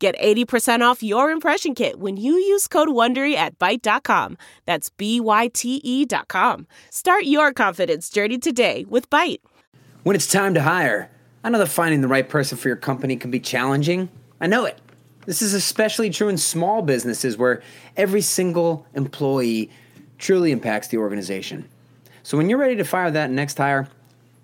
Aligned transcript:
Get 0.00 0.18
80% 0.18 0.80
off 0.80 1.02
your 1.02 1.30
impression 1.30 1.74
kit 1.74 1.98
when 2.00 2.16
you 2.16 2.32
use 2.32 2.66
code 2.66 2.88
WONDERY 2.88 3.34
at 3.34 3.58
Byte.com. 3.58 4.38
That's 4.64 4.88
B-Y-T-E 4.88 6.06
dot 6.06 6.26
com. 6.26 6.66
Start 6.88 7.24
your 7.24 7.52
confidence 7.52 8.08
journey 8.08 8.38
today 8.38 8.86
with 8.88 9.10
Byte. 9.10 9.42
When 10.02 10.16
it's 10.16 10.26
time 10.26 10.54
to 10.54 10.62
hire, 10.62 11.10
I 11.44 11.50
know 11.50 11.58
that 11.58 11.66
finding 11.66 12.00
the 12.00 12.08
right 12.08 12.26
person 12.26 12.56
for 12.56 12.68
your 12.68 12.78
company 12.78 13.14
can 13.14 13.30
be 13.30 13.40
challenging. 13.40 14.08
I 14.40 14.46
know 14.46 14.64
it. 14.64 14.80
This 15.26 15.42
is 15.42 15.52
especially 15.52 16.08
true 16.08 16.30
in 16.30 16.38
small 16.38 16.80
businesses 16.80 17.36
where 17.36 17.62
every 17.94 18.22
single 18.22 18.86
employee 18.94 19.70
truly 20.16 20.50
impacts 20.50 20.88
the 20.88 20.96
organization. 20.96 21.68
So 22.22 22.38
when 22.38 22.48
you're 22.48 22.58
ready 22.58 22.76
to 22.76 22.84
fire 22.84 23.10
that 23.10 23.30
next 23.30 23.58
hire, 23.58 23.86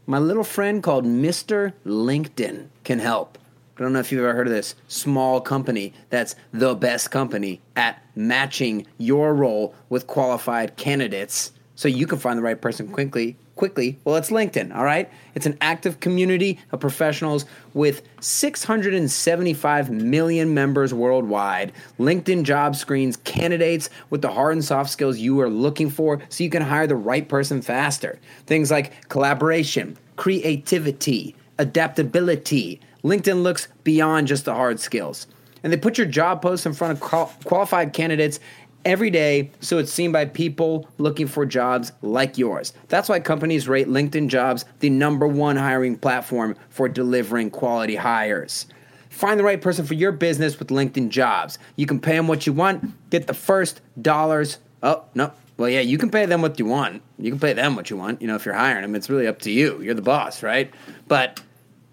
my 0.05 0.19
little 0.19 0.45
friend 0.45 0.83
called 0.83 1.07
Mr. 1.07 1.73
LinkedIn 1.87 2.69
can 2.85 2.99
help. 2.99 3.39
I 3.77 3.83
don't 3.83 3.93
know 3.93 3.99
if 3.99 4.11
you've 4.11 4.25
ever 4.25 4.33
heard 4.33 4.47
of 4.47 4.55
this 4.55 4.75
small 4.89 5.39
company 5.41 5.93
that's 6.09 6.35
the 6.51 6.75
best 6.75 7.11
company 7.11 7.61
at 7.77 8.03
matching 8.15 8.87
your 8.97 9.35
role 9.35 9.75
with 9.91 10.07
qualified 10.07 10.77
candidates 10.77 11.53
so 11.75 11.87
you 11.87 12.07
can 12.07 12.19
find 12.19 12.39
the 12.39 12.43
right 12.43 12.59
person 12.61 12.89
quickly 12.89 13.37
quickly. 13.55 13.99
Well 14.05 14.17
it's 14.17 14.31
linkedin 14.31 14.75
all 14.75 14.85
right? 14.85 15.11
It's 15.35 15.45
an 15.45 15.59
active 15.61 16.01
community 16.01 16.59
of 16.73 16.81
professionals 16.81 17.45
with 17.75 18.01
675 18.21 19.91
million 19.91 20.55
members 20.55 20.95
worldwide. 20.95 21.73
Linkedin 21.99 22.45
job 22.45 22.77
screens 22.77 23.19
candidates 23.19 23.91
with 24.09 24.23
the 24.23 24.33
hard 24.33 24.55
and 24.55 24.65
soft 24.65 24.89
skills 24.89 25.19
you 25.19 25.39
are 25.41 25.51
looking 25.51 25.91
for 25.91 26.23
so 26.31 26.45
you 26.45 26.51
can 26.51 26.63
hire 26.63 26.87
the 26.87 26.97
right 26.97 27.29
person 27.29 27.61
faster. 27.61 28.19
Things 28.47 28.71
like 28.71 29.09
collaboration 29.11 29.99
creativity 30.17 31.37
adaptability 31.59 32.81
LinkedIn 33.07 33.45
looks 33.45 33.69
beyond 33.85 34.27
just 34.27 34.45
the 34.47 34.55
hard 34.55 34.81
skills. 34.81 35.29
And 35.63 35.73
they 35.73 35.77
put 35.77 35.97
your 35.97 36.09
job 36.09 36.43
posts 36.43 36.67
in 36.67 36.75
front 36.75 37.01
of 37.01 37.45
qualified 37.45 37.93
candidates 37.93 38.41
every 38.85 39.11
day 39.11 39.51
so 39.61 39.79
it's 39.79 39.93
seen 39.93 40.11
by 40.11 40.25
people 40.25 40.89
looking 40.99 41.29
for 41.29 41.47
jobs 41.47 41.93
like 42.03 42.37
yours. 42.37 42.73
That's 42.89 43.09
why 43.09 43.21
companies 43.21 43.69
rate 43.69 43.87
LinkedIn 43.87 44.29
jobs 44.29 44.65
the 44.81 44.91
number 44.91 45.27
one 45.29 45.57
hiring 45.57 45.97
platform 45.97 46.57
for 46.69 46.89
delivering 46.89 47.51
quality 47.51 47.95
hires. 47.95 48.67
Find 49.09 49.39
the 49.39 49.45
right 49.45 49.63
person 49.63 49.87
for 49.87 49.95
your 49.95 50.13
business 50.13 50.59
with 50.59 50.69
LinkedIn 50.69 51.09
jobs. 51.09 51.59
You 51.77 51.87
can 51.87 52.01
pay 52.01 52.17
them 52.17 52.27
what 52.27 52.45
you 52.45 52.53
want, 52.53 53.11
get 53.11 53.29
the 53.29 53.35
first 53.35 53.81
dollars. 54.03 54.59
Oh, 54.83 55.05
no. 55.15 55.33
Well, 55.59 55.71
yeah, 55.71 55.81
you 55.81 55.97
can 55.97 56.11
pay 56.11 56.27
them 56.27 56.43
what 56.43 56.59
you 56.59 56.67
want. 56.67 57.03
You 57.19 57.31
can 57.31 57.41
pay 57.41 57.53
them 57.53 57.77
what 57.77 57.89
you 57.89 57.97
want. 57.97 58.21
You 58.21 58.27
know, 58.27 58.35
if 58.35 58.45
you're 58.45 58.55
hiring 58.55 58.83
them, 58.83 58.95
it's 58.97 59.09
really 59.09 59.27
up 59.29 59.39
to 59.43 59.51
you. 59.51 59.81
You're 59.81 59.95
the 59.95 60.03
boss, 60.03 60.43
right? 60.43 60.73
But 61.09 61.41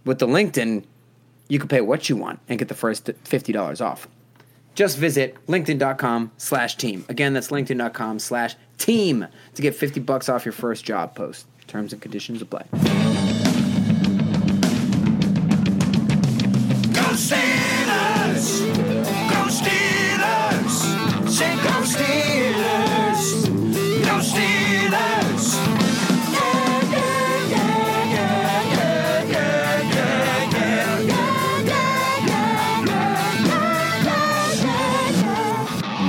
with 0.06 0.19
the 0.19 0.28
LinkedIn, 0.28 0.84
you 1.54 1.59
can 1.59 1.68
pay 1.68 1.82
what 1.82 2.09
you 2.09 2.18
want 2.18 2.40
and 2.50 2.58
get 2.58 2.68
the 2.68 2.73
first 2.73 3.06
$50 3.06 3.86
off. 3.86 4.08
Just 4.73 4.98
visit 4.98 5.38
linkedin.com 5.46 6.32
slash 6.38 6.76
team. 6.78 7.06
Again, 7.08 7.34
that's 7.34 7.50
linkedin.com 7.50 8.18
slash 8.18 8.56
team 8.80 9.28
to 9.54 9.62
get 9.62 9.76
50 9.76 10.00
bucks 10.00 10.30
off 10.30 10.46
your 10.46 10.52
first 10.52 10.84
job 10.84 11.14
post. 11.14 11.46
Terms 11.68 11.94
and 11.94 12.02
conditions 12.02 12.42
apply. 12.42 12.66
Go! 16.92 17.53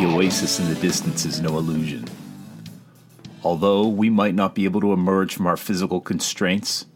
Oasis 0.05 0.61
in 0.61 0.69
the 0.69 0.81
distance 0.81 1.25
is 1.25 1.41
no 1.41 1.59
illusion. 1.59 2.05
Although 3.43 3.89
we 3.89 4.11
might 4.11 4.35
not 4.35 4.55
be 4.55 4.65
able 4.65 4.81
to 4.81 4.93
emerge 4.93 5.35
from 5.35 5.47
our 5.47 5.57
physical 5.57 6.01
constraints, 6.01 6.87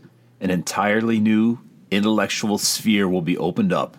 an 0.40 0.50
entirely 0.50 1.18
new 1.18 1.58
intellectual 1.90 2.58
sphere 2.58 3.08
will 3.08 3.22
be 3.22 3.38
opened 3.38 3.72
up, 3.72 3.96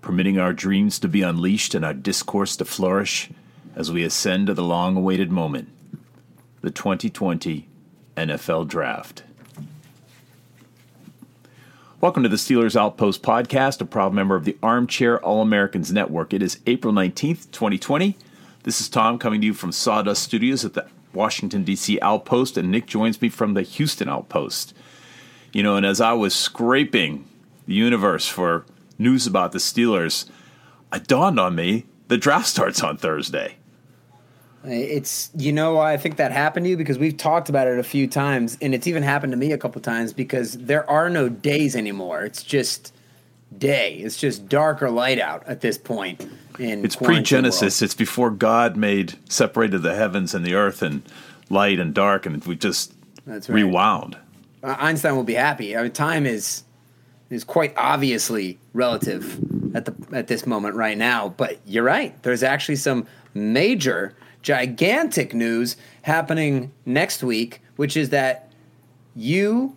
permitting 0.00 0.38
our 0.38 0.52
dreams 0.52 0.98
to 0.98 1.08
be 1.08 1.22
unleashed 1.22 1.74
and 1.74 1.84
our 1.84 1.94
discourse 1.94 2.56
to 2.56 2.64
flourish 2.64 3.30
as 3.74 3.90
we 3.90 4.02
ascend 4.02 4.46
to 4.46 4.54
the 4.54 4.62
long 4.62 4.96
awaited 4.96 5.30
moment 5.30 5.68
the 6.62 6.70
2020 6.70 7.68
NFL 8.16 8.66
Draft. 8.66 9.22
Welcome 12.00 12.24
to 12.24 12.28
the 12.28 12.36
Steelers 12.36 12.76
Outpost 12.76 13.22
podcast, 13.22 13.80
a 13.80 13.84
proud 13.84 14.12
member 14.12 14.36
of 14.36 14.44
the 14.44 14.56
Armchair 14.62 15.18
All 15.24 15.42
Americans 15.42 15.92
Network. 15.92 16.34
It 16.34 16.42
is 16.42 16.60
April 16.66 16.92
19th, 16.92 17.50
2020. 17.52 18.16
This 18.66 18.80
is 18.80 18.88
Tom 18.88 19.20
coming 19.20 19.40
to 19.42 19.46
you 19.46 19.54
from 19.54 19.70
Sawdust 19.70 20.24
Studios 20.24 20.64
at 20.64 20.74
the 20.74 20.88
Washington, 21.14 21.62
D.C. 21.62 22.00
Outpost, 22.02 22.58
and 22.58 22.68
Nick 22.68 22.86
joins 22.86 23.22
me 23.22 23.28
from 23.28 23.54
the 23.54 23.62
Houston 23.62 24.08
Outpost. 24.08 24.74
You 25.52 25.62
know, 25.62 25.76
and 25.76 25.86
as 25.86 26.00
I 26.00 26.14
was 26.14 26.34
scraping 26.34 27.28
the 27.68 27.74
universe 27.74 28.26
for 28.26 28.66
news 28.98 29.24
about 29.24 29.52
the 29.52 29.58
Steelers, 29.58 30.28
it 30.92 31.06
dawned 31.06 31.38
on 31.38 31.54
me 31.54 31.86
the 32.08 32.16
draft 32.16 32.48
starts 32.48 32.82
on 32.82 32.96
Thursday. 32.96 33.54
It's 34.64 35.30
you 35.36 35.52
know 35.52 35.78
I 35.78 35.96
think 35.96 36.16
that 36.16 36.32
happened 36.32 36.64
to 36.64 36.70
you 36.70 36.76
because 36.76 36.98
we've 36.98 37.16
talked 37.16 37.48
about 37.48 37.68
it 37.68 37.78
a 37.78 37.84
few 37.84 38.08
times, 38.08 38.58
and 38.60 38.74
it's 38.74 38.88
even 38.88 39.04
happened 39.04 39.32
to 39.32 39.36
me 39.36 39.52
a 39.52 39.58
couple 39.58 39.80
times 39.80 40.12
because 40.12 40.54
there 40.54 40.90
are 40.90 41.08
no 41.08 41.28
days 41.28 41.76
anymore. 41.76 42.24
It's 42.24 42.42
just 42.42 42.92
day. 43.56 43.94
It's 43.94 44.16
just 44.16 44.48
dark 44.48 44.82
or 44.82 44.90
light 44.90 45.20
out 45.20 45.46
at 45.46 45.60
this 45.60 45.78
point 45.78 46.20
in 46.22 46.30
it's 46.58 46.96
pre-Genesis. 46.96 47.82
It's 47.82 47.94
before 47.94 48.30
God 48.30 48.76
made 48.76 49.18
separated 49.28 49.82
the 49.82 49.94
heavens 49.94 50.34
and 50.34 50.44
the 50.44 50.54
earth 50.54 50.82
and 50.82 51.02
light 51.50 51.78
and 51.78 51.94
dark, 51.94 52.26
and 52.26 52.44
we 52.44 52.56
just 52.56 52.92
right. 53.26 53.46
rewound. 53.48 54.16
Uh, 54.62 54.76
Einstein 54.78 55.16
will 55.16 55.24
be 55.24 55.34
happy. 55.34 55.76
I 55.76 55.82
mean, 55.82 55.92
time 55.92 56.26
is 56.26 56.64
is 57.28 57.42
quite 57.42 57.74
obviously 57.76 58.58
relative 58.72 59.38
at 59.74 59.84
the 59.84 59.94
at 60.12 60.28
this 60.28 60.46
moment 60.46 60.74
right 60.74 60.96
now. 60.96 61.28
But 61.30 61.60
you're 61.66 61.84
right. 61.84 62.20
There's 62.22 62.42
actually 62.42 62.76
some 62.76 63.06
major, 63.34 64.14
gigantic 64.42 65.34
news 65.34 65.76
happening 66.02 66.72
next 66.84 67.22
week, 67.22 67.60
which 67.76 67.96
is 67.96 68.10
that 68.10 68.52
you, 69.14 69.76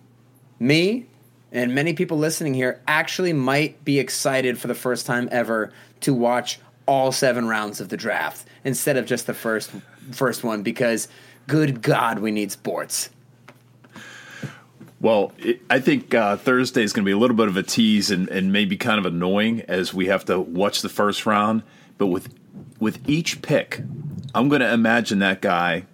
me, 0.60 1.06
and 1.52 1.74
many 1.74 1.94
people 1.94 2.18
listening 2.18 2.54
here 2.54 2.82
actually 2.88 3.34
might 3.34 3.84
be 3.84 4.00
excited 4.00 4.58
for 4.60 4.68
the 4.68 4.76
first 4.76 5.06
time 5.06 5.28
ever 5.32 5.72
to 6.02 6.14
watch 6.14 6.60
all 6.90 7.12
seven 7.12 7.48
rounds 7.48 7.80
of 7.80 7.90
the 7.90 7.98
draft 7.98 8.48
instead 8.64 8.98
of 8.98 9.06
just 9.06 9.28
the 9.28 9.34
first 9.34 9.70
first 10.12 10.44
one 10.44 10.64
because 10.64 11.08
good 11.46 11.84
god 11.84 12.18
we 12.18 12.32
need 12.32 12.52
sports 12.52 13.12
well, 15.02 15.32
it, 15.38 15.62
I 15.70 15.80
think 15.80 16.14
uh, 16.14 16.36
Thursday 16.36 16.84
is 16.84 16.92
going 16.92 17.06
to 17.06 17.08
be 17.08 17.14
a 17.14 17.18
little 17.18 17.38
bit 17.38 17.48
of 17.48 17.56
a 17.56 17.64
tease 17.64 18.12
and, 18.12 18.28
and 18.28 18.52
maybe 18.52 18.76
kind 18.76 19.00
of 19.00 19.06
annoying 19.06 19.62
as 19.62 19.94
we 19.94 20.08
have 20.08 20.26
to 20.26 20.42
watch 20.42 20.82
the 20.82 20.90
first 20.90 21.26
round. 21.26 21.64
But 21.98 22.08
with 22.08 22.34
with 22.80 23.08
each 23.08 23.42
pick, 23.42 23.82
I'm 24.36 24.50
going 24.50 24.60
to 24.60 24.74
imagine 24.74 25.20
that 25.20 25.42
guy 25.42 25.86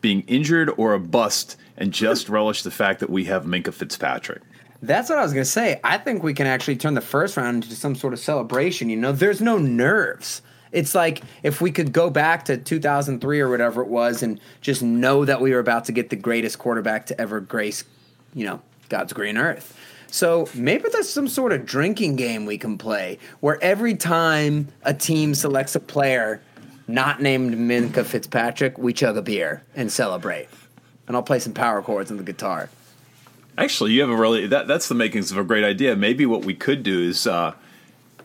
being 0.00 0.22
injured 0.28 0.70
or 0.76 0.92
a 0.92 1.00
bust 1.00 1.56
and 1.76 1.92
just 1.92 2.28
relish 2.28 2.62
the 2.62 2.70
fact 2.70 3.00
that 3.00 3.10
we 3.10 3.24
have 3.24 3.46
Minkah 3.46 3.74
Fitzpatrick. 3.74 4.42
That's 4.82 5.08
what 5.08 5.18
I 5.18 5.22
was 5.22 5.32
going 5.32 5.44
to 5.44 5.50
say. 5.50 5.80
I 5.84 5.96
think 5.96 6.24
we 6.24 6.34
can 6.34 6.48
actually 6.48 6.76
turn 6.76 6.94
the 6.94 7.00
first 7.00 7.36
round 7.36 7.62
into 7.62 7.76
some 7.76 7.94
sort 7.94 8.12
of 8.12 8.18
celebration. 8.18 8.90
You 8.90 8.96
know, 8.96 9.12
there's 9.12 9.40
no 9.40 9.56
nerves. 9.56 10.42
It's 10.72 10.94
like 10.94 11.22
if 11.44 11.60
we 11.60 11.70
could 11.70 11.92
go 11.92 12.10
back 12.10 12.46
to 12.46 12.56
2003 12.56 13.40
or 13.40 13.48
whatever 13.48 13.82
it 13.82 13.88
was 13.88 14.22
and 14.22 14.40
just 14.60 14.82
know 14.82 15.24
that 15.24 15.40
we 15.40 15.52
were 15.52 15.60
about 15.60 15.84
to 15.84 15.92
get 15.92 16.10
the 16.10 16.16
greatest 16.16 16.58
quarterback 16.58 17.06
to 17.06 17.20
ever 17.20 17.40
grace, 17.40 17.84
you 18.34 18.44
know, 18.44 18.60
God's 18.88 19.12
green 19.12 19.36
earth. 19.36 19.78
So 20.08 20.48
maybe 20.52 20.88
there's 20.90 21.08
some 21.08 21.28
sort 21.28 21.52
of 21.52 21.64
drinking 21.64 22.16
game 22.16 22.44
we 22.44 22.58
can 22.58 22.76
play 22.76 23.18
where 23.40 23.62
every 23.62 23.94
time 23.94 24.68
a 24.82 24.92
team 24.92 25.34
selects 25.34 25.76
a 25.76 25.80
player 25.80 26.42
not 26.88 27.22
named 27.22 27.54
Minkah 27.54 28.04
Fitzpatrick, 28.04 28.76
we 28.78 28.92
chug 28.92 29.16
a 29.16 29.22
beer 29.22 29.62
and 29.76 29.92
celebrate. 29.92 30.48
And 31.06 31.16
I'll 31.16 31.22
play 31.22 31.38
some 31.38 31.54
power 31.54 31.80
chords 31.82 32.10
on 32.10 32.16
the 32.16 32.24
guitar. 32.24 32.68
Actually, 33.58 33.92
you 33.92 34.00
have 34.00 34.10
a 34.10 34.16
really 34.16 34.46
that 34.46 34.66
that's 34.66 34.88
the 34.88 34.94
makings 34.94 35.30
of 35.30 35.38
a 35.38 35.44
great 35.44 35.64
idea. 35.64 35.94
Maybe 35.94 36.26
what 36.26 36.44
we 36.44 36.54
could 36.54 36.82
do 36.82 37.00
is 37.00 37.26
uh, 37.26 37.54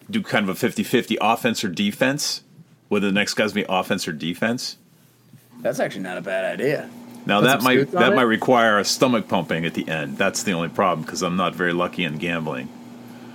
do 0.09 0.21
kind 0.23 0.47
of 0.47 0.63
a 0.63 0.67
50-50 0.67 1.17
offense 1.19 1.63
or 1.63 1.67
defense 1.69 2.41
whether 2.89 3.07
the 3.07 3.13
next 3.13 3.33
guy's 3.33 3.53
be 3.53 3.65
offense 3.67 4.07
or 4.07 4.13
defense. 4.13 4.77
That's 5.61 5.79
actually 5.79 6.03
not 6.03 6.17
a 6.17 6.21
bad 6.21 6.45
idea. 6.45 6.89
Now 7.25 7.41
Put 7.41 7.45
that 7.47 7.61
might 7.61 7.91
that 7.91 8.13
it? 8.13 8.15
might 8.15 8.21
require 8.23 8.79
a 8.79 8.85
stomach 8.85 9.27
pumping 9.27 9.65
at 9.65 9.73
the 9.73 9.87
end. 9.87 10.17
That's 10.17 10.43
the 10.43 10.53
only 10.53 10.69
problem 10.69 11.01
because 11.05 11.21
I'm 11.21 11.35
not 11.35 11.55
very 11.55 11.73
lucky 11.73 12.03
in 12.03 12.17
gambling. 12.17 12.69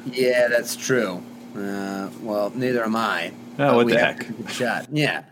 Yeah, 0.07 0.49
that's 0.49 0.77
true. 0.77 1.23
Uh, 1.55 2.09
well, 2.23 2.51
neither 2.55 2.83
am 2.85 2.97
I. 2.97 3.33
Oh, 3.59 3.77
what 3.77 3.87
we 3.87 3.93
the 3.93 3.99
heck. 3.99 4.27
Shot. 4.49 4.87
Yeah. 4.91 5.25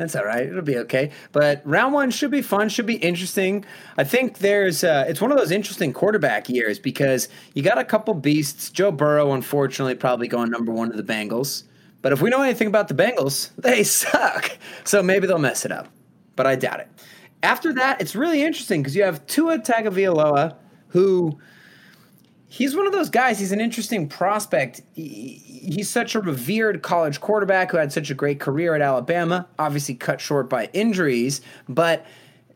That's 0.00 0.16
all 0.16 0.24
right. 0.24 0.46
It'll 0.46 0.62
be 0.62 0.78
okay. 0.78 1.10
But 1.30 1.60
round 1.66 1.92
one 1.92 2.10
should 2.10 2.30
be 2.30 2.40
fun. 2.40 2.70
Should 2.70 2.86
be 2.86 2.94
interesting. 2.94 3.66
I 3.98 4.04
think 4.04 4.38
there's. 4.38 4.82
Uh, 4.82 5.04
it's 5.06 5.20
one 5.20 5.30
of 5.30 5.36
those 5.36 5.50
interesting 5.50 5.92
quarterback 5.92 6.48
years 6.48 6.78
because 6.78 7.28
you 7.52 7.62
got 7.62 7.76
a 7.76 7.84
couple 7.84 8.14
beasts. 8.14 8.70
Joe 8.70 8.92
Burrow, 8.92 9.32
unfortunately, 9.32 9.94
probably 9.94 10.26
going 10.26 10.50
number 10.50 10.72
one 10.72 10.90
to 10.90 10.96
the 10.96 11.02
Bengals. 11.02 11.64
But 12.00 12.14
if 12.14 12.22
we 12.22 12.30
know 12.30 12.40
anything 12.40 12.66
about 12.66 12.88
the 12.88 12.94
Bengals, 12.94 13.50
they 13.58 13.84
suck. 13.84 14.56
So 14.84 15.02
maybe 15.02 15.26
they'll 15.26 15.38
mess 15.38 15.66
it 15.66 15.72
up. 15.72 15.88
But 16.34 16.46
I 16.46 16.56
doubt 16.56 16.80
it. 16.80 16.88
After 17.42 17.74
that, 17.74 18.00
it's 18.00 18.16
really 18.16 18.42
interesting 18.42 18.80
because 18.80 18.96
you 18.96 19.02
have 19.02 19.26
Tua 19.26 19.58
Tagovailoa, 19.58 20.56
who 20.88 21.38
he's 22.50 22.76
one 22.76 22.86
of 22.86 22.92
those 22.92 23.08
guys. 23.08 23.38
He's 23.38 23.52
an 23.52 23.60
interesting 23.60 24.08
prospect. 24.08 24.82
He- 24.94 25.46
He's 25.62 25.90
such 25.90 26.14
a 26.14 26.20
revered 26.20 26.80
college 26.80 27.20
quarterback 27.20 27.70
who 27.70 27.76
had 27.76 27.92
such 27.92 28.10
a 28.10 28.14
great 28.14 28.40
career 28.40 28.74
at 28.74 28.80
Alabama, 28.80 29.46
obviously 29.58 29.94
cut 29.94 30.18
short 30.18 30.48
by 30.48 30.70
injuries, 30.72 31.42
but 31.68 32.06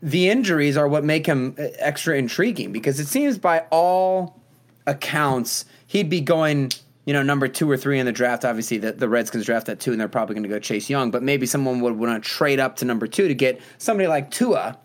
the 0.02 0.30
injuries 0.30 0.74
are 0.78 0.88
what 0.88 1.04
make 1.04 1.26
him 1.26 1.54
uh, 1.58 1.64
extra 1.78 2.16
intriguing 2.16 2.72
because 2.72 2.98
it 2.98 3.06
seems 3.06 3.36
by 3.36 3.60
all 3.70 4.40
accounts 4.86 5.64
he'd 5.86 6.08
be 6.10 6.20
going 6.20 6.70
you 7.06 7.12
know 7.12 7.22
number 7.22 7.48
two 7.48 7.70
or 7.70 7.76
three 7.76 7.98
in 7.98 8.06
the 8.06 8.12
draft 8.12 8.44
obviously 8.44 8.76
the, 8.78 8.92
the 8.92 9.08
redskins 9.08 9.44
draft 9.46 9.68
at 9.68 9.80
two 9.80 9.92
and 9.92 10.00
they're 10.00 10.08
probably 10.08 10.34
going 10.34 10.42
to 10.42 10.48
go 10.48 10.58
chase 10.58 10.90
young 10.90 11.10
but 11.10 11.22
maybe 11.22 11.46
someone 11.46 11.80
would 11.80 11.96
want 11.98 12.22
to 12.22 12.28
trade 12.28 12.60
up 12.60 12.76
to 12.76 12.84
number 12.84 13.06
two 13.06 13.26
to 13.28 13.34
get 13.34 13.60
somebody 13.78 14.06
like 14.06 14.30
tua 14.30 14.76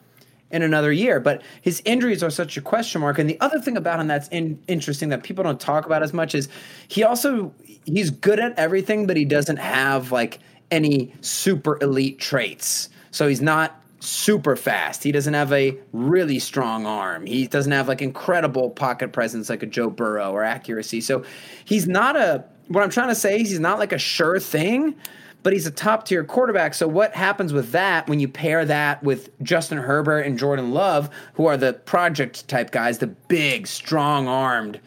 in 0.51 0.61
another 0.61 0.91
year. 0.91 1.19
But 1.19 1.41
his 1.61 1.81
injuries 1.85 2.23
are 2.23 2.29
such 2.29 2.57
a 2.57 2.61
question 2.61 3.01
mark. 3.01 3.19
And 3.19 3.29
the 3.29 3.39
other 3.39 3.59
thing 3.59 3.77
about 3.77 3.99
him 3.99 4.07
that's 4.07 4.27
in, 4.29 4.59
interesting 4.67 5.09
that 5.09 5.23
people 5.23 5.43
don't 5.43 5.59
talk 5.59 5.85
about 5.85 6.03
as 6.03 6.13
much 6.13 6.35
is 6.35 6.49
he 6.87 7.03
also 7.03 7.53
he's 7.85 8.09
good 8.09 8.39
at 8.39 8.57
everything, 8.57 9.07
but 9.07 9.17
he 9.17 9.25
doesn't 9.25 9.57
have 9.57 10.11
like 10.11 10.39
any 10.71 11.13
super 11.21 11.77
elite 11.81 12.19
traits. 12.19 12.89
So 13.11 13.27
he's 13.27 13.41
not 13.41 13.81
super 13.99 14.55
fast. 14.55 15.03
He 15.03 15.11
doesn't 15.11 15.33
have 15.33 15.51
a 15.51 15.77
really 15.91 16.39
strong 16.39 16.85
arm. 16.85 17.25
He 17.25 17.47
doesn't 17.47 17.71
have 17.71 17.87
like 17.87 18.01
incredible 18.01 18.69
pocket 18.69 19.11
presence 19.11 19.49
like 19.49 19.63
a 19.63 19.65
Joe 19.65 19.89
Burrow 19.89 20.31
or 20.31 20.43
accuracy. 20.43 21.01
So 21.01 21.23
he's 21.65 21.87
not 21.87 22.15
a 22.15 22.43
what 22.67 22.83
I'm 22.83 22.91
trying 22.91 23.09
to 23.09 23.15
say 23.15 23.41
is 23.41 23.49
he's 23.49 23.59
not 23.59 23.79
like 23.79 23.91
a 23.91 23.97
sure 23.97 24.39
thing, 24.39 24.95
but 25.43 25.53
he's 25.53 25.65
a 25.65 25.71
top 25.71 26.05
tier 26.05 26.23
quarterback. 26.23 26.73
So 26.73 26.87
what 26.87 27.13
happens 27.13 27.53
with 27.53 27.71
that 27.71 28.07
when 28.07 28.19
you 28.19 28.27
pair 28.27 28.65
that 28.65 29.03
with 29.03 29.29
Justin 29.41 29.77
Herbert 29.77 30.21
and 30.21 30.37
Jordan 30.37 30.71
Love, 30.71 31.09
who 31.33 31.45
are 31.45 31.57
the 31.57 31.73
project 31.73 32.47
type 32.47 32.71
guys, 32.71 32.97
the 32.97 33.07
big, 33.07 33.67
strong 33.67 34.27
armed, 34.27 34.79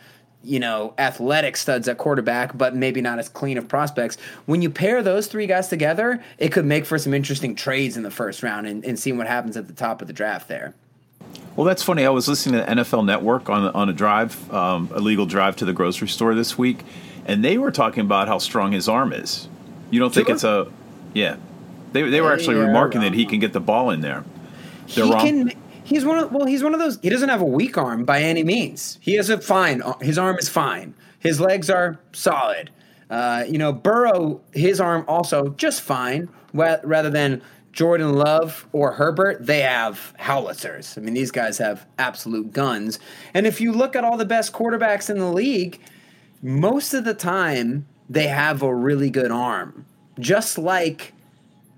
you 0.44 0.58
know, 0.58 0.94
athletic 0.98 1.56
studs 1.56 1.88
at 1.88 1.98
quarterback, 1.98 2.56
but 2.56 2.74
maybe 2.74 3.00
not 3.00 3.18
as 3.18 3.28
clean 3.28 3.56
of 3.56 3.68
prospects. 3.68 4.16
When 4.46 4.60
you 4.60 4.70
pair 4.70 5.02
those 5.02 5.26
three 5.26 5.46
guys 5.46 5.68
together, 5.68 6.22
it 6.38 6.50
could 6.50 6.64
make 6.64 6.84
for 6.84 6.98
some 6.98 7.14
interesting 7.14 7.54
trades 7.54 7.96
in 7.96 8.02
the 8.02 8.10
first 8.10 8.42
round 8.42 8.66
and, 8.66 8.84
and 8.84 8.98
seeing 8.98 9.16
what 9.16 9.26
happens 9.26 9.56
at 9.56 9.68
the 9.68 9.72
top 9.72 10.02
of 10.02 10.08
the 10.08 10.12
draft 10.12 10.48
there. 10.48 10.74
Well, 11.54 11.66
that's 11.66 11.82
funny. 11.82 12.04
I 12.04 12.10
was 12.10 12.28
listening 12.28 12.60
to 12.60 12.66
NFL 12.66 13.04
Network 13.04 13.48
on 13.50 13.68
on 13.68 13.88
a 13.88 13.92
drive, 13.92 14.52
um, 14.52 14.90
a 14.92 15.00
legal 15.00 15.26
drive 15.26 15.56
to 15.56 15.64
the 15.64 15.72
grocery 15.72 16.08
store 16.08 16.34
this 16.34 16.56
week, 16.56 16.82
and 17.26 17.44
they 17.44 17.58
were 17.58 17.70
talking 17.70 18.00
about 18.00 18.26
how 18.26 18.38
strong 18.38 18.72
his 18.72 18.88
arm 18.88 19.12
is. 19.12 19.48
You 19.92 20.00
don't 20.00 20.12
think 20.12 20.30
it's 20.30 20.42
a, 20.42 20.72
yeah. 21.12 21.36
They 21.92 22.08
they 22.08 22.22
were 22.22 22.32
actually 22.32 22.56
are 22.56 22.66
remarking 22.66 23.02
that 23.02 23.12
he 23.12 23.26
can 23.26 23.38
get 23.38 23.52
the 23.52 23.60
ball 23.60 23.90
in 23.90 24.00
there. 24.00 24.24
They're 24.94 25.04
he 25.04 25.12
wrong. 25.12 25.20
can. 25.20 25.52
He's 25.84 26.04
one 26.04 26.18
of 26.18 26.32
well. 26.32 26.46
He's 26.46 26.62
one 26.62 26.72
of 26.72 26.80
those. 26.80 26.98
He 27.02 27.10
doesn't 27.10 27.28
have 27.28 27.42
a 27.42 27.46
weak 27.46 27.76
arm 27.76 28.06
by 28.06 28.22
any 28.22 28.42
means. 28.42 28.96
He 29.02 29.14
has 29.14 29.28
a 29.28 29.38
fine. 29.38 29.82
His 30.00 30.16
arm 30.16 30.38
is 30.38 30.48
fine. 30.48 30.94
His 31.18 31.40
legs 31.40 31.68
are 31.68 32.00
solid. 32.12 32.70
Uh, 33.10 33.44
you 33.46 33.58
know, 33.58 33.70
Burrow. 33.70 34.40
His 34.54 34.80
arm 34.80 35.04
also 35.06 35.50
just 35.50 35.82
fine. 35.82 36.30
Rather 36.54 37.10
than 37.10 37.42
Jordan 37.72 38.14
Love 38.14 38.66
or 38.72 38.92
Herbert, 38.92 39.44
they 39.44 39.60
have 39.60 40.14
howitzers. 40.18 40.96
I 40.96 41.02
mean, 41.02 41.12
these 41.12 41.30
guys 41.30 41.58
have 41.58 41.86
absolute 41.98 42.52
guns. 42.52 42.98
And 43.34 43.46
if 43.46 43.60
you 43.60 43.72
look 43.72 43.94
at 43.94 44.04
all 44.04 44.16
the 44.16 44.24
best 44.24 44.54
quarterbacks 44.54 45.10
in 45.10 45.18
the 45.18 45.30
league, 45.30 45.78
most 46.42 46.94
of 46.94 47.04
the 47.04 47.14
time 47.14 47.86
they 48.12 48.28
have 48.28 48.62
a 48.62 48.74
really 48.74 49.10
good 49.10 49.30
arm. 49.30 49.86
Just 50.20 50.58
like 50.58 51.14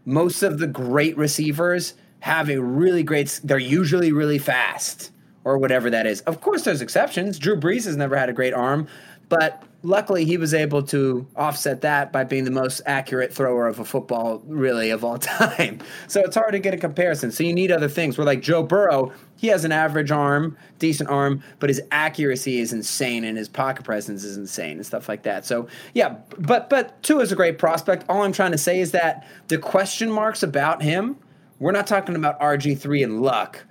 most 0.05 0.43
of 0.43 0.59
the 0.59 0.67
great 0.67 1.17
receivers 1.17 1.95
have 2.21 2.51
a 2.51 2.61
really 2.61 3.03
great 3.03 3.41
they're 3.45 3.59
usually 3.59 4.13
really 4.13 4.39
fast 4.39 5.11
or 5.45 5.59
whatever 5.59 5.91
that 5.91 6.07
is 6.07 6.21
of 6.23 6.41
course 6.41 6.63
there's 6.63 6.81
exceptions 6.81 7.39
drew 7.39 7.55
brees 7.55 7.85
has 7.85 7.97
never 7.97 8.17
had 8.17 8.29
a 8.29 8.33
great 8.33 8.55
arm 8.55 8.87
but 9.29 9.63
luckily 9.85 10.25
he 10.25 10.39
was 10.39 10.55
able 10.55 10.83
to 10.83 11.27
offset 11.37 11.83
that 11.83 12.11
by 12.11 12.25
being 12.25 12.45
the 12.45 12.51
most 12.51 12.81
accurate 12.87 13.33
thrower 13.33 13.69
of 13.69 13.79
a 13.79 13.85
football 13.85 14.43
really 14.47 14.91
of 14.91 15.05
all 15.05 15.19
time. 15.19 15.79
So 16.09 16.21
it's 16.21 16.35
hard 16.35 16.53
to 16.53 16.59
get 16.59 16.75
a 16.75 16.79
comparison. 16.79 17.31
So 17.31 17.45
you 17.45 17.53
need 17.53 17.71
other 17.71 17.89
things. 17.89 18.19
Where 18.19 18.25
like 18.25 18.41
joe 18.41 18.63
burrow 18.63 19.13
he 19.37 19.49
has 19.49 19.65
an 19.65 19.73
average 19.73 20.11
arm 20.11 20.57
decent 20.79 21.11
arm 21.11 21.43
but 21.61 21.69
his 21.69 21.83
accuracy 21.91 22.59
is 22.59 22.73
insane 22.73 23.25
and 23.25 23.37
his 23.37 23.49
pocket 23.49 23.85
presence 23.85 24.25
is 24.25 24.37
insane 24.37 24.79
and 24.79 24.87
stuff 24.87 25.09
like 25.09 25.23
that. 25.25 25.45
So 25.45 25.69
yeah 25.93 26.17
but 26.39 26.71
but 26.71 27.01
Tua 27.03 27.21
is 27.21 27.31
a 27.31 27.37
great 27.37 27.59
prospect. 27.59 28.05
All 28.09 28.23
i'm 28.23 28.33
trying 28.33 28.53
to 28.53 28.59
say 28.59 28.81
is 28.81 28.93
that 28.93 29.27
the 29.49 29.59
question 29.59 30.11
marks 30.11 30.43
about 30.43 30.83
him 30.83 31.17
we're 31.59 31.73
not 31.73 31.87
talking 31.87 32.17
about 32.17 32.41
rg3 32.41 33.05
and 33.05 33.23
luck. 33.23 33.65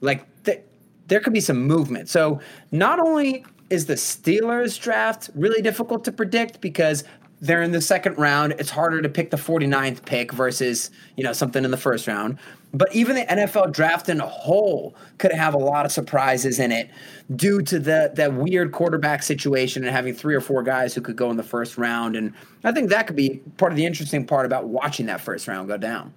Like 0.00 0.26
th- 0.44 0.62
there 1.06 1.20
could 1.20 1.32
be 1.32 1.40
some 1.40 1.66
movement. 1.66 2.08
So 2.08 2.40
not 2.72 2.98
only 2.98 3.44
is 3.70 3.86
the 3.86 3.94
Steelers 3.94 4.80
draft 4.80 5.30
really 5.34 5.62
difficult 5.62 6.04
to 6.04 6.12
predict 6.12 6.60
because 6.60 7.04
they're 7.40 7.62
in 7.62 7.72
the 7.72 7.80
second 7.80 8.18
round, 8.18 8.52
it's 8.58 8.70
harder 8.70 9.00
to 9.00 9.08
pick 9.08 9.30
the 9.30 9.36
49th 9.36 10.04
pick 10.04 10.32
versus, 10.32 10.90
you 11.16 11.24
know, 11.24 11.32
something 11.32 11.64
in 11.64 11.70
the 11.70 11.76
first 11.76 12.06
round. 12.06 12.38
But 12.72 12.94
even 12.94 13.16
the 13.16 13.24
NFL 13.24 13.72
draft 13.72 14.08
in 14.08 14.20
a 14.20 14.26
whole 14.26 14.94
could 15.18 15.32
have 15.32 15.54
a 15.54 15.58
lot 15.58 15.86
of 15.86 15.90
surprises 15.90 16.58
in 16.60 16.70
it 16.70 16.90
due 17.34 17.62
to 17.62 17.78
the 17.78 18.12
that 18.14 18.34
weird 18.34 18.72
quarterback 18.72 19.22
situation 19.22 19.82
and 19.84 19.90
having 19.90 20.14
three 20.14 20.34
or 20.34 20.40
four 20.40 20.62
guys 20.62 20.94
who 20.94 21.00
could 21.00 21.16
go 21.16 21.30
in 21.30 21.36
the 21.36 21.42
first 21.42 21.78
round. 21.78 22.14
And 22.14 22.32
I 22.62 22.72
think 22.72 22.90
that 22.90 23.06
could 23.06 23.16
be 23.16 23.40
part 23.56 23.72
of 23.72 23.76
the 23.76 23.86
interesting 23.86 24.26
part 24.26 24.46
about 24.46 24.68
watching 24.68 25.06
that 25.06 25.20
first 25.20 25.48
round 25.48 25.68
go 25.68 25.78
down. 25.78 26.12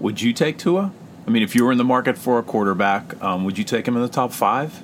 Would 0.00 0.20
you 0.20 0.32
take 0.32 0.58
Tua? 0.58 0.92
I 1.26 1.30
mean, 1.30 1.42
if 1.42 1.54
you 1.54 1.64
were 1.64 1.72
in 1.72 1.78
the 1.78 1.84
market 1.84 2.18
for 2.18 2.38
a 2.38 2.42
quarterback, 2.42 3.20
um, 3.22 3.44
would 3.44 3.56
you 3.56 3.64
take 3.64 3.88
him 3.88 3.96
in 3.96 4.02
the 4.02 4.08
top 4.08 4.32
five? 4.32 4.82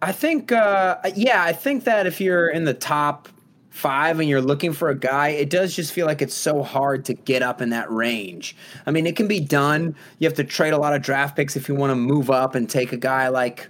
I 0.00 0.12
think, 0.12 0.52
uh, 0.52 0.98
yeah, 1.14 1.42
I 1.42 1.52
think 1.52 1.84
that 1.84 2.06
if 2.06 2.20
you're 2.20 2.48
in 2.48 2.64
the 2.64 2.74
top 2.74 3.28
five 3.70 4.20
and 4.20 4.28
you're 4.28 4.40
looking 4.40 4.72
for 4.72 4.90
a 4.90 4.94
guy, 4.94 5.28
it 5.28 5.50
does 5.50 5.74
just 5.74 5.92
feel 5.92 6.06
like 6.06 6.22
it's 6.22 6.34
so 6.34 6.62
hard 6.62 7.04
to 7.06 7.14
get 7.14 7.42
up 7.42 7.60
in 7.60 7.70
that 7.70 7.90
range. 7.90 8.56
I 8.86 8.90
mean, 8.90 9.06
it 9.06 9.16
can 9.16 9.28
be 9.28 9.40
done. 9.40 9.96
You 10.18 10.26
have 10.28 10.36
to 10.36 10.44
trade 10.44 10.72
a 10.72 10.78
lot 10.78 10.94
of 10.94 11.02
draft 11.02 11.36
picks 11.36 11.56
if 11.56 11.68
you 11.68 11.74
want 11.74 11.90
to 11.90 11.96
move 11.96 12.30
up 12.30 12.54
and 12.54 12.68
take 12.68 12.92
a 12.92 12.96
guy 12.96 13.28
like, 13.28 13.68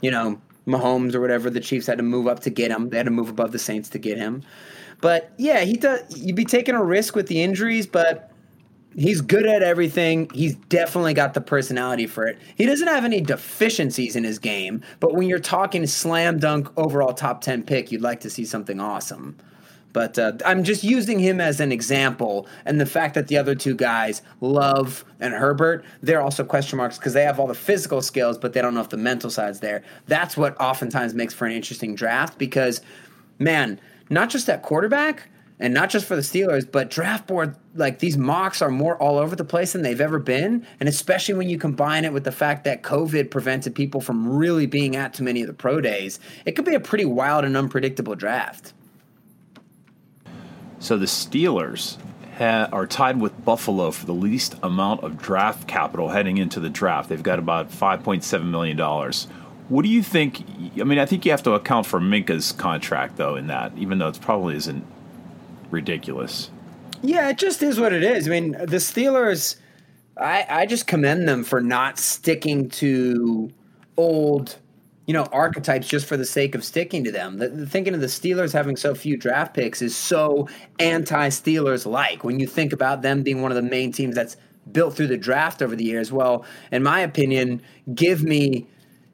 you 0.00 0.10
know, 0.10 0.40
Mahomes 0.66 1.14
or 1.14 1.20
whatever. 1.20 1.50
The 1.50 1.60
Chiefs 1.60 1.86
had 1.86 1.98
to 1.98 2.04
move 2.04 2.26
up 2.26 2.40
to 2.40 2.50
get 2.50 2.70
him. 2.70 2.90
They 2.90 2.96
had 2.96 3.06
to 3.06 3.12
move 3.12 3.28
above 3.28 3.52
the 3.52 3.58
Saints 3.58 3.88
to 3.90 3.98
get 3.98 4.18
him. 4.18 4.42
But 5.00 5.32
yeah, 5.36 5.60
he 5.60 5.74
does. 5.74 6.00
You'd 6.16 6.36
be 6.36 6.44
taking 6.44 6.74
a 6.74 6.82
risk 6.82 7.16
with 7.16 7.26
the 7.26 7.42
injuries, 7.42 7.86
but 7.86 8.31
he's 8.96 9.20
good 9.20 9.46
at 9.46 9.62
everything. 9.62 10.30
He's 10.32 10.54
definitely 10.54 11.14
got 11.14 11.34
the 11.34 11.40
personality 11.40 12.06
for 12.06 12.26
it. 12.26 12.38
He 12.56 12.66
doesn't 12.66 12.88
have 12.88 13.04
any 13.04 13.20
deficiencies 13.20 14.16
in 14.16 14.24
his 14.24 14.38
game, 14.38 14.82
but 15.00 15.14
when 15.14 15.28
you're 15.28 15.38
talking 15.38 15.86
slam 15.86 16.38
dunk 16.38 16.68
overall 16.76 17.12
top 17.12 17.40
10 17.40 17.62
pick, 17.64 17.92
you'd 17.92 18.02
like 18.02 18.20
to 18.20 18.30
see 18.30 18.44
something 18.44 18.80
awesome. 18.80 19.36
But 19.92 20.18
uh, 20.18 20.32
I'm 20.46 20.64
just 20.64 20.82
using 20.82 21.18
him 21.18 21.40
as 21.40 21.60
an 21.60 21.70
example, 21.70 22.46
and 22.64 22.80
the 22.80 22.86
fact 22.86 23.14
that 23.14 23.28
the 23.28 23.36
other 23.36 23.54
two 23.54 23.74
guys, 23.74 24.22
Love 24.40 25.04
and 25.20 25.34
Herbert, 25.34 25.84
they're 26.02 26.22
also 26.22 26.44
question 26.44 26.78
marks 26.78 26.98
because 26.98 27.12
they 27.12 27.24
have 27.24 27.38
all 27.38 27.46
the 27.46 27.54
physical 27.54 28.00
skills, 28.00 28.38
but 28.38 28.54
they 28.54 28.62
don't 28.62 28.74
know 28.74 28.80
if 28.80 28.88
the 28.88 28.96
mental 28.96 29.30
side's 29.30 29.60
there. 29.60 29.82
That's 30.06 30.36
what 30.36 30.58
oftentimes 30.60 31.14
makes 31.14 31.34
for 31.34 31.46
an 31.46 31.52
interesting 31.52 31.94
draft 31.94 32.38
because, 32.38 32.80
man, 33.38 33.78
not 34.08 34.30
just 34.30 34.46
that 34.46 34.62
quarterback, 34.62 35.28
and 35.62 35.72
not 35.72 35.90
just 35.90 36.06
for 36.06 36.16
the 36.16 36.22
Steelers, 36.22 36.70
but 36.70 36.90
draft 36.90 37.28
board 37.28 37.54
like 37.76 38.00
these 38.00 38.18
mocks 38.18 38.60
are 38.60 38.68
more 38.68 38.96
all 38.96 39.16
over 39.16 39.36
the 39.36 39.44
place 39.44 39.72
than 39.72 39.82
they've 39.82 40.00
ever 40.00 40.18
been, 40.18 40.66
and 40.80 40.88
especially 40.88 41.34
when 41.34 41.48
you 41.48 41.56
combine 41.56 42.04
it 42.04 42.12
with 42.12 42.24
the 42.24 42.32
fact 42.32 42.64
that 42.64 42.82
COVID 42.82 43.30
prevented 43.30 43.72
people 43.72 44.00
from 44.00 44.28
really 44.28 44.66
being 44.66 44.96
at 44.96 45.14
too 45.14 45.22
many 45.22 45.40
of 45.40 45.46
the 45.46 45.54
pro 45.54 45.80
days, 45.80 46.18
it 46.44 46.56
could 46.56 46.64
be 46.64 46.74
a 46.74 46.80
pretty 46.80 47.04
wild 47.04 47.44
and 47.44 47.56
unpredictable 47.56 48.16
draft. 48.16 48.74
So 50.80 50.98
the 50.98 51.06
Steelers 51.06 51.96
ha- 52.38 52.68
are 52.72 52.88
tied 52.88 53.20
with 53.20 53.44
Buffalo 53.44 53.92
for 53.92 54.04
the 54.04 54.14
least 54.14 54.56
amount 54.64 55.04
of 55.04 55.16
draft 55.16 55.68
capital 55.68 56.08
heading 56.08 56.38
into 56.38 56.58
the 56.58 56.70
draft. 56.70 57.08
They've 57.08 57.22
got 57.22 57.38
about 57.38 57.70
$5.7 57.70 58.44
million. 58.46 58.76
What 59.68 59.82
do 59.84 59.88
you 59.88 60.02
think? 60.02 60.44
I 60.80 60.82
mean, 60.82 60.98
I 60.98 61.06
think 61.06 61.24
you 61.24 61.30
have 61.30 61.44
to 61.44 61.52
account 61.52 61.86
for 61.86 62.00
Minkah's 62.00 62.50
contract, 62.50 63.16
though, 63.16 63.36
in 63.36 63.46
that, 63.46 63.72
even 63.78 63.98
though 63.98 64.08
it 64.08 64.20
probably 64.20 64.56
isn't 64.56 64.84
ridiculous. 65.72 66.50
Yeah, 67.02 67.28
it 67.30 67.38
just 67.38 67.62
is 67.62 67.80
what 67.80 67.92
it 67.92 68.04
is. 68.04 68.28
I 68.28 68.30
mean, 68.30 68.52
the 68.52 68.76
Steelers, 68.76 69.56
I, 70.16 70.46
I 70.48 70.66
just 70.66 70.86
commend 70.86 71.28
them 71.28 71.42
for 71.42 71.60
not 71.60 71.98
sticking 71.98 72.68
to 72.70 73.50
old, 73.96 74.56
you 75.06 75.14
know, 75.14 75.24
archetypes 75.24 75.88
just 75.88 76.06
for 76.06 76.16
the 76.16 76.24
sake 76.24 76.54
of 76.54 76.64
sticking 76.64 77.02
to 77.04 77.10
them. 77.10 77.38
The, 77.38 77.48
the 77.48 77.66
thinking 77.66 77.94
of 77.94 78.00
the 78.00 78.06
Steelers 78.06 78.52
having 78.52 78.76
so 78.76 78.94
few 78.94 79.16
draft 79.16 79.54
picks 79.54 79.82
is 79.82 79.96
so 79.96 80.48
anti 80.78 81.28
Steelers 81.28 81.86
like 81.86 82.22
when 82.22 82.38
you 82.38 82.46
think 82.46 82.72
about 82.72 83.02
them 83.02 83.22
being 83.22 83.42
one 83.42 83.50
of 83.50 83.56
the 83.56 83.68
main 83.68 83.90
teams 83.90 84.14
that's 84.14 84.36
built 84.70 84.94
through 84.94 85.08
the 85.08 85.16
draft 85.16 85.60
over 85.60 85.74
the 85.74 85.84
years. 85.84 86.12
Well, 86.12 86.44
in 86.70 86.84
my 86.84 87.00
opinion, 87.00 87.62
give 87.92 88.22
me 88.22 88.68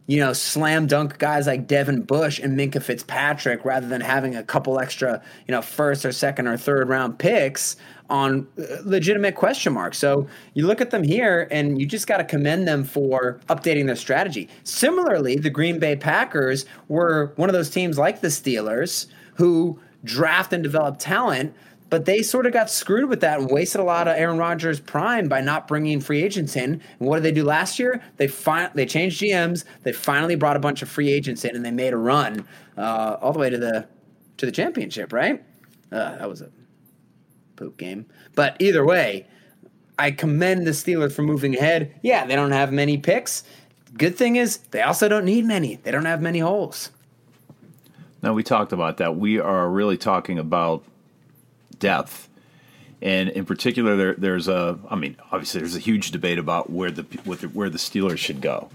you 0.08 0.18
know, 0.18 0.32
slam 0.32 0.86
dunk 0.86 1.18
guys 1.18 1.46
like 1.46 1.66
Devin 1.66 2.00
Bush 2.00 2.40
and 2.40 2.58
Minkah 2.58 2.82
Fitzpatrick 2.82 3.62
rather 3.62 3.86
than 3.86 4.00
having 4.00 4.34
a 4.34 4.42
couple 4.42 4.80
extra, 4.80 5.22
you 5.46 5.52
know, 5.52 5.60
first 5.60 6.06
or 6.06 6.12
second 6.12 6.48
or 6.48 6.56
third 6.56 6.88
round 6.88 7.18
picks 7.18 7.76
on 8.08 8.48
uh, 8.58 8.78
legitimate 8.84 9.34
question 9.34 9.74
marks. 9.74 9.98
So 9.98 10.26
you 10.54 10.66
look 10.66 10.80
at 10.80 10.90
them 10.90 11.02
here 11.02 11.46
and 11.50 11.78
you 11.78 11.86
just 11.86 12.06
got 12.06 12.16
to 12.16 12.24
commend 12.24 12.66
them 12.66 12.84
for 12.84 13.38
updating 13.50 13.84
their 13.84 13.96
strategy. 13.96 14.48
Similarly, 14.64 15.36
the 15.36 15.50
Green 15.50 15.78
Bay 15.78 15.94
Packers 15.94 16.64
were 16.88 17.34
one 17.36 17.50
of 17.50 17.52
those 17.52 17.68
teams 17.68 17.98
like 17.98 18.22
the 18.22 18.28
Steelers 18.28 19.08
who 19.34 19.78
draft 20.04 20.54
and 20.54 20.62
develop 20.62 20.98
talent 20.98 21.54
but 21.90 22.04
they 22.04 22.22
sort 22.22 22.46
of 22.46 22.52
got 22.52 22.70
screwed 22.70 23.08
with 23.08 23.20
that 23.20 23.40
and 23.40 23.50
wasted 23.50 23.80
a 23.80 23.84
lot 23.84 24.08
of 24.08 24.16
Aaron 24.16 24.38
Rodgers' 24.38 24.80
prime 24.80 25.28
by 25.28 25.40
not 25.40 25.66
bringing 25.66 26.00
free 26.00 26.22
agents 26.22 26.54
in. 26.56 26.82
And 26.98 27.08
what 27.08 27.16
did 27.16 27.22
they 27.24 27.32
do 27.32 27.44
last 27.44 27.78
year? 27.78 28.02
They 28.16 28.28
fi- 28.28 28.70
they 28.74 28.86
changed 28.86 29.20
GMs. 29.22 29.64
They 29.82 29.92
finally 29.92 30.34
brought 30.34 30.56
a 30.56 30.60
bunch 30.60 30.82
of 30.82 30.88
free 30.88 31.10
agents 31.10 31.44
in, 31.44 31.56
and 31.56 31.64
they 31.64 31.70
made 31.70 31.92
a 31.92 31.96
run 31.96 32.46
uh, 32.76 33.16
all 33.20 33.32
the 33.32 33.38
way 33.38 33.50
to 33.50 33.58
the 33.58 33.86
to 34.38 34.46
the 34.46 34.52
championship. 34.52 35.12
Right? 35.12 35.42
Uh, 35.90 36.16
that 36.16 36.28
was 36.28 36.42
a 36.42 36.50
poop 37.56 37.76
game. 37.78 38.06
But 38.34 38.56
either 38.60 38.84
way, 38.84 39.26
I 39.98 40.10
commend 40.10 40.66
the 40.66 40.72
Steelers 40.72 41.12
for 41.12 41.22
moving 41.22 41.56
ahead. 41.56 41.94
Yeah, 42.02 42.26
they 42.26 42.36
don't 42.36 42.52
have 42.52 42.72
many 42.72 42.98
picks. 42.98 43.42
Good 43.96 44.16
thing 44.16 44.36
is 44.36 44.58
they 44.70 44.82
also 44.82 45.08
don't 45.08 45.24
need 45.24 45.44
many. 45.46 45.76
They 45.76 45.90
don't 45.90 46.04
have 46.04 46.20
many 46.20 46.40
holes. 46.40 46.90
Now 48.22 48.34
we 48.34 48.42
talked 48.42 48.72
about 48.72 48.98
that. 48.98 49.16
We 49.16 49.38
are 49.38 49.68
really 49.68 49.96
talking 49.96 50.38
about 50.38 50.84
depth. 51.78 52.28
And 53.00 53.28
in 53.28 53.44
particular, 53.44 53.96
there, 53.96 54.14
there's 54.14 54.48
a, 54.48 54.78
I 54.90 54.96
mean, 54.96 55.16
obviously, 55.30 55.60
there's 55.60 55.76
a 55.76 55.80
huge 55.80 56.10
debate 56.10 56.38
about 56.38 56.70
where 56.70 56.90
the, 56.90 57.02
where 57.24 57.70
the 57.70 57.78
Steelers 57.78 58.18
should 58.18 58.40
go. 58.40 58.70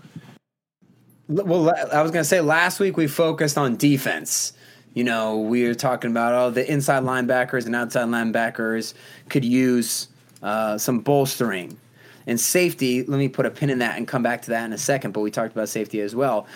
Well, 1.28 1.74
I 1.92 2.02
was 2.02 2.12
going 2.12 2.24
to 2.24 2.28
say 2.28 2.42
last 2.42 2.80
week 2.80 2.98
we 2.98 3.08
focused 3.08 3.58
on 3.58 3.76
defense. 3.76 4.54
You 4.94 5.04
know, 5.04 5.40
we 5.40 5.66
were 5.66 5.74
talking 5.74 6.12
about 6.12 6.34
oh, 6.34 6.50
the 6.52 6.70
inside 6.72 7.04
linebackers 7.04 7.66
and 7.66 7.76
outside 7.76 8.08
linebackers 8.08 8.94
could 9.30 9.44
use 9.44 10.08
uh, 10.42 10.78
some 10.78 11.00
bolstering. 11.00 11.78
And 12.28 12.40
safety, 12.40 13.04
let 13.04 13.18
me 13.18 13.28
put 13.28 13.46
a 13.46 13.50
pin 13.50 13.70
in 13.70 13.80
that 13.80 13.98
and 13.98 14.08
come 14.08 14.24
back 14.24 14.42
to 14.44 14.50
that 14.52 14.66
in 14.66 14.72
a 14.74 14.78
second, 14.78 15.12
but 15.12 15.22
we 15.22 15.32
talked 15.32 15.54
about 15.54 15.68
safety 15.68 16.00
as 16.00 16.16
well. 16.16 16.48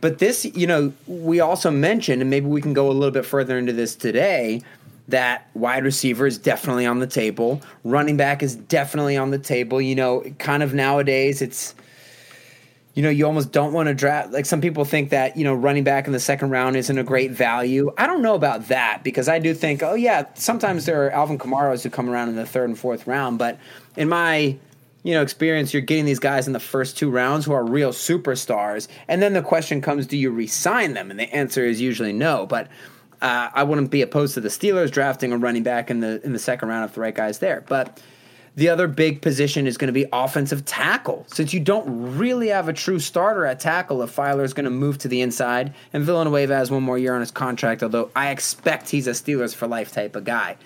But 0.00 0.18
this, 0.18 0.44
you 0.44 0.66
know, 0.66 0.92
we 1.06 1.40
also 1.40 1.70
mentioned, 1.70 2.20
and 2.20 2.30
maybe 2.30 2.46
we 2.46 2.60
can 2.60 2.74
go 2.74 2.90
a 2.90 2.92
little 2.92 3.10
bit 3.10 3.24
further 3.24 3.56
into 3.56 3.72
this 3.72 3.94
today, 3.94 4.60
that 5.08 5.48
wide 5.54 5.84
receiver 5.84 6.26
is 6.26 6.38
definitely 6.38 6.86
on 6.86 6.98
the 6.98 7.06
table. 7.06 7.60
Running 7.82 8.16
back 8.16 8.42
is 8.42 8.56
definitely 8.56 9.16
on 9.16 9.30
the 9.30 9.38
table. 9.38 9.80
You 9.80 9.94
know, 9.94 10.24
kind 10.38 10.62
of 10.62 10.74
nowadays 10.74 11.42
it's 11.42 11.74
you 12.94 13.02
know, 13.02 13.10
you 13.10 13.26
almost 13.26 13.50
don't 13.50 13.72
want 13.72 13.88
to 13.88 13.94
draft. 13.94 14.30
Like 14.30 14.46
some 14.46 14.60
people 14.60 14.84
think 14.84 15.10
that, 15.10 15.36
you 15.36 15.42
know, 15.42 15.52
running 15.52 15.82
back 15.82 16.06
in 16.06 16.12
the 16.12 16.20
second 16.20 16.50
round 16.50 16.76
isn't 16.76 16.96
a 16.96 17.02
great 17.02 17.32
value. 17.32 17.92
I 17.98 18.06
don't 18.06 18.22
know 18.22 18.36
about 18.36 18.68
that 18.68 19.02
because 19.02 19.28
I 19.28 19.40
do 19.40 19.52
think, 19.52 19.82
oh, 19.82 19.94
yeah, 19.94 20.26
sometimes 20.34 20.86
there 20.86 21.04
are 21.04 21.10
Alvin 21.10 21.38
Kamaras 21.38 21.82
who 21.82 21.90
come 21.90 22.08
around 22.08 22.28
in 22.28 22.36
the 22.36 22.46
third 22.46 22.68
and 22.68 22.78
fourth 22.78 23.08
round. 23.08 23.38
But 23.38 23.58
in 23.96 24.08
my, 24.08 24.56
you 25.02 25.12
know, 25.12 25.22
experience, 25.22 25.74
you're 25.74 25.82
getting 25.82 26.04
these 26.04 26.20
guys 26.20 26.46
in 26.46 26.52
the 26.52 26.60
first 26.60 26.96
two 26.96 27.10
rounds 27.10 27.44
who 27.44 27.52
are 27.52 27.64
real 27.64 27.90
superstars. 27.90 28.86
And 29.08 29.20
then 29.20 29.32
the 29.32 29.42
question 29.42 29.80
comes, 29.80 30.06
do 30.06 30.16
you 30.16 30.30
resign 30.30 30.94
them? 30.94 31.10
And 31.10 31.18
the 31.18 31.34
answer 31.34 31.64
is 31.64 31.80
usually 31.80 32.12
no. 32.12 32.46
But 32.46 32.68
uh, 33.24 33.50
I 33.54 33.62
wouldn't 33.62 33.90
be 33.90 34.02
opposed 34.02 34.34
to 34.34 34.42
the 34.42 34.50
Steelers 34.50 34.90
drafting 34.90 35.32
a 35.32 35.38
running 35.38 35.62
back 35.62 35.90
in 35.90 36.00
the 36.00 36.20
in 36.24 36.34
the 36.34 36.38
second 36.38 36.68
round 36.68 36.84
if 36.84 36.94
the 36.94 37.00
right 37.00 37.14
guy's 37.14 37.38
there. 37.38 37.64
But 37.66 38.02
the 38.54 38.68
other 38.68 38.86
big 38.86 39.22
position 39.22 39.66
is 39.66 39.78
going 39.78 39.88
to 39.88 39.94
be 39.94 40.04
offensive 40.12 40.66
tackle. 40.66 41.24
Since 41.28 41.54
you 41.54 41.58
don't 41.58 42.18
really 42.18 42.48
have 42.48 42.68
a 42.68 42.74
true 42.74 43.00
starter 43.00 43.46
at 43.46 43.60
tackle, 43.60 44.02
if 44.02 44.14
Feiler 44.14 44.44
is 44.44 44.52
going 44.52 44.64
to 44.64 44.70
move 44.70 44.98
to 44.98 45.08
the 45.08 45.22
inside, 45.22 45.74
and 45.94 46.04
Villanueva 46.04 46.54
has 46.54 46.70
one 46.70 46.82
more 46.82 46.98
year 46.98 47.14
on 47.14 47.20
his 47.20 47.30
contract, 47.30 47.82
although 47.82 48.10
I 48.14 48.28
expect 48.30 48.90
he's 48.90 49.06
a 49.06 49.12
Steelers 49.12 49.54
for 49.54 49.66
life 49.66 49.90
type 49.90 50.14
of 50.16 50.24
guy. 50.24 50.58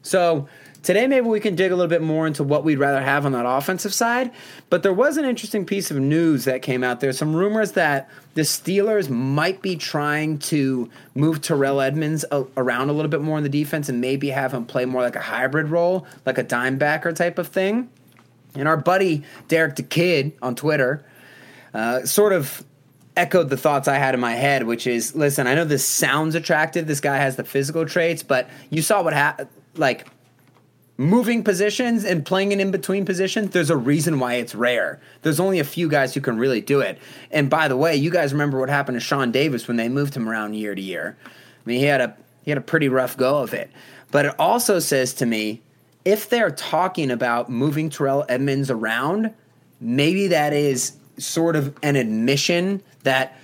So 0.00 0.48
Today, 0.86 1.08
maybe 1.08 1.26
we 1.26 1.40
can 1.40 1.56
dig 1.56 1.72
a 1.72 1.74
little 1.74 1.90
bit 1.90 2.00
more 2.00 2.28
into 2.28 2.44
what 2.44 2.62
we'd 2.62 2.78
rather 2.78 3.02
have 3.02 3.26
on 3.26 3.32
that 3.32 3.44
offensive 3.44 3.92
side. 3.92 4.30
But 4.70 4.84
there 4.84 4.92
was 4.92 5.16
an 5.16 5.24
interesting 5.24 5.66
piece 5.66 5.90
of 5.90 5.96
news 5.96 6.44
that 6.44 6.62
came 6.62 6.84
out. 6.84 7.00
There's 7.00 7.18
some 7.18 7.34
rumors 7.34 7.72
that 7.72 8.08
the 8.34 8.42
Steelers 8.42 9.10
might 9.10 9.60
be 9.62 9.74
trying 9.74 10.38
to 10.38 10.88
move 11.16 11.42
Terrell 11.42 11.80
Edmunds 11.80 12.24
a- 12.30 12.44
around 12.56 12.88
a 12.88 12.92
little 12.92 13.10
bit 13.10 13.20
more 13.20 13.36
in 13.36 13.42
the 13.42 13.48
defense 13.48 13.88
and 13.88 14.00
maybe 14.00 14.30
have 14.30 14.54
him 14.54 14.64
play 14.64 14.84
more 14.84 15.02
like 15.02 15.16
a 15.16 15.20
hybrid 15.20 15.70
role, 15.70 16.06
like 16.24 16.38
a 16.38 16.44
dime 16.44 16.78
backer 16.78 17.12
type 17.12 17.40
of 17.40 17.48
thing. 17.48 17.90
And 18.54 18.68
our 18.68 18.76
buddy 18.76 19.24
Derek 19.48 19.74
the 19.74 19.82
Kid 19.82 20.34
on 20.40 20.54
Twitter 20.54 21.04
uh, 21.74 22.04
sort 22.04 22.32
of 22.32 22.62
echoed 23.16 23.48
the 23.48 23.56
thoughts 23.56 23.88
I 23.88 23.96
had 23.96 24.14
in 24.14 24.20
my 24.20 24.34
head, 24.34 24.62
which 24.62 24.86
is, 24.86 25.16
listen, 25.16 25.48
I 25.48 25.56
know 25.56 25.64
this 25.64 25.84
sounds 25.84 26.36
attractive. 26.36 26.86
This 26.86 27.00
guy 27.00 27.16
has 27.16 27.34
the 27.34 27.42
physical 27.42 27.86
traits, 27.86 28.22
but 28.22 28.48
you 28.70 28.82
saw 28.82 29.02
what 29.02 29.14
happened. 29.14 29.48
Like 29.74 30.06
moving 30.98 31.44
positions 31.44 32.04
and 32.04 32.24
playing 32.24 32.52
an 32.52 32.60
in 32.60 32.70
between 32.70 33.04
position, 33.04 33.48
there's 33.48 33.70
a 33.70 33.76
reason 33.76 34.18
why 34.18 34.34
it's 34.34 34.54
rare. 34.54 35.00
There's 35.22 35.40
only 35.40 35.58
a 35.58 35.64
few 35.64 35.88
guys 35.88 36.14
who 36.14 36.20
can 36.20 36.38
really 36.38 36.60
do 36.60 36.80
it. 36.80 36.98
And 37.30 37.50
by 37.50 37.68
the 37.68 37.76
way, 37.76 37.96
you 37.96 38.10
guys 38.10 38.32
remember 38.32 38.58
what 38.58 38.68
happened 38.68 38.96
to 38.96 39.00
Sean 39.00 39.30
Davis 39.30 39.68
when 39.68 39.76
they 39.76 39.88
moved 39.88 40.14
him 40.14 40.28
around 40.28 40.54
year 40.54 40.74
to 40.74 40.80
year. 40.80 41.16
I 41.24 41.30
mean, 41.68 41.80
he 41.80 41.86
had 41.86 42.00
a 42.00 42.16
he 42.42 42.50
had 42.50 42.58
a 42.58 42.62
pretty 42.62 42.88
rough 42.88 43.16
go 43.16 43.38
of 43.38 43.52
it. 43.52 43.70
But 44.12 44.26
it 44.26 44.34
also 44.38 44.78
says 44.78 45.12
to 45.14 45.26
me, 45.26 45.62
if 46.04 46.28
they're 46.28 46.50
talking 46.50 47.10
about 47.10 47.50
moving 47.50 47.90
Terrell 47.90 48.24
Edmunds 48.28 48.70
around, 48.70 49.34
maybe 49.80 50.28
that 50.28 50.52
is 50.52 50.92
sort 51.18 51.56
of 51.56 51.76
an 51.82 51.96
admission 51.96 52.82
that 53.02 53.36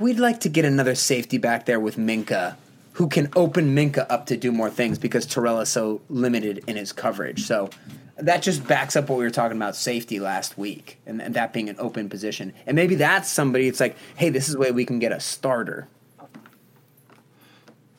we'd 0.00 0.18
like 0.18 0.40
to 0.40 0.48
get 0.48 0.64
another 0.64 0.96
safety 0.96 1.38
back 1.38 1.66
there 1.66 1.78
with 1.78 1.96
Minkah 1.96 2.56
who 2.98 3.06
can 3.08 3.30
open 3.36 3.76
Minkah 3.76 4.04
up 4.10 4.26
to 4.26 4.36
do 4.36 4.50
more 4.50 4.68
things 4.68 4.98
because 4.98 5.24
Terrell 5.24 5.60
is 5.60 5.68
so 5.68 6.00
limited 6.08 6.64
in 6.66 6.74
his 6.74 6.90
coverage. 6.90 7.44
So 7.44 7.70
that 8.16 8.42
just 8.42 8.66
backs 8.66 8.96
up 8.96 9.08
what 9.08 9.20
we 9.20 9.24
were 9.24 9.30
talking 9.30 9.56
about 9.56 9.76
safety 9.76 10.18
last 10.18 10.58
week 10.58 10.98
and, 11.06 11.22
and 11.22 11.32
that 11.34 11.52
being 11.52 11.68
an 11.68 11.76
open 11.78 12.08
position. 12.08 12.52
And 12.66 12.74
maybe 12.74 12.96
that's 12.96 13.28
somebody 13.28 13.68
it's 13.68 13.78
like, 13.78 13.96
hey, 14.16 14.30
this 14.30 14.48
is 14.48 14.54
the 14.54 14.58
way 14.58 14.72
we 14.72 14.84
can 14.84 14.98
get 14.98 15.12
a 15.12 15.20
starter. 15.20 15.86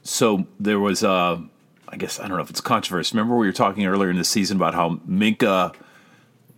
So 0.04 0.46
there 0.60 0.82
was, 0.82 1.02
uh, 1.02 1.40
I 1.88 1.96
guess, 1.96 2.20
I 2.20 2.28
don't 2.28 2.36
know 2.36 2.44
if 2.44 2.50
it's 2.50 2.60
controversy. 2.60 3.16
Remember 3.16 3.38
we 3.38 3.48
were 3.48 3.54
talking 3.54 3.86
earlier 3.86 4.10
in 4.10 4.18
the 4.18 4.26
season 4.26 4.58
about 4.58 4.74
how 4.74 5.00
Minkah 5.10 5.76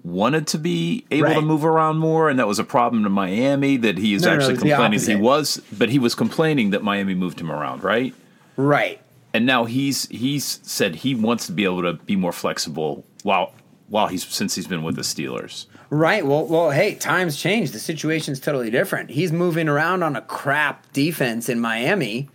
wanted 0.03 0.47
to 0.47 0.57
be 0.57 1.05
able 1.11 1.27
right. 1.27 1.35
to 1.35 1.41
move 1.41 1.63
around 1.63 1.99
more, 1.99 2.27
and 2.27 2.39
that 2.39 2.47
was 2.47 2.57
a 2.57 2.63
problem 2.63 3.05
in 3.05 3.11
Miami. 3.11 3.77
That 3.77 3.99
he 3.99 4.15
is 4.15 4.23
no, 4.23 4.31
actually 4.31 4.55
no, 4.55 4.61
complaining 4.61 4.99
that 4.99 5.09
he 5.09 5.15
was, 5.15 5.61
but 5.71 5.89
he 5.89 5.99
was 5.99 6.15
complaining 6.15 6.71
that 6.71 6.81
Miami 6.81 7.13
moved 7.13 7.39
him 7.39 7.51
around, 7.51 7.83
right? 7.83 8.15
Right. 8.61 9.01
And 9.33 9.45
now 9.45 9.65
he's 9.65 10.07
he's 10.09 10.59
said 10.63 10.95
he 10.95 11.15
wants 11.15 11.47
to 11.47 11.51
be 11.51 11.63
able 11.63 11.81
to 11.83 11.93
be 11.93 12.15
more 12.15 12.31
flexible 12.31 13.03
while 13.23 13.53
while 13.87 14.07
he's 14.07 14.25
since 14.25 14.55
he's 14.55 14.67
been 14.67 14.83
with 14.83 14.95
the 14.95 15.01
Steelers. 15.01 15.65
Right. 15.89 16.25
Well, 16.25 16.45
well, 16.45 16.69
hey, 16.69 16.95
times 16.95 17.37
change. 17.37 17.71
The 17.71 17.79
situation's 17.79 18.39
totally 18.39 18.69
different. 18.69 19.09
He's 19.09 19.31
moving 19.31 19.67
around 19.67 20.03
on 20.03 20.15
a 20.15 20.21
crap 20.21 20.91
defense 20.93 21.49
in 21.49 21.59
Miami, 21.59 22.29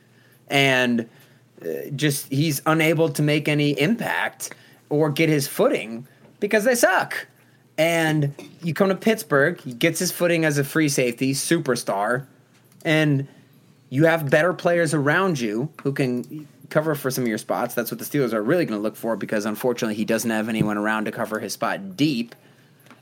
and 0.49 1.09
uh, 1.63 1.91
just 1.95 2.29
he's 2.33 2.61
unable 2.67 3.09
to 3.11 3.23
make 3.23 3.49
any 3.49 3.79
impact 3.81 4.55
or 4.89 5.11
get 5.11 5.29
his 5.29 5.47
footing 5.47 6.07
because 6.41 6.65
they 6.65 6.75
suck. 6.75 7.27
And 7.79 8.35
you 8.63 8.73
come 8.73 8.89
to 8.89 8.95
Pittsburgh, 8.95 9.61
he 9.61 9.75
gets 9.75 9.99
his 9.99 10.11
footing 10.11 10.47
as 10.47 10.57
a 10.57 10.65
free 10.65 10.89
safety 10.89 11.35
superstar, 11.35 12.27
and 12.85 13.29
you 13.89 14.05
have 14.05 14.31
better 14.31 14.53
players 14.53 14.95
around 14.95 15.39
you 15.39 15.71
who 15.83 15.93
can 15.93 16.49
cover 16.71 16.95
for 16.95 17.11
some 17.11 17.25
of 17.25 17.29
your 17.29 17.39
spots. 17.39 17.75
That's 17.75 17.91
what 17.91 17.99
the 17.99 18.05
Steelers 18.05 18.33
are 18.33 18.43
really 18.43 18.65
going 18.65 18.79
to 18.79 18.83
look 18.83 18.97
for 18.97 19.17
because 19.17 19.47
unfortunately 19.47 19.95
he 19.95 20.05
doesn't 20.05 20.31
have 20.31 20.49
anyone 20.49 20.77
around 20.77 21.05
to 21.05 21.13
cover 21.13 21.39
his 21.39 21.53
spot 21.53 21.97
deep, 21.97 22.35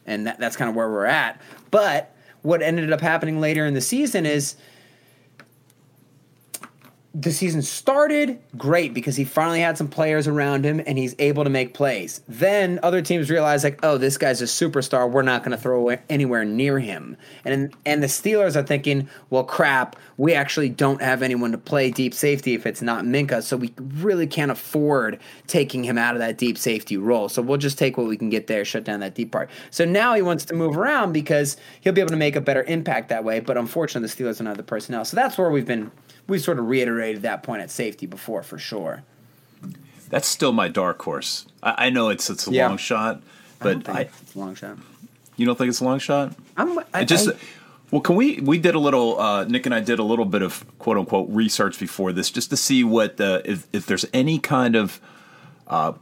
and 0.07 0.27
that, 0.27 0.39
that's 0.39 0.57
kind 0.57 0.69
of 0.69 0.77
where 0.77 0.91
we're 0.91 1.07
at. 1.07 1.41
But 1.71 2.15
what 2.43 2.63
ended 2.63 2.93
up 2.93 3.01
happening 3.01 3.41
later 3.41 3.65
in 3.65 3.75
the 3.75 3.81
season 3.81 4.27
is 4.27 4.57
the 7.15 7.31
season 7.31 7.63
started 7.63 8.41
great 8.59 8.93
because 8.93 9.15
he 9.15 9.25
finally 9.25 9.61
had 9.61 9.79
some 9.79 9.87
players 9.87 10.27
around 10.27 10.65
him 10.65 10.83
and 10.85 10.99
he's 10.99 11.15
able 11.21 11.45
to 11.45 11.51
make 11.51 11.73
plays. 11.73 12.21
Then 12.27 12.81
other 12.83 13.03
teams 13.03 13.31
realize 13.31 13.63
like, 13.63 13.79
oh, 13.85 13.99
this 13.99 14.19
guy's 14.19 14.43
a 14.43 14.47
superstar. 14.47 15.09
We're 15.09 15.23
not 15.23 15.45
going 15.45 15.57
to 15.57 15.63
throw 15.63 15.91
anywhere 16.09 16.45
near 16.45 16.81
him. 16.81 17.17
And 17.45 17.73
and 17.87 18.03
the 18.03 18.09
Steelers 18.09 18.57
are 18.57 18.65
thinking, 18.65 19.09
well, 19.31 19.45
crap, 19.45 19.95
we 20.17 20.35
actually 20.35 20.71
don't 20.71 21.01
have 21.01 21.23
anyone 21.23 21.53
to 21.53 21.59
play 21.59 21.93
deep 21.93 22.15
safety 22.15 22.55
if 22.55 22.67
it's 22.67 22.83
not 22.83 23.05
Minkah, 23.05 23.45
so 23.45 23.57
we 23.57 23.73
really 23.79 24.27
can't 24.27 24.51
afford 24.51 25.21
taking 25.47 25.85
him 25.85 25.97
out 25.97 26.15
of 26.15 26.21
that 26.21 26.37
deep 26.37 26.59
safety 26.59 26.97
role. 26.97 27.29
So 27.29 27.43
we'll 27.43 27.59
just 27.59 27.79
take 27.79 27.97
what 27.97 28.09
we 28.09 28.17
can 28.17 28.29
get 28.29 28.49
there, 28.49 28.65
shut 28.65 28.83
down 28.83 29.01
that 29.01 29.15
deep 29.15 29.31
part. 29.31 29.51
So 29.71 29.85
now 29.85 30.15
he 30.15 30.23
wants 30.23 30.45
to 30.47 30.55
move 30.55 30.77
around 30.77 31.13
because 31.13 31.57
he'll 31.81 31.93
be 31.93 32.01
able 32.01 32.11
to 32.11 32.17
make 32.17 32.35
a 32.35 32.41
better 32.41 32.65
impact 32.65 33.11
that 33.11 33.23
way. 33.23 33.39
But 33.39 33.57
unfortunately, 33.57 34.09
the 34.09 34.15
Steelers 34.15 34.39
don't 34.39 34.49
have 34.49 34.57
the 34.57 34.65
personnel. 34.65 35.05
So 35.05 35.15
that's 35.15 35.39
where 35.39 35.51
we've 35.51 35.67
been 35.67 35.93
we 36.27 36.39
sort 36.39 36.59
of 36.59 36.69
reiterated 36.69 37.23
that 37.23 37.43
point 37.43 37.63
at 37.63 37.71
safety 37.71 38.07
before 38.07 38.43
for 38.43 38.59
sure. 38.59 39.03
That's 40.09 40.29
still 40.29 40.53
my 40.53 40.69
dark 40.69 41.03
horse. 41.03 41.47
I, 41.63 41.87
I 41.87 41.91
know 41.91 42.09
it's 42.09 42.31
it's 42.31 42.47
a 42.47 42.53
yeah. 42.53 42.69
long 42.69 42.77
shot, 42.77 43.23
but 43.59 43.89
I, 43.89 44.03
it's 44.23 44.35
a 44.35 44.39
long 44.39 44.55
shot. 44.55 44.79
You 45.37 45.47
don't 45.47 45.57
think 45.57 45.69
it's 45.69 45.81
a 45.81 45.85
long 45.85 45.99
shot? 45.99 46.35
I'm, 46.57 46.79
I, 46.93 47.05
just. 47.05 47.31
well, 47.91 48.01
can 48.01 48.15
we? 48.15 48.41
We 48.41 48.59
did 48.59 48.75
a 48.75 48.79
little. 48.79 49.21
Uh, 49.21 49.45
Nick 49.45 49.67
and 49.67 49.75
I 49.75 49.81
did 49.81 49.99
a 49.99 50.05
little 50.05 50.25
bit 50.25 50.43
of 50.43 50.65
quote 50.79 50.97
unquote 50.97 51.29
research 51.31 51.81
before 51.81 52.13
this, 52.13 52.31
just 52.31 52.51
to 52.51 52.57
see 52.57 52.85
what 52.85 53.17
the 53.17 53.43
if 53.45 53.67
if 53.73 53.87
there's 53.87 54.05
any 54.13 54.39
kind 54.39 54.77
of 54.77 55.01
uh, 55.67 55.95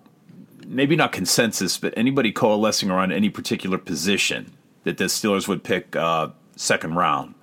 maybe 0.66 0.96
not 0.96 1.12
consensus, 1.12 1.78
but 1.78 1.94
anybody 1.96 2.32
coalescing 2.32 2.90
around 2.90 3.12
any 3.12 3.30
particular 3.30 3.78
position 3.78 4.52
that 4.84 4.98
the 4.98 5.04
Steelers 5.04 5.46
would 5.48 5.62
pick 5.62 5.94
uh, 5.96 6.28
second 6.56 6.94
round. 6.94 7.34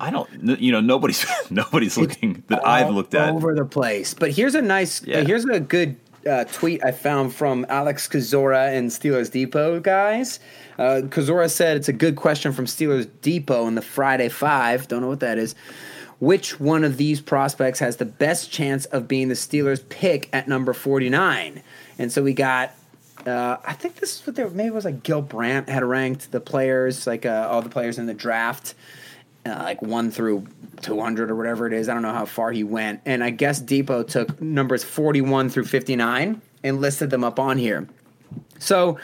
I 0.00 0.10
don't, 0.10 0.58
you 0.60 0.72
know, 0.72 0.80
nobody's 0.80 1.26
nobody's 1.50 1.98
looking 1.98 2.42
that 2.48 2.66
I've 2.66 2.90
looked 2.90 3.14
at 3.14 3.28
over 3.34 3.54
the 3.54 3.66
place. 3.66 4.14
But 4.14 4.30
here's 4.30 4.54
a 4.54 4.62
nice, 4.62 5.04
yeah. 5.04 5.18
uh, 5.18 5.24
here's 5.26 5.44
a 5.44 5.60
good 5.60 5.96
uh, 6.28 6.44
tweet 6.44 6.82
I 6.82 6.92
found 6.92 7.34
from 7.34 7.66
Alex 7.68 8.08
Kozora 8.08 8.74
and 8.76 8.90
Steelers 8.90 9.30
Depot 9.30 9.78
guys. 9.80 10.40
Uh, 10.78 11.02
Kozora 11.04 11.50
said 11.50 11.76
it's 11.76 11.88
a 11.88 11.92
good 11.92 12.16
question 12.16 12.52
from 12.52 12.64
Steelers 12.64 13.08
Depot 13.20 13.66
in 13.66 13.74
the 13.74 13.82
Friday 13.82 14.30
Five. 14.30 14.88
Don't 14.88 15.02
know 15.02 15.08
what 15.08 15.20
that 15.20 15.36
is. 15.36 15.54
Which 16.18 16.58
one 16.58 16.84
of 16.84 16.96
these 16.96 17.20
prospects 17.20 17.78
has 17.78 17.96
the 17.96 18.04
best 18.04 18.50
chance 18.50 18.86
of 18.86 19.08
being 19.08 19.28
the 19.28 19.34
Steelers' 19.34 19.86
pick 19.88 20.28
at 20.34 20.48
number 20.48 20.74
49? 20.74 21.62
And 21.98 22.12
so 22.12 22.22
we 22.22 22.34
got 22.34 22.74
uh, 23.26 23.58
I 23.64 23.74
think 23.74 23.96
this 23.96 24.16
is 24.18 24.26
what 24.26 24.36
they 24.36 24.44
maybe 24.44 24.68
it 24.68 24.74
was 24.74 24.86
like 24.86 25.02
Gil 25.02 25.20
Brandt 25.20 25.68
had 25.68 25.84
ranked 25.84 26.32
the 26.32 26.40
players, 26.40 27.06
like 27.06 27.26
uh, 27.26 27.48
all 27.50 27.60
the 27.60 27.68
players 27.68 27.98
in 27.98 28.06
the 28.06 28.14
draft 28.14 28.74
uh, 29.50 29.62
like 29.62 29.82
one 29.82 30.10
through 30.10 30.46
200 30.82 31.30
or 31.30 31.36
whatever 31.36 31.66
it 31.66 31.72
is. 31.72 31.88
I 31.88 31.94
don't 31.94 32.02
know 32.02 32.12
how 32.12 32.26
far 32.26 32.52
he 32.52 32.64
went. 32.64 33.00
And 33.04 33.22
I 33.22 33.30
guess 33.30 33.60
Depot 33.60 34.02
took 34.02 34.40
numbers 34.40 34.84
41 34.84 35.50
through 35.50 35.64
59 35.64 36.40
and 36.62 36.80
listed 36.80 37.10
them 37.10 37.24
up 37.24 37.38
on 37.38 37.58
here. 37.58 37.88
So, 38.58 38.98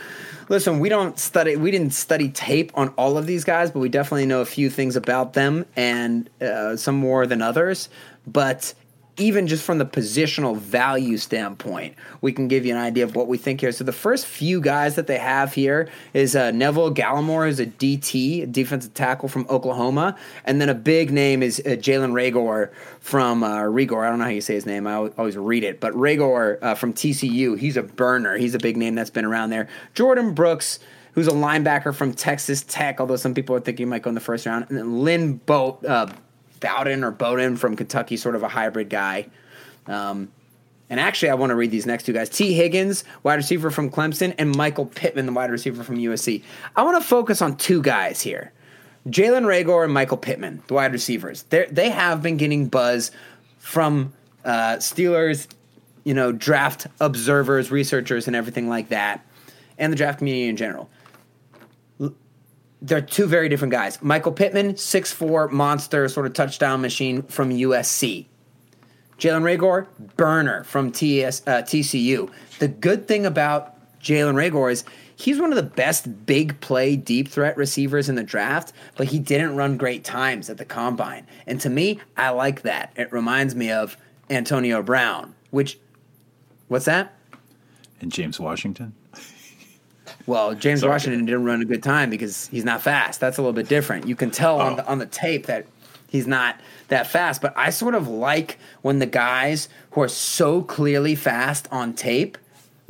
listen, 0.48 0.80
we 0.80 0.88
don't 0.88 1.18
study, 1.18 1.56
we 1.56 1.70
didn't 1.70 1.92
study 1.92 2.28
tape 2.28 2.72
on 2.74 2.90
all 2.90 3.16
of 3.16 3.26
these 3.26 3.44
guys, 3.44 3.70
but 3.70 3.80
we 3.80 3.88
definitely 3.88 4.26
know 4.26 4.40
a 4.42 4.46
few 4.46 4.70
things 4.70 4.96
about 4.96 5.32
them 5.32 5.66
and 5.74 6.28
uh, 6.40 6.76
some 6.76 6.96
more 6.96 7.26
than 7.26 7.42
others. 7.42 7.88
But 8.26 8.74
even 9.18 9.46
just 9.46 9.64
from 9.64 9.78
the 9.78 9.86
positional 9.86 10.56
value 10.56 11.16
standpoint, 11.16 11.94
we 12.20 12.32
can 12.32 12.48
give 12.48 12.66
you 12.66 12.74
an 12.74 12.80
idea 12.80 13.04
of 13.04 13.16
what 13.16 13.28
we 13.28 13.38
think 13.38 13.60
here. 13.60 13.72
So 13.72 13.82
the 13.82 13.92
first 13.92 14.26
few 14.26 14.60
guys 14.60 14.94
that 14.96 15.06
they 15.06 15.18
have 15.18 15.54
here 15.54 15.88
is 16.12 16.36
uh, 16.36 16.50
Neville 16.50 16.92
Gallimore, 16.92 17.46
who's 17.46 17.60
a 17.60 17.66
DT, 17.66 18.42
a 18.42 18.46
defensive 18.46 18.92
tackle 18.94 19.28
from 19.28 19.46
Oklahoma, 19.48 20.16
and 20.44 20.60
then 20.60 20.68
a 20.68 20.74
big 20.74 21.10
name 21.10 21.42
is 21.42 21.60
uh, 21.60 21.70
Jalen 21.70 22.12
Reagor 22.12 22.70
from 23.00 23.42
uh, 23.42 23.62
Rigor. 23.62 24.04
I 24.04 24.10
don't 24.10 24.18
know 24.18 24.24
how 24.26 24.30
you 24.30 24.40
say 24.40 24.54
his 24.54 24.66
name. 24.66 24.86
I 24.86 24.94
always 24.94 25.36
read 25.36 25.64
it, 25.64 25.80
but 25.80 25.94
Reagor 25.94 26.62
uh, 26.62 26.74
from 26.74 26.92
TCU. 26.92 27.58
He's 27.58 27.76
a 27.76 27.82
burner. 27.82 28.36
He's 28.36 28.54
a 28.54 28.58
big 28.58 28.76
name 28.76 28.94
that's 28.94 29.10
been 29.10 29.24
around 29.24 29.50
there. 29.50 29.68
Jordyn 29.94 30.34
Brooks 30.34 30.78
who's 31.12 31.28
a 31.28 31.32
linebacker 31.32 31.94
from 31.94 32.12
Texas 32.12 32.62
Tech, 32.62 33.00
although 33.00 33.16
some 33.16 33.32
people 33.32 33.56
are 33.56 33.60
thinking 33.60 33.86
he 33.86 33.90
might 33.90 34.02
go 34.02 34.10
in 34.10 34.14
the 34.14 34.20
first 34.20 34.44
round. 34.44 34.66
And 34.68 34.76
then 34.76 35.02
Lynn 35.02 35.38
Boat, 35.38 35.82
uh, 35.82 36.08
Bowden 36.60 37.04
or 37.04 37.10
Bowden 37.10 37.56
from 37.56 37.76
Kentucky, 37.76 38.16
sort 38.16 38.34
of 38.34 38.42
a 38.42 38.48
hybrid 38.48 38.88
guy. 38.88 39.28
Um, 39.86 40.30
and 40.88 41.00
actually, 41.00 41.30
I 41.30 41.34
want 41.34 41.50
to 41.50 41.56
read 41.56 41.70
these 41.70 41.86
next 41.86 42.04
two 42.04 42.12
guys 42.12 42.28
Tee 42.28 42.52
Higgins, 42.52 43.04
wide 43.22 43.36
receiver 43.36 43.70
from 43.70 43.90
Clemson, 43.90 44.34
and 44.38 44.54
Michael 44.54 44.86
Pittman, 44.86 45.26
the 45.26 45.32
wide 45.32 45.50
receiver 45.50 45.82
from 45.82 45.96
USC. 45.96 46.42
I 46.74 46.82
want 46.82 47.02
to 47.02 47.06
focus 47.06 47.42
on 47.42 47.56
two 47.56 47.82
guys 47.82 48.20
here 48.20 48.52
Jalen 49.08 49.44
Reagor 49.44 49.84
and 49.84 49.92
Michael 49.92 50.16
Pittman, 50.16 50.62
the 50.66 50.74
wide 50.74 50.92
receivers. 50.92 51.42
They're, 51.44 51.66
they 51.70 51.90
have 51.90 52.22
been 52.22 52.36
getting 52.36 52.68
buzz 52.68 53.10
from 53.58 54.12
uh, 54.44 54.76
Steelers, 54.76 55.48
you 56.04 56.14
know, 56.14 56.30
draft 56.30 56.86
observers, 57.00 57.70
researchers, 57.70 58.26
and 58.28 58.36
everything 58.36 58.68
like 58.68 58.90
that, 58.90 59.26
and 59.78 59.92
the 59.92 59.96
draft 59.96 60.18
community 60.18 60.48
in 60.48 60.56
general 60.56 60.88
they're 62.82 63.00
two 63.00 63.26
very 63.26 63.48
different 63.48 63.72
guys. 63.72 64.00
Michael 64.02 64.32
Pittman, 64.32 64.76
six 64.76 65.12
four 65.12 65.48
monster, 65.48 66.08
sort 66.08 66.26
of 66.26 66.32
touchdown 66.32 66.80
machine 66.80 67.22
from 67.22 67.50
USC. 67.50 68.26
Jalen 69.18 69.42
Reagor, 69.42 69.86
burner 70.16 70.64
from 70.64 70.92
TS, 70.92 71.42
uh, 71.46 71.62
TCU. 71.62 72.30
The 72.58 72.68
good 72.68 73.08
thing 73.08 73.24
about 73.24 73.72
Jalen 74.00 74.34
Reagor 74.34 74.70
is 74.70 74.84
he's 75.16 75.40
one 75.40 75.50
of 75.50 75.56
the 75.56 75.62
best 75.62 76.26
big 76.26 76.60
play 76.60 76.96
deep 76.96 77.28
threat 77.28 77.56
receivers 77.56 78.10
in 78.10 78.14
the 78.14 78.22
draft, 78.22 78.72
but 78.96 79.08
he 79.08 79.18
didn't 79.18 79.56
run 79.56 79.78
great 79.78 80.04
times 80.04 80.50
at 80.50 80.58
the 80.58 80.66
combine. 80.66 81.26
And 81.46 81.60
to 81.62 81.70
me, 81.70 82.00
I 82.16 82.30
like 82.30 82.62
that. 82.62 82.92
It 82.94 83.10
reminds 83.10 83.54
me 83.54 83.70
of 83.70 83.96
Antonio 84.28 84.82
Brown, 84.82 85.34
which, 85.50 85.78
what's 86.68 86.84
that? 86.84 87.14
And 88.00 88.12
James 88.12 88.38
Washington. 88.38 88.94
Well, 90.26 90.54
James 90.54 90.80
Sorry. 90.80 90.90
Washington 90.90 91.24
didn't 91.24 91.44
run 91.44 91.62
a 91.62 91.64
good 91.64 91.82
time 91.82 92.10
because 92.10 92.48
he's 92.48 92.64
not 92.64 92.82
fast. 92.82 93.20
That's 93.20 93.38
a 93.38 93.42
little 93.42 93.52
bit 93.52 93.68
different. 93.68 94.08
You 94.08 94.16
can 94.16 94.30
tell 94.30 94.60
oh. 94.60 94.64
on 94.64 94.76
the 94.76 94.86
on 94.86 94.98
the 94.98 95.06
tape 95.06 95.46
that 95.46 95.66
he's 96.08 96.26
not 96.26 96.60
that 96.88 97.06
fast. 97.06 97.40
But 97.40 97.54
I 97.56 97.70
sort 97.70 97.94
of 97.94 98.08
like 98.08 98.58
when 98.82 98.98
the 98.98 99.06
guys 99.06 99.68
who 99.92 100.02
are 100.02 100.08
so 100.08 100.62
clearly 100.62 101.14
fast 101.14 101.68
on 101.70 101.94
tape 101.94 102.38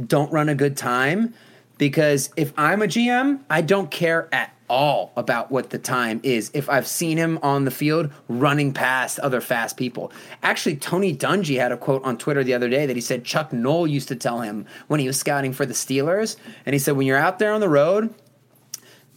don't 0.05 0.33
run 0.33 0.49
a 0.49 0.55
good 0.55 0.77
time 0.77 1.35
because 1.79 2.31
if 2.37 2.53
I'm 2.57 2.83
a 2.83 2.87
GM, 2.87 3.40
I 3.51 3.61
don't 3.61 3.90
care 3.90 4.29
at 4.33 4.56
all 4.68 5.12
about 5.16 5.50
what 5.50 5.70
the 5.70 5.79
time 5.79 6.20
is 6.22 6.50
if 6.55 6.68
I've 6.68 6.87
seen 6.87 7.18
him 7.18 7.38
on 7.42 7.64
the 7.64 7.70
field 7.70 8.11
running 8.29 8.72
past 8.72 9.18
other 9.20 9.40
fast 9.40 9.76
people. 9.76 10.12
Actually, 10.42 10.76
Tony 10.76 11.14
Dungy 11.14 11.59
had 11.59 11.72
a 11.72 11.76
quote 11.76 12.05
on 12.05 12.18
Twitter 12.18 12.44
the 12.44 12.55
other 12.55 12.68
day 12.68 12.87
that 12.87 12.96
he 12.96 13.02
said 13.02 13.24
Chuck 13.24 13.52
Noll 13.52 13.87
used 13.87 14.09
to 14.09 14.16
tell 14.16 14.40
him 14.40 14.66
when 14.88 15.00
he 15.00 15.07
was 15.07 15.18
scouting 15.18 15.52
for 15.52 15.66
the 15.66 15.74
Steelers. 15.74 16.37
And 16.64 16.74
he 16.74 16.79
said, 16.79 16.96
when 16.96 17.07
you're 17.07 17.18
out 17.18 17.38
there 17.38 17.52
on 17.52 17.61
the 17.61 17.68
road, 17.68 18.14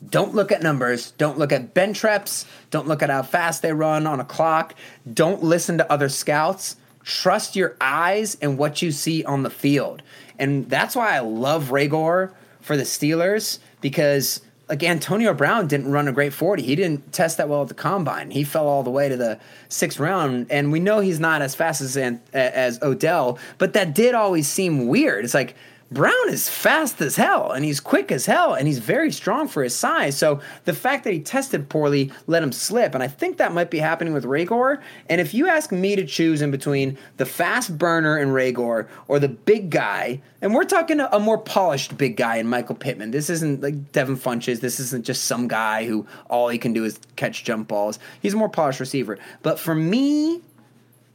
don't 0.08 0.34
look 0.34 0.52
at 0.52 0.64
numbers. 0.64 1.12
Don't 1.12 1.38
look 1.38 1.52
at 1.52 1.74
bench 1.74 2.04
reps. 2.04 2.46
Don't 2.70 2.88
look 2.88 3.04
at 3.04 3.10
how 3.10 3.24
fast 3.24 3.62
they 3.62 3.74
run 3.74 4.08
on 4.08 4.20
a 4.20 4.26
clock. 4.26 4.76
Don't 5.14 5.44
listen 5.44 5.78
to 5.78 5.92
other 5.92 6.10
scouts. 6.10 6.78
Trust 7.04 7.56
your 7.56 7.76
eyes 7.82 8.38
and 8.42 8.58
what 8.58 8.82
you 8.82 8.92
see 8.92 9.24
on 9.26 9.44
the 9.44 9.50
field. 9.50 10.02
And 10.38 10.70
that's 10.70 10.96
why 10.96 11.16
I 11.16 11.20
love 11.20 11.70
Reagor 11.70 12.32
for 12.62 12.78
the 12.78 12.84
Steelers 12.84 13.60
because 13.82 14.42
like 14.70 14.84
Antonio 14.84 15.34
Brown 15.34 15.68
didn't 15.68 15.92
run 15.92 16.08
a 16.08 16.12
great 16.12 16.32
40. 16.32 16.62
He 16.62 16.76
didn't 16.76 17.12
test 17.12 17.38
that 17.38 17.50
well 17.50 17.64
at 17.64 17.68
the 17.68 17.74
combine. 17.74 18.30
He 18.30 18.44
fell 18.44 18.68
all 18.68 18.84
the 18.84 18.92
way 18.92 19.10
to 19.10 19.18
the 19.18 19.40
sixth 19.68 20.00
round, 20.00 20.48
and 20.52 20.72
we 20.72 20.80
know 20.80 21.00
he's 21.00 21.20
not 21.20 21.42
as 21.42 21.56
fast 21.56 21.82
as 21.82 21.98
as 22.34 22.82
Odell, 22.82 23.40
but 23.58 23.74
that 23.74 23.96
did 23.96 24.14
always 24.14 24.48
seem 24.48 24.88
weird. 24.88 25.26
It's 25.26 25.34
like 25.34 25.56
Brown 25.92 26.30
is 26.30 26.48
fast 26.48 27.02
as 27.02 27.16
hell 27.16 27.52
and 27.52 27.66
he's 27.66 27.80
quick 27.80 28.12
as 28.12 28.28
hell 28.28 28.54
and 28.54 28.68
he's 28.68 28.78
very 28.78 29.12
strong 29.12 29.48
for 29.48 29.64
his 29.64 29.76
size. 29.76 30.16
So 30.16 30.40
the 30.66 30.74
fact 30.74 31.04
that 31.04 31.14
he 31.14 31.20
tested 31.20 31.68
poorly 31.68 32.12
let 32.28 32.44
him 32.44 32.52
slip. 32.52 32.94
And 32.94 33.02
I 33.02 33.08
think 33.08 33.38
that 33.38 33.54
might 33.54 33.72
be 33.72 33.80
happening 33.80 34.14
with 34.14 34.24
Reagor. 34.24 34.82
And 35.10 35.20
if 35.20 35.34
you 35.34 35.48
ask 35.48 35.72
me 35.72 35.96
to 35.96 36.06
choose 36.06 36.44
in 36.44 36.52
between 36.52 36.98
the 37.18 37.26
fast 37.26 37.76
burner 37.76 38.18
and 38.18 38.32
Reagor 38.32 38.88
or 39.08 39.20
the 39.20 39.30
big 39.30 39.72
guy, 39.72 40.22
and 40.44 40.54
we're 40.54 40.64
talking 40.64 41.00
a, 41.00 41.10
a 41.12 41.20
more 41.20 41.40
polished 41.40 41.98
big 41.98 42.18
guy 42.18 42.38
in 42.38 42.48
Michael 42.48 42.76
Pittman. 42.76 43.10
This 43.10 43.30
isn't 43.32 43.62
like 43.62 43.92
Devin 43.92 44.18
Funchess. 44.18 44.60
This 44.60 44.80
isn't 44.80 45.06
just 45.06 45.26
some 45.26 45.48
guy 45.48 45.86
who 45.86 46.06
all 46.30 46.50
he 46.50 46.60
can 46.60 46.72
do 46.72 46.86
is 46.86 47.00
catch 47.16 47.44
jump 47.44 47.68
balls. 47.68 47.98
He's 48.22 48.36
a 48.36 48.38
more 48.38 48.50
polished 48.50 48.80
receiver. 48.80 49.18
But 49.42 49.58
for 49.58 49.74
me, 49.74 50.42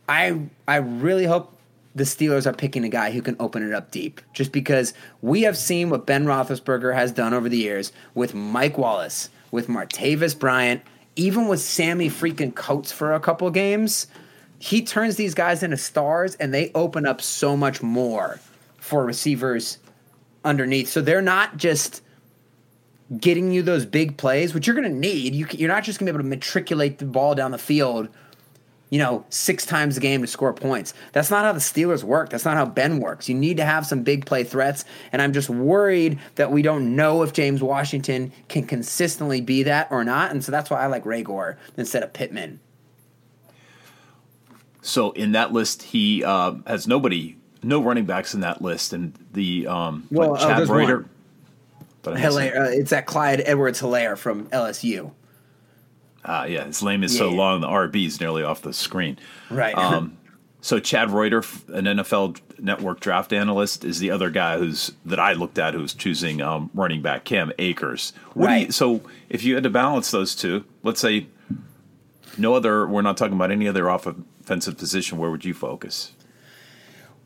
I 0.09 0.41
I 0.67 0.77
really 0.77 1.27
hope 1.27 1.54
the 1.95 2.05
Steelers 2.05 2.47
are 2.47 2.53
picking 2.53 2.85
a 2.85 2.89
guy 2.89 3.11
who 3.11 3.23
can 3.23 3.37
open 3.39 3.63
it 3.67 3.73
up 3.73 3.91
deep. 3.91 4.21
Just 4.33 4.53
because 4.53 4.95
we 5.23 5.43
have 5.43 5.57
seen 5.57 5.91
what 5.91 6.07
Ben 6.07 6.25
Roethlisberger 6.25 6.95
has 6.95 7.13
done 7.13 7.33
over 7.33 7.49
the 7.49 7.57
years 7.57 7.93
with 8.15 8.35
Mike 8.35 8.77
Wallace, 8.77 9.31
with 9.51 9.69
Martavis 9.69 10.39
Bryant, 10.39 10.83
even 11.17 11.47
with 11.47 11.61
Sammy 11.61 12.11
freaking 12.11 12.55
Coates 12.55 12.91
for 12.91 13.13
a 13.13 13.21
couple 13.21 13.49
games. 13.51 14.09
He 14.59 14.83
turns 14.83 15.17
these 15.17 15.35
guys 15.35 15.63
into 15.63 15.77
stars, 15.77 16.35
and 16.37 16.53
they 16.53 16.73
open 16.75 17.07
up 17.07 17.21
so 17.21 17.57
much 17.57 17.83
more 17.83 18.41
for 18.79 19.05
receivers 19.05 19.79
underneath. 20.45 20.89
So 20.89 21.01
they're 21.01 21.23
not 21.23 21.57
just 21.57 22.03
getting 23.19 23.53
you 23.53 23.63
those 23.63 23.85
big 23.85 24.17
plays, 24.17 24.55
which 24.55 24.67
you're 24.67 24.75
going 24.75 24.91
to 24.91 24.99
need. 24.99 25.35
You, 25.35 25.47
you're 25.53 25.69
not 25.69 25.85
just 25.85 25.99
going 25.99 26.07
to 26.07 26.13
be 26.13 26.17
able 26.17 26.25
to 26.25 26.37
matriculate 26.37 26.99
the 26.99 27.05
ball 27.05 27.37
down 27.37 27.53
the 27.53 27.59
field– 27.59 28.09
you 28.95 29.01
know, 29.01 29.25
six 29.29 29.67
times 29.67 29.97
a 29.97 30.01
game 30.01 30.21
to 30.21 30.27
score 30.29 30.53
points. 30.53 30.95
That's 31.11 31.29
not 31.29 31.45
how 31.45 31.51
the 31.51 31.59
Steelers 31.59 32.05
work. 32.05 32.31
That's 32.31 32.45
not 32.45 32.57
how 32.57 32.65
Ben 32.65 33.01
works. 33.01 33.29
You 33.29 33.35
need 33.35 33.57
to 33.57 33.65
have 33.65 33.85
some 33.85 34.05
big 34.05 34.25
play 34.25 34.45
threats. 34.45 34.85
And 35.11 35.21
I'm 35.21 35.33
just 35.33 35.51
worried 35.51 36.21
that 36.37 36.53
we 36.53 36.63
don't 36.63 36.95
know 36.95 37.25
if 37.25 37.33
James 37.33 37.61
Washington 37.61 38.31
can 38.47 38.69
consistently 38.69 39.41
be 39.41 39.65
that 39.65 39.89
or 39.91 40.05
not. 40.05 40.31
And 40.31 40.45
so 40.45 40.53
that's 40.53 40.71
why 40.71 40.81
I 40.81 40.87
like 40.87 41.03
Reagor 41.03 41.57
instead 41.77 42.05
of 42.05 42.13
Pittman. 42.13 42.61
So 44.81 45.11
in 45.11 45.33
that 45.33 45.53
list, 45.53 45.83
he 45.83 46.23
uh, 46.23 46.55
has 46.65 46.87
nobody, 46.87 47.37
no 47.65 47.83
running 47.83 48.05
backs 48.05 48.33
in 48.33 48.43
that 48.43 48.63
list. 48.63 48.93
And 48.93 49.13
the 49.33 49.67
um, 49.67 50.07
well, 50.13 50.31
what, 50.31 50.41
Chad 50.41 50.71
oh, 50.71 50.73
Reuter. 50.73 51.07
Hilaire, 52.05 52.63
uh, 52.63 52.69
it's 52.69 52.91
that 52.91 53.07
Clyde 53.07 53.43
Edwards 53.45 53.81
Hilaire 53.81 54.15
from 54.15 54.47
LSU. 54.51 55.11
Ah, 56.25 56.45
yeah, 56.45 56.65
his 56.65 56.83
name 56.83 57.03
is 57.03 57.15
yeah. 57.15 57.21
so 57.21 57.31
long 57.31 57.61
the 57.61 57.69
RB 57.69 58.07
is 58.07 58.21
nearly 58.21 58.43
off 58.43 58.63
the 58.63 58.73
screen. 58.73 59.19
Right. 59.51 59.77
Um, 59.77 60.17
so 60.61 60.79
Chad 60.79 61.11
Reuter, 61.11 61.45
an 61.69 61.85
NFL 61.85 62.41
Network 62.59 63.01
draft 63.01 63.33
analyst, 63.33 63.85
is 63.85 63.99
the 63.99 64.11
other 64.11 64.31
guy 64.31 64.59
who's 64.59 64.93
that 65.05 65.21
I 65.21 65.35
looked 65.35 65.59
at 65.59 65.75
who's 65.75 65.93
choosing 65.93 66.41
um, 66.41 66.71
running 66.73 67.03
back 67.03 67.25
Cam 67.25 67.53
Akers. 67.59 68.13
What 68.33 68.47
right. 68.47 68.67
You, 68.67 68.73
so 68.73 69.03
if 69.29 69.45
you 69.45 69.55
had 69.55 69.65
to 69.65 69.71
balance 69.71 70.11
those 70.11 70.35
two, 70.35 70.65
let's 70.83 71.01
say 71.01 71.27
no 72.39 72.55
other, 72.55 72.87
we're 72.87 73.03
not 73.03 73.17
talking 73.17 73.35
about 73.35 73.51
any 73.51 73.69
other 73.69 73.89
offensive 73.89 74.79
position. 74.79 75.19
Where 75.19 75.31
would 75.31 75.45
you 75.45 75.55
focus? 75.55 76.13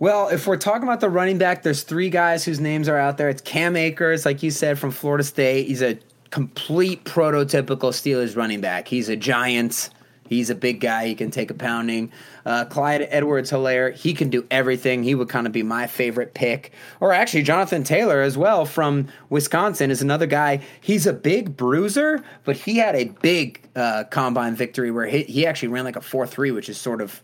Well, 0.01 0.29
if 0.29 0.47
we're 0.47 0.57
talking 0.57 0.85
about 0.85 1.01
the 1.01 1.09
running 1.09 1.39
back, 1.39 1.63
there's 1.63 1.83
three 1.83 2.09
guys 2.09 2.45
whose 2.45 2.61
names 2.61 2.89
are 2.89 2.99
out 2.99 3.19
there. 3.19 3.29
It's 3.29 3.43
Cam 3.43 3.75
Akers, 3.75 4.25
like 4.25 4.43
you 4.43 4.51
said, 4.51 4.79
from 4.79 4.93
Florida 4.93 5.25
State. 5.25 5.67
He's 5.67 5.83
a 5.83 5.99
complete 6.31 7.05
prototypical 7.05 7.93
Steelers 7.93 8.37
running 8.37 8.61
back. 8.61 8.89
He's 8.89 9.09
a 9.09 9.17
giant. 9.17 9.91
He's 10.29 10.51
a 10.51 10.55
big 10.55 10.81
guy. 10.81 11.07
He 11.07 11.15
can 11.15 11.31
take 11.31 11.51
a 11.51 11.55
pounding. 11.55 12.13
Uh, 12.45 12.67
Clyde 12.67 13.07
Edwards 13.11 13.51
Hilaire, 13.51 13.91
he 13.91 14.13
can 14.13 14.29
do 14.29 14.47
everything. 14.51 15.03
He 15.03 15.15
would 15.15 15.29
kind 15.29 15.47
of 15.47 15.53
be 15.53 15.63
my 15.63 15.87
favorite 15.87 16.35
pick. 16.35 16.73
Or 17.01 17.13
actually, 17.13 17.43
Jonathan 17.43 17.83
Taylor 17.83 18.21
as 18.21 18.37
well 18.37 18.67
from 18.67 19.09
Wisconsin 19.31 19.91
is 19.91 20.03
another 20.03 20.27
guy. 20.27 20.61
He's 20.81 21.07
a 21.07 21.13
big 21.13 21.57
bruiser, 21.57 22.23
but 22.45 22.57
he 22.57 22.77
had 22.77 22.95
a 22.95 23.05
big 23.23 23.67
uh, 23.75 24.05
combine 24.05 24.55
victory 24.55 24.91
where 24.91 25.07
he, 25.07 25.23
he 25.23 25.47
actually 25.47 25.69
ran 25.69 25.85
like 25.85 25.97
a 25.97 26.03
4 26.03 26.27
3, 26.27 26.51
which 26.51 26.69
is 26.69 26.77
sort 26.77 27.01
of 27.01 27.23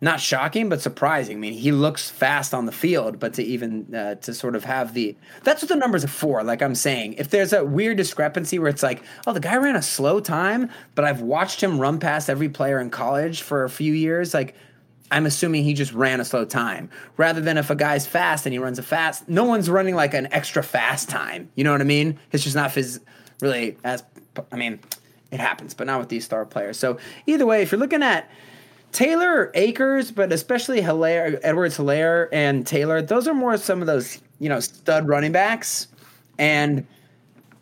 not 0.00 0.20
shocking, 0.20 0.68
but 0.68 0.80
surprising. 0.80 1.38
I 1.38 1.40
mean, 1.40 1.52
he 1.54 1.72
looks 1.72 2.08
fast 2.08 2.54
on 2.54 2.66
the 2.66 2.72
field, 2.72 3.18
but 3.18 3.34
to 3.34 3.42
even 3.42 3.92
uh, 3.94 4.14
to 4.16 4.32
sort 4.32 4.54
of 4.54 4.64
have 4.64 4.94
the 4.94 5.16
that's 5.42 5.62
what 5.62 5.68
the 5.68 5.76
numbers 5.76 6.04
are 6.04 6.08
for. 6.08 6.42
Like 6.44 6.62
I'm 6.62 6.76
saying, 6.76 7.14
if 7.14 7.30
there's 7.30 7.52
a 7.52 7.64
weird 7.64 7.96
discrepancy 7.96 8.58
where 8.58 8.68
it's 8.68 8.82
like, 8.82 9.02
oh, 9.26 9.32
the 9.32 9.40
guy 9.40 9.56
ran 9.56 9.74
a 9.74 9.82
slow 9.82 10.20
time, 10.20 10.70
but 10.94 11.04
I've 11.04 11.20
watched 11.20 11.62
him 11.62 11.80
run 11.80 11.98
past 11.98 12.30
every 12.30 12.48
player 12.48 12.80
in 12.80 12.90
college 12.90 13.42
for 13.42 13.64
a 13.64 13.70
few 13.70 13.92
years, 13.92 14.34
like. 14.34 14.54
I'm 15.10 15.24
assuming 15.24 15.64
he 15.64 15.72
just 15.72 15.94
ran 15.94 16.20
a 16.20 16.24
slow 16.26 16.44
time 16.44 16.90
rather 17.16 17.40
than 17.40 17.56
if 17.56 17.70
a 17.70 17.74
guy's 17.74 18.06
fast 18.06 18.44
and 18.44 18.52
he 18.52 18.58
runs 18.58 18.78
a 18.78 18.82
fast. 18.82 19.26
No 19.26 19.44
one's 19.44 19.70
running 19.70 19.94
like 19.94 20.12
an 20.12 20.30
extra 20.34 20.62
fast 20.62 21.08
time. 21.08 21.48
You 21.54 21.64
know 21.64 21.72
what 21.72 21.80
I 21.80 21.84
mean? 21.84 22.18
It's 22.30 22.44
just 22.44 22.54
not 22.54 22.72
phys- 22.72 23.00
really 23.40 23.78
as. 23.84 24.04
I 24.52 24.56
mean, 24.56 24.80
it 25.30 25.40
happens, 25.40 25.72
but 25.72 25.86
not 25.86 25.98
with 25.98 26.10
these 26.10 26.26
star 26.26 26.44
players. 26.44 26.78
So 26.78 26.98
either 27.26 27.46
way, 27.46 27.62
if 27.62 27.72
you're 27.72 27.78
looking 27.78 28.02
at 28.02 28.30
Taylor 28.92 29.50
Akers, 29.54 30.10
but 30.10 30.32
especially 30.32 30.80
Hilaire, 30.80 31.38
Edwards 31.42 31.76
Hilaire 31.76 32.28
and 32.32 32.66
Taylor, 32.66 33.02
those 33.02 33.28
are 33.28 33.34
more 33.34 33.56
some 33.56 33.80
of 33.80 33.86
those, 33.86 34.20
you 34.38 34.48
know, 34.48 34.60
stud 34.60 35.08
running 35.08 35.32
backs. 35.32 35.88
And 36.38 36.86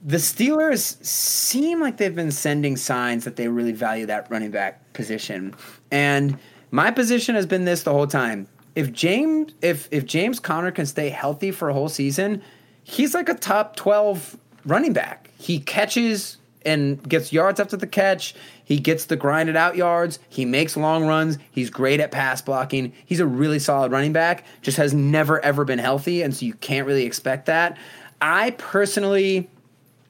the 0.04 0.18
Steelers 0.18 1.04
seem 1.04 1.80
like 1.80 1.96
they've 1.96 2.14
been 2.14 2.30
sending 2.30 2.76
signs 2.76 3.24
that 3.24 3.36
they 3.36 3.48
really 3.48 3.72
value 3.72 4.06
that 4.06 4.30
running 4.30 4.50
back 4.50 4.92
position. 4.92 5.54
And 5.90 6.38
my 6.70 6.90
position 6.90 7.34
has 7.34 7.46
been 7.46 7.64
this 7.64 7.82
the 7.82 7.92
whole 7.92 8.06
time. 8.06 8.46
If 8.74 8.92
James 8.92 9.52
if 9.62 9.88
if 9.90 10.04
James 10.04 10.38
Conner 10.38 10.70
can 10.70 10.86
stay 10.86 11.08
healthy 11.08 11.50
for 11.50 11.68
a 11.68 11.72
whole 11.72 11.88
season, 11.88 12.42
he's 12.84 13.14
like 13.14 13.28
a 13.28 13.34
top 13.34 13.74
12 13.76 14.36
running 14.64 14.92
back. 14.92 15.30
He 15.38 15.58
catches 15.58 16.36
and 16.66 17.02
gets 17.08 17.32
yards 17.32 17.60
after 17.60 17.76
the 17.76 17.86
catch. 17.86 18.34
He 18.64 18.78
gets 18.78 19.06
the 19.06 19.16
grinded 19.16 19.56
out 19.56 19.76
yards. 19.76 20.18
He 20.28 20.44
makes 20.44 20.76
long 20.76 21.06
runs. 21.06 21.38
He's 21.50 21.70
great 21.70 22.00
at 22.00 22.10
pass 22.10 22.42
blocking. 22.42 22.92
He's 23.06 23.20
a 23.20 23.26
really 23.26 23.58
solid 23.58 23.92
running 23.92 24.12
back. 24.12 24.44
Just 24.60 24.76
has 24.76 24.92
never 24.92 25.42
ever 25.44 25.64
been 25.64 25.78
healthy, 25.78 26.22
and 26.22 26.34
so 26.34 26.44
you 26.44 26.54
can't 26.54 26.86
really 26.86 27.04
expect 27.04 27.46
that. 27.46 27.78
I 28.20 28.50
personally, 28.52 29.48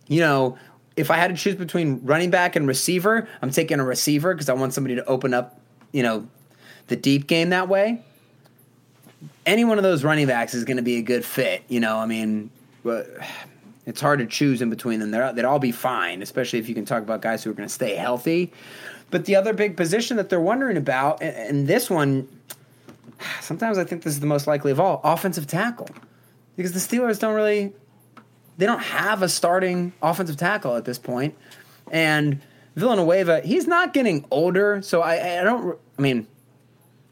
you 0.09 0.21
know, 0.21 0.59
if 0.97 1.11
I 1.11 1.17
had 1.17 1.29
to 1.29 1.37
choose 1.37 1.55
between 1.55 2.01
running 2.05 2.31
back 2.31 2.57
and 2.57 2.67
receiver, 2.67 3.29
I'm 3.43 3.51
taking 3.51 3.79
a 3.81 3.85
receiver 3.85 4.35
because 4.35 4.49
I 4.49 4.55
want 4.55 4.73
somebody 4.73 4.95
to 4.97 5.05
open 5.05 5.35
up, 5.35 5.61
you 5.93 6.03
know, 6.03 6.27
the 6.87 6.97
deep 6.97 7.27
game 7.27 7.51
that 7.51 7.69
way. 7.69 8.03
Any 9.45 9.65
one 9.65 9.79
of 9.79 9.85
those 9.85 10.05
running 10.05 10.27
backs 10.27 10.55
is 10.55 10.65
going 10.65 10.79
to 10.79 10.83
be 10.83 10.97
a 10.97 11.03
good 11.03 11.25
fit. 11.25 11.63
You 11.69 11.81
know, 11.81 11.99
I 11.99 12.07
mean, 12.07 12.51
it's 13.87 14.01
hard 14.01 14.19
to 14.19 14.27
choose 14.27 14.61
in 14.61 14.69
between 14.69 15.01
them. 15.01 15.11
They're, 15.11 15.33
they'd 15.33 15.45
all 15.45 15.59
be 15.59 15.73
fine, 15.73 16.21
especially 16.21 16.59
if 16.59 16.69
you 16.69 16.75
can 16.75 16.85
talk 16.85 17.03
about 17.03 17.23
guys 17.23 17.43
who 17.43 17.51
are 17.51 17.55
going 17.55 17.69
to 17.69 17.75
stay 17.75 17.95
healthy. 17.95 18.53
But 19.11 19.25
the 19.25 19.37
other 19.37 19.53
big 19.53 19.77
position 19.77 20.17
that 20.17 20.29
they're 20.29 20.41
wondering 20.41 20.77
about, 20.77 21.23
and, 21.23 21.37
and 21.37 21.69
this 21.69 21.89
one, 21.89 22.29
sometimes 23.41 23.79
I 23.79 23.85
think 23.85 24.03
this 24.03 24.13
is 24.13 24.21
the 24.21 24.27
most 24.27 24.47
likely 24.47 24.73
of 24.73 24.81
all, 24.81 25.01
offensive 25.05 25.47
tackle, 25.47 25.89
because 26.57 26.73
the 26.73 26.81
Steelers 26.81 27.19
don't 27.19 27.35
really, 27.35 27.73
they 28.59 28.67
don't 28.67 28.83
have 28.83 29.23
a 29.23 29.29
starting 29.29 29.93
offensive 30.03 30.37
tackle 30.37 30.77
at 30.77 30.85
this 30.85 30.99
point. 30.99 31.35
and 31.91 32.41
Villanueva, 32.77 33.41
he's 33.41 33.67
not 33.67 33.95
getting 33.95 34.25
older, 34.31 34.83
so 34.83 35.01
I, 35.01 35.41
I 35.41 35.45
don't. 35.45 35.79
I 35.99 36.03
mean, 36.03 36.27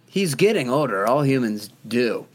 he's 0.06 0.34
getting 0.34 0.68
older. 0.68 1.06
All 1.06 1.22
humans 1.22 1.70
do, 1.88 2.26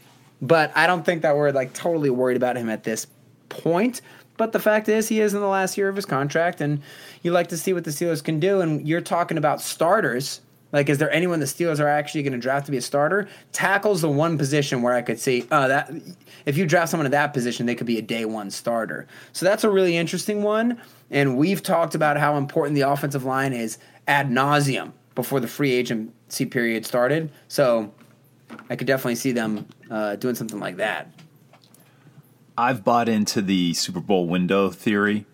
but 0.42 0.72
I 0.76 0.88
don't 0.88 1.04
think 1.04 1.22
that 1.22 1.36
we're 1.36 1.52
like 1.52 1.72
totally 1.72 2.10
worried 2.10 2.36
about 2.36 2.56
him 2.56 2.68
at 2.68 2.82
this 2.82 3.06
point. 3.48 4.00
But 4.40 4.52
the 4.52 4.58
fact 4.58 4.88
is, 4.88 5.06
he 5.06 5.20
is 5.20 5.34
in 5.34 5.40
the 5.42 5.46
last 5.46 5.76
year 5.76 5.90
of 5.90 5.96
his 5.96 6.06
contract, 6.06 6.62
and 6.62 6.80
you 7.20 7.30
like 7.30 7.48
to 7.48 7.58
see 7.58 7.74
what 7.74 7.84
the 7.84 7.90
Steelers 7.90 8.24
can 8.24 8.40
do. 8.40 8.62
And 8.62 8.88
you're 8.88 9.02
talking 9.02 9.36
about 9.36 9.60
starters. 9.60 10.40
Like, 10.72 10.88
is 10.88 10.96
there 10.96 11.10
anyone 11.12 11.40
the 11.40 11.44
Steelers 11.44 11.78
are 11.78 11.86
actually 11.86 12.22
going 12.22 12.32
to 12.32 12.38
draft 12.38 12.64
to 12.64 12.72
be 12.72 12.78
a 12.78 12.80
starter? 12.80 13.28
Tackle's 13.52 14.00
the 14.00 14.08
one 14.08 14.38
position 14.38 14.80
where 14.80 14.94
I 14.94 15.02
could 15.02 15.20
see, 15.20 15.46
oh, 15.52 15.68
that 15.68 15.92
if 16.46 16.56
you 16.56 16.64
draft 16.64 16.90
someone 16.90 17.04
at 17.04 17.12
that 17.12 17.34
position, 17.34 17.66
they 17.66 17.74
could 17.74 17.86
be 17.86 17.98
a 17.98 18.02
day 18.02 18.24
one 18.24 18.50
starter. 18.50 19.06
So 19.34 19.44
that's 19.44 19.62
a 19.62 19.68
really 19.68 19.98
interesting 19.98 20.42
one. 20.42 20.80
And 21.10 21.36
we've 21.36 21.62
talked 21.62 21.94
about 21.94 22.16
how 22.16 22.38
important 22.38 22.76
the 22.76 22.88
offensive 22.88 23.24
line 23.24 23.52
is 23.52 23.76
ad 24.08 24.30
nauseum 24.30 24.92
before 25.14 25.40
the 25.40 25.48
free 25.48 25.72
agency 25.72 26.46
period 26.46 26.86
started. 26.86 27.30
So 27.48 27.92
I 28.70 28.76
could 28.76 28.86
definitely 28.86 29.16
see 29.16 29.32
them 29.32 29.66
uh, 29.90 30.16
doing 30.16 30.34
something 30.34 30.60
like 30.60 30.78
that. 30.78 31.12
I've 32.60 32.84
bought 32.84 33.08
into 33.08 33.40
the 33.40 33.72
Super 33.72 34.00
Bowl 34.00 34.26
window 34.26 34.68
theory. 34.68 35.24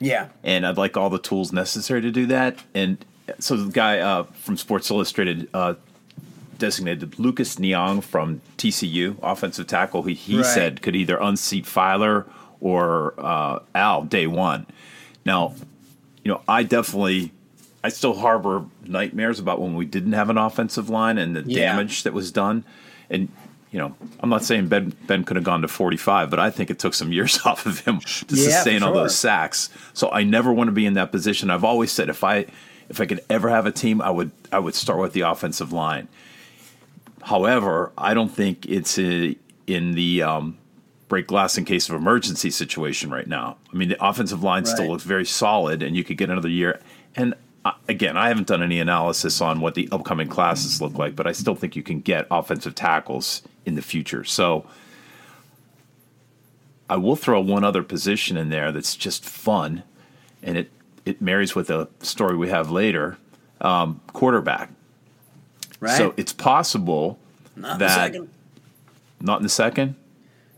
Yeah. 0.00 0.28
And 0.42 0.66
I'd 0.66 0.76
like 0.76 0.96
all 0.96 1.08
the 1.08 1.18
tools 1.18 1.52
necessary 1.52 2.02
to 2.02 2.10
do 2.10 2.26
that. 2.26 2.62
And 2.74 3.02
so 3.38 3.56
the 3.56 3.72
guy 3.72 4.00
uh, 4.00 4.24
from 4.24 4.58
Sports 4.58 4.90
Illustrated 4.90 5.48
uh, 5.54 5.74
designated 6.58 7.18
Lucas 7.18 7.58
Niang 7.58 8.02
from 8.02 8.42
TCU, 8.58 9.16
offensive 9.22 9.66
tackle. 9.66 10.02
He, 10.02 10.12
he 10.12 10.36
right. 10.36 10.46
said 10.46 10.82
could 10.82 10.94
either 10.94 11.16
unseat 11.16 11.64
Feiler 11.64 12.26
or 12.60 13.14
uh, 13.16 13.60
Al 13.74 14.02
day 14.02 14.26
one. 14.26 14.66
Now, 15.24 15.54
you 16.22 16.30
know, 16.30 16.42
I 16.46 16.64
definitely, 16.64 17.32
I 17.82 17.88
still 17.88 18.14
harbor 18.14 18.66
nightmares 18.84 19.38
about 19.38 19.58
when 19.58 19.74
we 19.74 19.86
didn't 19.86 20.12
have 20.12 20.28
an 20.28 20.36
offensive 20.36 20.90
line 20.90 21.16
and 21.16 21.34
the 21.34 21.44
yeah. 21.46 21.72
damage 21.72 22.02
that 22.02 22.12
was 22.12 22.30
done. 22.30 22.64
And 23.08 23.28
you 23.74 23.80
know, 23.80 23.92
I'm 24.20 24.30
not 24.30 24.44
saying 24.44 24.68
Ben 24.68 24.94
Ben 25.08 25.24
could 25.24 25.34
have 25.34 25.44
gone 25.44 25.62
to 25.62 25.68
45, 25.68 26.30
but 26.30 26.38
I 26.38 26.48
think 26.48 26.70
it 26.70 26.78
took 26.78 26.94
some 26.94 27.12
years 27.12 27.40
off 27.44 27.66
of 27.66 27.80
him 27.80 27.98
to 27.98 28.36
yeah, 28.36 28.44
sustain 28.44 28.78
sure. 28.78 28.88
all 28.88 28.94
those 28.94 29.18
sacks. 29.18 29.68
So 29.94 30.12
I 30.12 30.22
never 30.22 30.52
want 30.52 30.68
to 30.68 30.72
be 30.72 30.86
in 30.86 30.94
that 30.94 31.10
position. 31.10 31.50
I've 31.50 31.64
always 31.64 31.90
said 31.90 32.08
if 32.08 32.22
I 32.22 32.46
if 32.88 33.00
I 33.00 33.06
could 33.06 33.24
ever 33.28 33.50
have 33.50 33.66
a 33.66 33.72
team, 33.72 34.00
I 34.00 34.10
would 34.10 34.30
I 34.52 34.60
would 34.60 34.76
start 34.76 35.00
with 35.00 35.12
the 35.12 35.22
offensive 35.22 35.72
line. 35.72 36.06
However, 37.22 37.90
I 37.98 38.14
don't 38.14 38.28
think 38.28 38.64
it's 38.66 38.96
a, 38.96 39.36
in 39.66 39.92
the 39.92 40.22
um, 40.22 40.56
break 41.08 41.26
glass 41.26 41.58
in 41.58 41.64
case 41.64 41.88
of 41.88 41.96
emergency 41.96 42.50
situation 42.50 43.10
right 43.10 43.26
now. 43.26 43.56
I 43.72 43.76
mean, 43.76 43.88
the 43.88 44.06
offensive 44.06 44.44
line 44.44 44.62
right. 44.62 44.72
still 44.72 44.86
looks 44.86 45.02
very 45.02 45.24
solid, 45.24 45.82
and 45.82 45.96
you 45.96 46.04
could 46.04 46.16
get 46.16 46.30
another 46.30 46.48
year. 46.48 46.80
And 47.16 47.34
again, 47.88 48.16
I 48.16 48.28
haven't 48.28 48.46
done 48.46 48.62
any 48.62 48.80
analysis 48.80 49.40
on 49.40 49.60
what 49.60 49.74
the 49.74 49.88
upcoming 49.90 50.28
classes 50.28 50.80
look 50.80 50.98
like, 50.98 51.16
but 51.16 51.26
I 51.26 51.32
still 51.32 51.54
think 51.54 51.76
you 51.76 51.82
can 51.82 52.00
get 52.00 52.26
offensive 52.30 52.74
tackles 52.74 53.42
in 53.64 53.74
the 53.74 53.82
future. 53.82 54.24
So 54.24 54.66
I 56.88 56.96
will 56.96 57.16
throw 57.16 57.40
one 57.40 57.64
other 57.64 57.82
position 57.82 58.36
in 58.36 58.50
there 58.50 58.72
that's 58.72 58.94
just 58.96 59.24
fun, 59.24 59.82
and 60.42 60.56
it 60.56 60.70
it 61.04 61.20
marries 61.20 61.54
with 61.54 61.70
a 61.70 61.88
story 62.00 62.36
we 62.36 62.48
have 62.48 62.70
later. 62.70 63.18
Um, 63.60 64.00
quarterback. 64.12 64.70
Right. 65.80 65.96
So 65.96 66.12
it's 66.16 66.32
possible 66.32 67.18
not 67.56 67.78
that 67.78 68.14
in 68.14 68.28
not 69.20 69.38
in 69.38 69.42
the 69.42 69.48
second. 69.48 69.96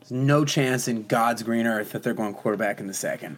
There's 0.01 0.11
no 0.11 0.45
chance 0.45 0.89
in 0.89 1.05
God's 1.05 1.43
green 1.43 1.67
earth 1.67 1.93
that 1.93 2.03
they're 2.03 2.15
going 2.15 2.35
quarterback 2.35 2.81
in 2.81 2.87
the 2.87 2.95
second. 2.95 3.37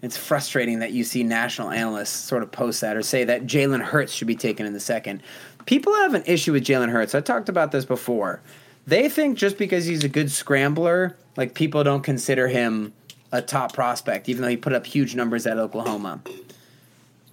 It's 0.00 0.16
frustrating 0.16 0.78
that 0.78 0.92
you 0.92 1.02
see 1.02 1.24
national 1.24 1.70
analysts 1.70 2.10
sort 2.10 2.42
of 2.42 2.52
post 2.52 2.80
that 2.82 2.96
or 2.96 3.02
say 3.02 3.24
that 3.24 3.46
Jalen 3.46 3.82
Hurts 3.82 4.12
should 4.12 4.28
be 4.28 4.36
taken 4.36 4.64
in 4.64 4.72
the 4.72 4.80
second. 4.80 5.22
people 5.66 5.94
have 5.94 6.14
an 6.14 6.22
issue 6.26 6.52
with 6.52 6.64
Jalen 6.64 6.90
Hurts. 6.90 7.14
I 7.14 7.20
talked 7.20 7.48
about 7.48 7.72
this 7.72 7.84
before. 7.84 8.40
They 8.86 9.08
think 9.08 9.36
just 9.36 9.58
because 9.58 9.84
he's 9.84 10.04
a 10.04 10.08
good 10.08 10.30
scrambler, 10.30 11.16
like 11.36 11.54
people 11.54 11.84
don't 11.84 12.02
consider 12.02 12.48
him 12.48 12.92
a 13.32 13.42
top 13.42 13.74
prospect, 13.74 14.28
even 14.28 14.42
though 14.42 14.48
he 14.48 14.56
put 14.56 14.72
up 14.72 14.86
huge 14.86 15.14
numbers 15.14 15.46
at 15.46 15.58
Oklahoma. 15.58 16.20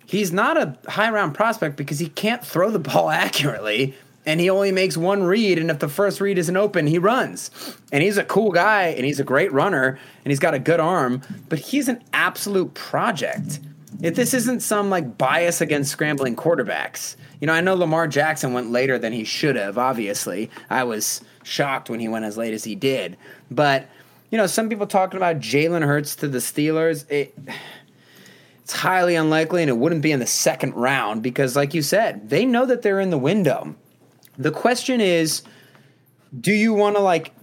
He's 0.05 0.33
not 0.33 0.57
a 0.57 0.77
high 0.89 1.09
round 1.09 1.33
prospect 1.33 1.77
because 1.77 1.99
he 1.99 2.09
can't 2.09 2.45
throw 2.45 2.69
the 2.71 2.79
ball 2.91 3.09
accurately 3.09 3.95
and 4.25 4.39
he 4.39 4.49
only 4.49 4.71
makes 4.71 4.97
one 4.97 5.23
read 5.23 5.59
and 5.59 5.69
if 5.69 5.79
the 5.79 5.89
first 5.89 6.19
read 6.19 6.37
isn't 6.37 6.57
open 6.57 6.87
he 6.87 6.97
runs. 6.97 7.51
And 7.91 8.03
he's 8.03 8.17
a 8.17 8.23
cool 8.23 8.51
guy 8.51 8.87
and 8.87 9.05
he's 9.05 9.19
a 9.19 9.23
great 9.23 9.51
runner 9.51 9.99
and 10.23 10.31
he's 10.31 10.39
got 10.39 10.53
a 10.53 10.59
good 10.59 10.79
arm 10.79 11.21
but 11.49 11.59
he's 11.59 11.87
an 11.87 12.03
absolute 12.13 12.73
project. 12.73 13.59
If 14.01 14.15
this 14.15 14.33
isn't 14.33 14.61
some 14.61 14.89
like 14.89 15.17
bias 15.17 15.61
against 15.61 15.91
scrambling 15.91 16.35
quarterbacks. 16.35 17.15
You 17.39 17.47
know 17.47 17.53
i 17.53 17.61
know 17.61 17.75
lamar 17.75 18.07
jackson 18.07 18.53
went 18.53 18.71
later 18.71 18.97
than 18.97 19.13
he 19.13 19.23
should 19.23 19.55
have 19.55 19.77
obviously. 19.77 20.49
I 20.69 20.83
was 20.83 21.21
shocked 21.43 21.89
when 21.89 21.99
he 21.99 22.07
went 22.07 22.25
as 22.25 22.37
late 22.37 22.53
as 22.53 22.63
he 22.63 22.75
did. 22.75 23.17
But 23.51 23.87
you 24.31 24.37
know 24.37 24.47
some 24.47 24.69
people 24.69 24.87
talking 24.87 25.17
about 25.17 25.39
jalen 25.39 25.83
hurts 25.83 26.15
to 26.17 26.27
the 26.27 26.39
steelers 26.39 27.09
it 27.09 27.37
it's 28.63 28.73
highly 28.73 29.15
unlikely 29.15 29.61
and 29.61 29.69
it 29.69 29.77
wouldn't 29.77 30.01
be 30.01 30.11
in 30.11 30.19
the 30.19 30.25
second 30.25 30.73
round 30.73 31.21
because 31.21 31.55
like 31.55 31.73
you 31.73 31.81
said 31.81 32.29
they 32.29 32.45
know 32.45 32.65
that 32.65 32.81
they're 32.81 32.99
in 32.99 33.11
the 33.11 33.17
window 33.17 33.75
the 34.37 34.51
question 34.51 35.01
is, 35.01 35.43
do 36.39 36.51
you 36.51 36.73
want 36.73 36.95
to 36.95 37.01
like 37.01 37.33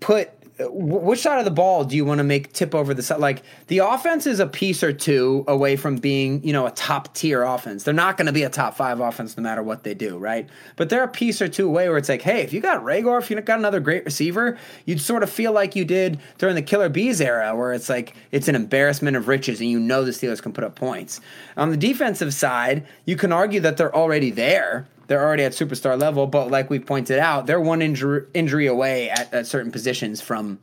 put 0.00 0.30
which 0.58 1.20
side 1.20 1.38
of 1.38 1.44
the 1.44 1.50
ball 1.50 1.84
do 1.84 1.96
you 1.96 2.04
want 2.04 2.18
to 2.18 2.24
make 2.24 2.52
tip 2.52 2.74
over 2.74 2.94
the 2.94 3.02
side? 3.02 3.20
Like 3.20 3.42
the 3.66 3.78
offense 3.78 4.26
is 4.26 4.40
a 4.40 4.46
piece 4.46 4.82
or 4.82 4.92
two 4.92 5.44
away 5.46 5.76
from 5.76 5.96
being, 5.96 6.42
you 6.42 6.52
know, 6.52 6.66
a 6.66 6.70
top 6.70 7.14
tier 7.14 7.42
offense. 7.42 7.84
They're 7.84 7.92
not 7.92 8.16
going 8.16 8.26
to 8.26 8.32
be 8.32 8.42
a 8.42 8.48
top 8.48 8.74
five 8.74 9.00
offense 9.00 9.36
no 9.36 9.42
matter 9.42 9.62
what 9.62 9.84
they 9.84 9.92
do, 9.92 10.16
right? 10.16 10.48
But 10.76 10.88
they're 10.88 11.04
a 11.04 11.08
piece 11.08 11.42
or 11.42 11.48
two 11.48 11.66
away 11.66 11.88
where 11.88 11.98
it's 11.98 12.08
like, 12.08 12.22
hey, 12.22 12.40
if 12.40 12.54
you 12.54 12.60
got 12.60 12.82
Reagor, 12.82 13.20
if 13.20 13.30
you 13.30 13.38
got 13.42 13.58
another 13.58 13.80
great 13.80 14.04
receiver, 14.06 14.56
you'd 14.86 15.00
sort 15.00 15.22
of 15.22 15.28
feel 15.28 15.52
like 15.52 15.76
you 15.76 15.84
did 15.84 16.18
during 16.38 16.54
the 16.54 16.62
Killer 16.62 16.88
Bees 16.88 17.20
era, 17.20 17.54
where 17.54 17.74
it's 17.74 17.90
like 17.90 18.14
it's 18.32 18.48
an 18.48 18.54
embarrassment 18.54 19.16
of 19.16 19.28
riches, 19.28 19.60
and 19.60 19.68
you 19.68 19.78
know 19.78 20.04
the 20.04 20.10
Steelers 20.10 20.40
can 20.40 20.52
put 20.52 20.64
up 20.64 20.74
points. 20.74 21.20
On 21.58 21.70
the 21.70 21.76
defensive 21.76 22.32
side, 22.32 22.86
you 23.04 23.16
can 23.16 23.30
argue 23.30 23.60
that 23.60 23.76
they're 23.76 23.94
already 23.94 24.30
there 24.30 24.86
they're 25.06 25.22
already 25.24 25.44
at 25.44 25.52
superstar 25.52 25.98
level, 25.98 26.26
but 26.26 26.50
like 26.50 26.70
we 26.70 26.78
pointed 26.78 27.18
out, 27.18 27.46
they're 27.46 27.60
one 27.60 27.82
injury 27.82 28.26
injury 28.34 28.66
away 28.66 29.10
at, 29.10 29.32
at 29.32 29.46
certain 29.46 29.70
positions 29.70 30.20
from, 30.20 30.58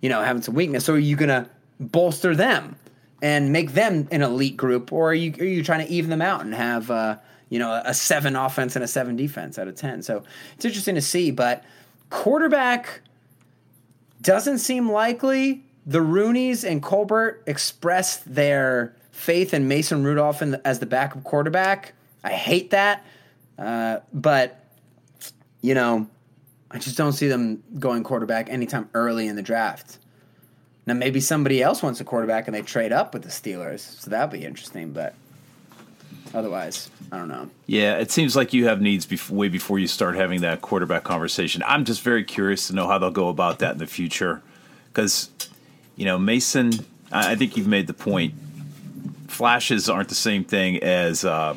you 0.00 0.08
know, 0.08 0.22
having 0.22 0.42
some 0.42 0.54
weakness. 0.54 0.84
So 0.84 0.94
are 0.94 0.98
you 0.98 1.16
gonna 1.16 1.48
bolster 1.78 2.34
them 2.34 2.76
and 3.22 3.52
make 3.52 3.72
them 3.72 4.08
an 4.10 4.22
elite 4.22 4.56
group, 4.56 4.92
or 4.92 5.10
are 5.10 5.14
you 5.14 5.34
are 5.38 5.44
you 5.44 5.62
trying 5.62 5.86
to 5.86 5.92
even 5.92 6.10
them 6.10 6.22
out 6.22 6.42
and 6.42 6.54
have 6.54 6.90
uh, 6.90 7.16
you 7.48 7.58
know 7.58 7.80
a 7.84 7.94
seven 7.94 8.36
offense 8.36 8.76
and 8.76 8.84
a 8.84 8.88
seven 8.88 9.16
defense 9.16 9.58
out 9.58 9.68
of 9.68 9.76
ten? 9.76 10.02
So 10.02 10.24
it's 10.56 10.64
interesting 10.64 10.96
to 10.96 11.00
see, 11.00 11.30
but 11.30 11.64
quarterback 12.10 13.00
doesn't 14.20 14.58
seem 14.58 14.90
likely. 14.90 15.64
The 15.86 16.00
Rooneys 16.00 16.68
and 16.68 16.82
Colbert 16.82 17.42
expressed 17.46 18.34
their 18.34 18.96
faith 19.10 19.54
in 19.54 19.68
Mason 19.68 20.02
Rudolph 20.02 20.40
the, 20.40 20.60
as 20.66 20.80
the 20.80 20.86
backup 20.86 21.22
quarterback. 21.24 21.92
I 22.24 22.30
hate 22.30 22.70
that. 22.70 23.04
Uh, 23.58 23.98
but 24.12 24.64
you 25.62 25.74
know, 25.74 26.06
I 26.70 26.78
just 26.78 26.96
don't 26.96 27.12
see 27.12 27.28
them 27.28 27.62
going 27.78 28.02
quarterback 28.02 28.50
anytime 28.50 28.88
early 28.92 29.28
in 29.28 29.36
the 29.36 29.42
draft. 29.42 29.98
Now 30.86 30.94
maybe 30.94 31.20
somebody 31.20 31.62
else 31.62 31.82
wants 31.82 32.00
a 32.00 32.04
quarterback 32.04 32.46
and 32.46 32.54
they 32.54 32.60
trade 32.60 32.92
up 32.92 33.14
with 33.14 33.22
the 33.22 33.30
Steelers, 33.30 33.80
so 33.80 34.10
that'd 34.10 34.30
be 34.30 34.44
interesting. 34.44 34.92
But 34.92 35.14
otherwise, 36.34 36.90
I 37.10 37.16
don't 37.16 37.28
know. 37.28 37.48
Yeah, 37.66 37.96
it 37.96 38.10
seems 38.10 38.36
like 38.36 38.52
you 38.52 38.66
have 38.66 38.82
needs 38.82 39.30
way 39.30 39.48
before 39.48 39.78
you 39.78 39.86
start 39.86 40.16
having 40.16 40.42
that 40.42 40.60
quarterback 40.60 41.04
conversation. 41.04 41.62
I'm 41.66 41.86
just 41.86 42.02
very 42.02 42.24
curious 42.24 42.66
to 42.66 42.74
know 42.74 42.86
how 42.86 42.98
they'll 42.98 43.10
go 43.10 43.28
about 43.28 43.60
that 43.60 43.72
in 43.72 43.78
the 43.78 43.86
future, 43.86 44.42
because 44.92 45.30
you 45.96 46.04
know 46.04 46.18
Mason. 46.18 46.72
I 47.12 47.36
think 47.36 47.56
you've 47.56 47.68
made 47.68 47.86
the 47.86 47.94
point. 47.94 48.34
Flashes 49.28 49.88
aren't 49.88 50.08
the 50.08 50.14
same 50.14 50.44
thing 50.44 50.82
as. 50.82 51.24
Uh, 51.24 51.54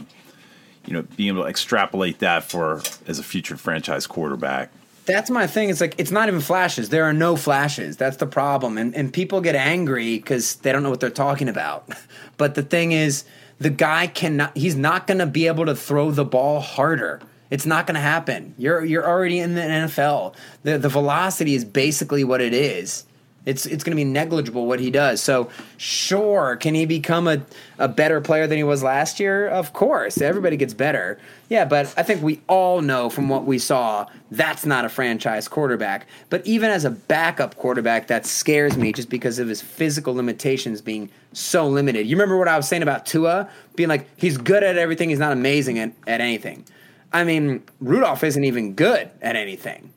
you 0.87 0.93
know, 0.93 1.03
being 1.15 1.29
able 1.29 1.43
to 1.43 1.49
extrapolate 1.49 2.19
that 2.19 2.43
for 2.43 2.81
as 3.07 3.19
a 3.19 3.23
future 3.23 3.57
franchise 3.57 4.07
quarterback. 4.07 4.71
That's 5.05 5.29
my 5.29 5.47
thing. 5.47 5.69
It's 5.69 5.79
like 5.79 5.95
it's 5.97 6.11
not 6.11 6.27
even 6.27 6.41
flashes. 6.41 6.89
There 6.89 7.05
are 7.05 7.13
no 7.13 7.35
flashes. 7.35 7.95
That's 7.95 8.17
the 8.17 8.25
problem, 8.25 8.77
and 8.77 8.93
and 8.95 9.13
people 9.13 9.39
get 9.39 9.55
angry 9.55 10.17
because 10.17 10.55
they 10.55 10.71
don't 10.71 10.83
know 10.83 10.89
what 10.89 10.99
they're 10.99 11.09
talking 11.09 11.49
about. 11.49 11.89
But 12.37 12.53
the 12.53 12.61
thing 12.61 12.91
is, 12.91 13.23
the 13.57 13.71
guy 13.71 14.05
cannot. 14.05 14.55
He's 14.55 14.75
not 14.75 15.07
going 15.07 15.17
to 15.17 15.25
be 15.25 15.47
able 15.47 15.65
to 15.65 15.75
throw 15.75 16.11
the 16.11 16.23
ball 16.23 16.59
harder. 16.59 17.19
It's 17.49 17.65
not 17.65 17.87
going 17.87 17.95
to 17.95 18.01
happen. 18.01 18.53
You're 18.59 18.85
you're 18.85 19.07
already 19.07 19.39
in 19.39 19.55
the 19.55 19.61
NFL. 19.61 20.35
The 20.61 20.77
the 20.77 20.89
velocity 20.89 21.55
is 21.55 21.65
basically 21.65 22.23
what 22.23 22.41
it 22.41 22.53
is. 22.53 23.05
It's 23.47 23.65
it's 23.65 23.81
going 23.81 23.95
to 23.95 23.95
be 23.95 24.03
negligible 24.03 24.67
what 24.67 24.81
he 24.81 24.91
does. 24.91 25.21
So 25.21 25.49
sure, 25.77 26.57
can 26.57 26.75
he 26.75 26.85
become 26.85 27.29
a, 27.29 27.41
a 27.79 27.87
better 27.87 28.19
player 28.19 28.45
than 28.45 28.57
he 28.57 28.63
was 28.63 28.83
last 28.83 29.21
year? 29.21 29.47
Of 29.47 29.71
course, 29.71 30.19
everybody 30.19 30.57
gets 30.57 30.73
better. 30.73 31.17
Yeah, 31.47 31.63
but 31.63 31.93
I 31.95 32.03
think 32.03 32.21
we 32.21 32.41
all 32.49 32.81
know 32.81 33.09
from 33.09 33.29
what 33.29 33.45
we 33.45 33.57
saw 33.57 34.05
that's 34.31 34.65
not 34.65 34.83
a 34.83 34.89
franchise 34.89 35.47
quarterback. 35.47 36.07
But 36.29 36.45
even 36.45 36.69
as 36.69 36.83
a 36.83 36.89
backup 36.89 37.55
quarterback, 37.55 38.07
that 38.07 38.25
scares 38.25 38.75
me 38.75 38.91
just 38.91 39.09
because 39.09 39.39
of 39.39 39.47
his 39.47 39.61
physical 39.61 40.13
limitations 40.13 40.81
being 40.81 41.09
so 41.31 41.69
limited. 41.69 42.05
You 42.05 42.17
remember 42.17 42.37
what 42.37 42.49
I 42.49 42.57
was 42.57 42.67
saying 42.67 42.83
about 42.83 43.05
Tua 43.05 43.49
being 43.77 43.87
like 43.87 44.09
he's 44.17 44.37
good 44.37 44.61
at 44.61 44.77
everything, 44.77 45.09
he's 45.09 45.19
not 45.19 45.31
amazing 45.31 45.79
at, 45.79 45.93
at 46.05 46.19
anything. 46.19 46.65
I 47.13 47.23
mean, 47.23 47.63
Rudolph 47.79 48.25
isn't 48.25 48.43
even 48.43 48.73
good 48.73 49.09
at 49.21 49.37
anything 49.37 49.93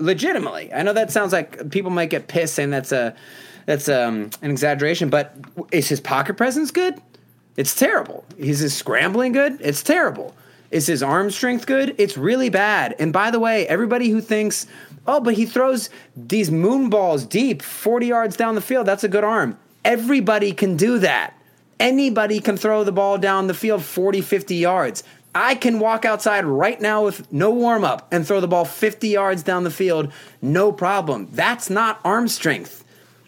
legitimately. 0.00 0.72
I 0.72 0.82
know 0.82 0.92
that 0.92 1.10
sounds 1.10 1.32
like 1.32 1.70
people 1.70 1.90
might 1.90 2.10
get 2.10 2.28
pissed 2.28 2.54
saying 2.54 2.70
that's 2.70 2.92
a 2.92 3.14
that's 3.66 3.88
um, 3.88 4.30
an 4.42 4.50
exaggeration, 4.50 5.10
but 5.10 5.36
is 5.72 5.88
his 5.88 6.00
pocket 6.00 6.36
presence 6.36 6.70
good? 6.70 7.00
It's 7.56 7.74
terrible. 7.74 8.24
Is 8.36 8.60
his 8.60 8.76
scrambling 8.76 9.32
good? 9.32 9.58
It's 9.60 9.82
terrible. 9.82 10.34
Is 10.70 10.86
his 10.86 11.02
arm 11.02 11.30
strength 11.30 11.66
good? 11.66 11.94
It's 11.98 12.16
really 12.16 12.48
bad. 12.48 12.94
And 12.98 13.12
by 13.12 13.30
the 13.30 13.40
way, 13.40 13.66
everybody 13.66 14.10
who 14.10 14.20
thinks, 14.20 14.66
oh, 15.06 15.20
but 15.20 15.34
he 15.34 15.46
throws 15.46 15.90
these 16.16 16.50
moon 16.50 16.90
balls 16.90 17.24
deep 17.24 17.62
40 17.62 18.06
yards 18.06 18.36
down 18.36 18.54
the 18.54 18.60
field, 18.60 18.86
that's 18.86 19.04
a 19.04 19.08
good 19.08 19.24
arm. 19.24 19.58
Everybody 19.84 20.52
can 20.52 20.76
do 20.76 20.98
that. 20.98 21.34
Anybody 21.78 22.40
can 22.40 22.56
throw 22.56 22.84
the 22.84 22.92
ball 22.92 23.18
down 23.18 23.46
the 23.46 23.54
field 23.54 23.82
40, 23.84 24.20
50 24.20 24.54
yards. 24.54 25.04
I 25.36 25.54
can 25.54 25.80
walk 25.80 26.06
outside 26.06 26.46
right 26.46 26.80
now 26.80 27.04
with 27.04 27.30
no 27.30 27.50
warm 27.50 27.84
up 27.84 28.08
and 28.10 28.26
throw 28.26 28.40
the 28.40 28.48
ball 28.48 28.64
50 28.64 29.06
yards 29.06 29.42
down 29.42 29.64
the 29.64 29.70
field, 29.70 30.10
no 30.40 30.72
problem. 30.72 31.28
That's 31.30 31.68
not 31.68 32.00
arm 32.06 32.26
strength. 32.26 32.82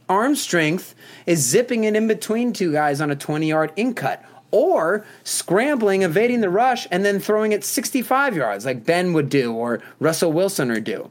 Arm 0.08 0.34
strength 0.34 0.94
is 1.26 1.44
zipping 1.44 1.84
it 1.84 1.94
in 1.94 2.08
between 2.08 2.54
two 2.54 2.72
guys 2.72 3.02
on 3.02 3.10
a 3.10 3.16
20 3.16 3.46
yard 3.46 3.72
in 3.76 3.92
cut 3.92 4.24
or 4.50 5.04
scrambling, 5.22 6.00
evading 6.00 6.40
the 6.40 6.48
rush, 6.48 6.86
and 6.90 7.04
then 7.04 7.20
throwing 7.20 7.52
it 7.52 7.62
65 7.62 8.34
yards 8.34 8.64
like 8.64 8.86
Ben 8.86 9.12
would 9.12 9.28
do 9.28 9.52
or 9.52 9.82
Russell 10.00 10.32
Wilson 10.32 10.70
would 10.70 10.84
do. 10.84 11.10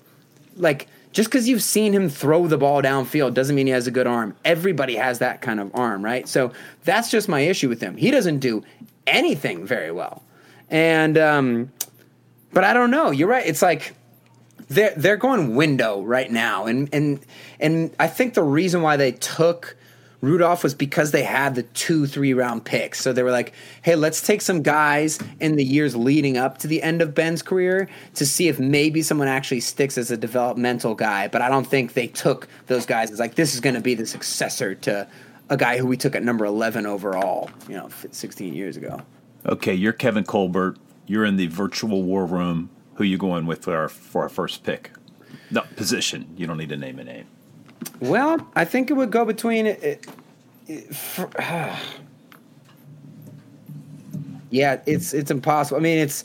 Like, 0.55 0.87
just 1.11 1.29
because 1.29 1.47
you've 1.47 1.61
seen 1.61 1.93
him 1.93 2.09
throw 2.09 2.47
the 2.47 2.57
ball 2.57 2.81
downfield 2.81 3.35
doesn't 3.35 3.55
mean 3.55 3.67
he 3.67 3.73
has 3.73 3.85
a 3.85 3.91
good 3.91 4.07
arm. 4.07 4.35
Everybody 4.43 4.95
has 4.95 5.19
that 5.19 5.43
kind 5.43 5.59
of 5.59 5.69
arm, 5.75 6.03
right? 6.03 6.27
So 6.27 6.53
that's 6.85 7.11
just 7.11 7.29
my 7.29 7.41
issue 7.41 7.69
with 7.69 7.81
him. 7.81 7.97
He 7.97 8.09
doesn't 8.09 8.39
do 8.39 8.63
anything 9.05 9.67
very 9.67 9.91
well. 9.91 10.23
And 10.69 11.17
um, 11.17 11.71
but 12.51 12.63
I 12.63 12.73
don't 12.73 12.91
know. 12.91 13.11
You're 13.11 13.27
right. 13.27 13.45
It's 13.45 13.61
like 13.61 13.93
they're 14.69 14.93
they're 14.97 15.17
going 15.17 15.55
window 15.55 16.01
right 16.01 16.29
now, 16.29 16.65
and 16.65 16.89
and 16.93 17.19
and 17.59 17.95
I 17.99 18.07
think 18.07 18.33
the 18.33 18.43
reason 18.43 18.81
why 18.81 18.97
they 18.97 19.11
took. 19.11 19.75
Rudolph 20.19 20.63
was 20.63 20.73
because 20.73 21.11
they 21.11 21.21
had 21.21 21.53
the 21.53 21.61
two, 21.61 22.07
three 22.07 22.33
round 22.33 22.65
picks. 22.65 22.99
So 23.01 23.13
they 23.13 23.21
were 23.21 23.29
like, 23.29 23.53
hey, 23.83 23.95
let's 23.95 24.19
take 24.19 24.41
some 24.41 24.63
guys 24.63 25.19
in 25.39 25.57
the 25.57 25.63
years 25.63 25.95
leading 25.95 26.37
up 26.37 26.57
to 26.57 26.67
the 26.67 26.81
end 26.81 27.03
of 27.03 27.13
Ben's 27.13 27.43
career 27.43 27.87
to 28.15 28.25
see 28.25 28.47
if 28.47 28.59
maybe 28.59 29.03
someone 29.03 29.27
actually 29.27 29.59
sticks 29.59 29.95
as 29.95 30.09
a 30.09 30.17
developmental 30.17 30.95
guy. 30.95 31.27
But 31.27 31.43
I 31.43 31.49
don't 31.49 31.67
think 31.67 31.93
they 31.93 32.07
took 32.07 32.47
those 32.65 32.87
guys 32.87 33.11
as 33.11 33.19
like, 33.19 33.35
this 33.35 33.53
is 33.53 33.59
going 33.59 33.75
to 33.75 33.79
be 33.79 33.93
the 33.93 34.07
successor 34.07 34.73
to 34.73 35.07
a 35.51 35.55
guy 35.55 35.77
who 35.77 35.85
we 35.85 35.97
took 35.97 36.15
at 36.15 36.23
number 36.23 36.45
11 36.45 36.87
overall, 36.87 37.51
you 37.69 37.75
know, 37.75 37.87
16 38.09 38.55
years 38.55 38.75
ago 38.75 39.03
okay, 39.47 39.73
you're 39.73 39.93
Kevin 39.93 40.23
Colbert. 40.23 40.77
You're 41.05 41.25
in 41.25 41.37
the 41.37 41.47
virtual 41.47 42.03
war 42.03 42.25
room. 42.25 42.69
Who 42.95 43.03
you 43.03 43.17
going 43.17 43.45
with 43.45 43.63
for 43.63 43.75
our, 43.75 43.89
for 43.89 44.23
our 44.23 44.29
first 44.29 44.63
pick? 44.63 44.91
No, 45.51 45.61
position. 45.75 46.33
You 46.35 46.47
don't 46.47 46.57
need 46.57 46.69
to 46.69 46.77
name 46.77 46.99
a 46.99 47.03
name. 47.03 47.25
Well, 47.99 48.47
I 48.55 48.65
think 48.65 48.89
it 48.89 48.93
would 48.93 49.11
go 49.11 49.23
between. 49.23 49.67
It, 49.67 50.07
it, 50.67 50.95
for, 50.95 51.29
uh, 51.39 51.77
yeah, 54.49 54.81
it's 54.85 55.13
it's 55.13 55.31
impossible. 55.31 55.77
I 55.77 55.81
mean, 55.81 55.99
it's 55.99 56.23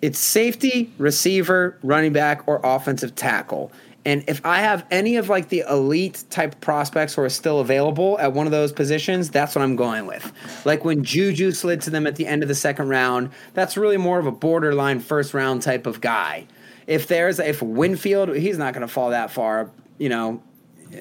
it's 0.00 0.18
safety, 0.18 0.90
receiver, 0.98 1.78
running 1.82 2.12
back, 2.12 2.42
or 2.46 2.60
offensive 2.64 3.14
tackle. 3.14 3.70
And 4.04 4.24
if 4.26 4.44
I 4.44 4.58
have 4.58 4.84
any 4.90 5.16
of 5.16 5.28
like 5.28 5.48
the 5.48 5.64
elite 5.68 6.24
type 6.28 6.60
prospects 6.60 7.14
who 7.14 7.22
are 7.22 7.28
still 7.28 7.60
available 7.60 8.18
at 8.18 8.32
one 8.32 8.46
of 8.46 8.52
those 8.52 8.72
positions, 8.72 9.30
that's 9.30 9.54
what 9.54 9.62
I'm 9.62 9.76
going 9.76 10.06
with. 10.06 10.32
Like 10.64 10.84
when 10.84 11.04
Juju 11.04 11.52
slid 11.52 11.80
to 11.82 11.90
them 11.90 12.06
at 12.06 12.16
the 12.16 12.26
end 12.26 12.42
of 12.42 12.48
the 12.48 12.54
second 12.54 12.88
round, 12.88 13.30
that's 13.54 13.76
really 13.76 13.96
more 13.96 14.18
of 14.18 14.26
a 14.26 14.32
borderline 14.32 14.98
first 14.98 15.34
round 15.34 15.62
type 15.62 15.86
of 15.86 16.00
guy. 16.00 16.46
If 16.86 17.06
there's 17.06 17.38
if 17.38 17.62
Winfield, 17.62 18.34
he's 18.34 18.58
not 18.58 18.74
going 18.74 18.86
to 18.86 18.92
fall 18.92 19.10
that 19.10 19.30
far, 19.30 19.70
you 19.98 20.08
know, 20.08 20.42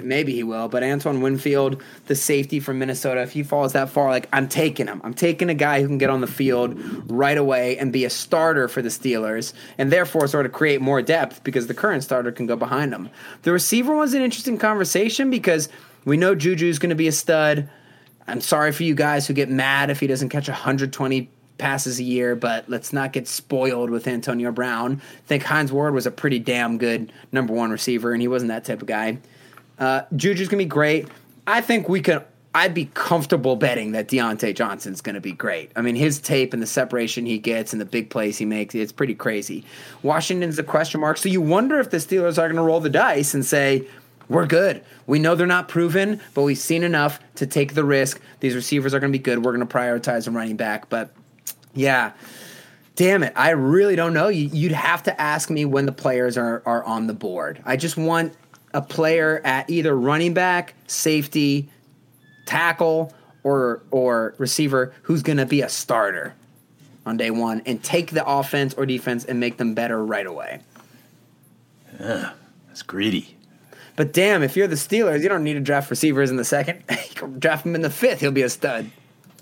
maybe 0.01 0.34
he 0.34 0.43
will, 0.43 0.67
but 0.67 0.84
Antoine 0.84 1.21
Winfield, 1.21 1.82
the 2.08 2.15
safety 2.15 2.60
from 2.60 2.80
Minnesota, 2.80 3.21
if 3.21 3.32
he 3.32 3.43
falls 3.43 3.73
that 3.73 3.89
far, 3.89 4.10
like 4.10 4.27
I'm 4.32 4.47
taking 4.47 4.88
him. 4.88 5.01
I'm 5.04 5.13
taking 5.13 5.49
a 5.49 5.54
guy 5.54 5.82
who 5.82 5.88
can 5.88 5.97
get 5.97 6.10
on 6.10 6.21
the 6.21 6.27
field 6.27 6.80
right 7.10 7.38
away 7.38 7.77
and 7.77 7.91
be 7.91 8.06
a 8.06 8.10
starter 8.10 8.67
for 8.67 8.82
the 8.82 8.89
Steelers, 8.89 9.54
and 9.77 9.91
therefore 9.91 10.27
sort 10.27 10.45
of 10.45 10.51
create 10.51 10.82
more 10.82 11.01
depth 11.01 11.43
because 11.43 11.67
the 11.67 11.73
current 11.73 12.04
starter 12.04 12.32
can 12.32 12.45
go 12.45 12.56
behind 12.56 12.93
him. 12.93 13.10
The 13.43 13.51
receiver 13.51 13.95
was 13.95 14.13
an 14.13 14.21
interesting 14.21 14.58
conversation 14.58 15.30
because 15.30 15.69
we 16.06 16.17
know 16.17 16.36
Juju's 16.36 16.80
going 16.80 16.89
to 16.89 16.95
be 16.95 17.08
a 17.08 17.12
stud. 17.12 17.69
I'm 18.27 18.41
sorry 18.41 18.71
for 18.71 18.84
you 18.84 18.95
guys 18.95 19.27
who 19.27 19.34
get 19.34 19.49
mad 19.49 19.89
if 19.89 19.99
he 19.99 20.08
doesn't 20.08 20.30
catch 20.30 20.47
120 20.47 21.30
passes 21.58 21.99
a 21.99 22.04
year, 22.04 22.36
but 22.36 22.67
let's 22.67 22.91
not 22.91 23.13
get 23.13 23.27
spoiled 23.27 23.89
with 23.89 24.08
Antonio 24.08 24.51
Brown. 24.51 25.01
I 25.01 25.27
think 25.27 25.43
Hines 25.43 25.71
Ward 25.71 25.93
was 25.93 26.06
a 26.06 26.12
pretty 26.12 26.39
damn 26.39 26.77
good 26.77 27.13
number 27.32 27.54
one 27.54 27.71
receiver, 27.71 28.13
and 28.13 28.21
he 28.21 28.27
wasn't 28.27 28.49
that 28.49 28.65
type 28.65 28.82
of 28.82 28.88
guy. 28.88 29.19
Uh, 29.82 30.04
Juju's 30.15 30.48
gonna 30.48 30.60
be 30.60 30.65
great. 30.65 31.10
I 31.46 31.60
think 31.60 31.89
we 31.89 32.00
could. 32.00 32.24
I'd 32.54 32.74
be 32.74 32.89
comfortable 32.94 33.56
betting 33.56 33.94
that 33.94 34.10
Diontae 34.10 34.54
Johnson's 34.54 35.00
going 35.00 35.15
to 35.15 35.22
be 35.22 35.32
great. 35.32 35.72
I 35.78 35.82
mean, 35.82 35.96
his 35.96 36.20
tape 36.20 36.54
and 36.54 36.62
the 36.62 36.67
separation 36.67 37.26
he 37.26 37.38
gets 37.38 37.72
and 37.72 37.80
the 37.80 37.86
big 37.86 38.10
plays 38.10 38.38
he 38.38 38.44
makes, 38.44 38.76
it's 38.76 38.91
pretty 38.91 39.15
crazy. 39.15 39.63
Washington's 40.04 40.60
a 40.60 40.63
question 40.63 41.00
mark. 41.00 41.15
So 41.15 41.30
you 41.30 41.39
wonder 41.39 41.80
if 41.80 41.91
the 41.91 41.98
Steelers 41.98 42.38
are 42.38 42.48
going 42.48 42.58
to 42.58 42.62
roll 42.62 42.82
the 42.82 42.89
dice 42.89 43.34
and 43.34 43.46
say, 43.46 43.88
we're 44.28 44.48
good. 44.48 44.84
We 45.08 45.17
know 45.17 45.36
they're 45.36 45.48
not 45.48 45.70
proven, 45.70 46.20
but 46.34 46.41
we've 46.41 46.58
seen 46.58 46.84
enough 46.84 47.22
to 47.36 47.48
take 47.48 47.74
the 47.74 47.86
risk. 47.86 48.20
These 48.41 48.56
receivers 48.56 48.94
are 48.94 49.00
going 49.00 49.13
to 49.13 49.17
be 49.17 49.24
good. 49.24 49.46
We're 49.46 49.56
going 49.56 49.65
to 49.65 49.74
prioritize 49.74 50.28
a 50.28 50.32
running 50.32 50.58
back. 50.58 50.89
But 50.89 51.13
yeah, 51.74 52.12
damn 52.98 53.24
it. 53.24 53.32
I 53.38 53.52
really 53.52 53.96
don't 53.96 54.13
know. 54.13 54.28
You'd 54.28 54.74
have 54.74 55.04
to 55.04 55.22
ask 55.22 55.50
me 55.50 55.63
when 55.63 55.86
the 55.86 55.94
players 55.94 56.38
are, 56.38 56.62
are 56.65 56.84
on 56.84 57.08
the 57.08 57.13
board. 57.13 57.62
I 57.65 57.78
just 57.78 57.96
want 57.96 58.34
a 58.73 58.81
player 58.81 59.41
at 59.43 59.69
either 59.69 59.95
running 59.95 60.34
back, 60.34 60.73
safety, 60.88 61.69
tackle, 62.45 63.13
or 63.43 63.81
or 63.91 64.36
receiver 64.38 64.93
who's 65.03 65.23
going 65.23 65.38
to 65.38 65.45
be 65.45 65.62
a 65.62 65.69
starter 65.69 66.34
on 67.05 67.17
day 67.17 67.31
one 67.31 67.62
and 67.65 67.84
take 67.84 68.12
the 68.12 68.25
offense 68.25 68.73
or 68.75 68.86
defense 68.86 69.25
and 69.25 69.39
make 69.39 69.57
them 69.57 69.73
better 69.73 70.03
right 70.03 70.25
away. 70.25 70.62
Yeah, 71.99 72.31
that's 72.67 72.81
greedy. 72.84 73.36
But 73.95 74.13
damn, 74.13 74.43
if 74.43 74.55
you're 74.55 74.67
the 74.67 74.75
Steelers, 74.75 75.21
you 75.21 75.29
don't 75.29 75.43
need 75.43 75.55
to 75.55 75.60
draft 75.60 75.89
receivers 75.89 76.29
in 76.29 76.38
the 76.38 76.45
second. 76.45 76.84
you 76.89 77.27
draft 77.39 77.65
him 77.65 77.75
in 77.75 77.81
the 77.81 77.89
fifth; 77.89 78.21
he'll 78.21 78.31
be 78.31 78.43
a 78.43 78.49
stud. 78.49 78.89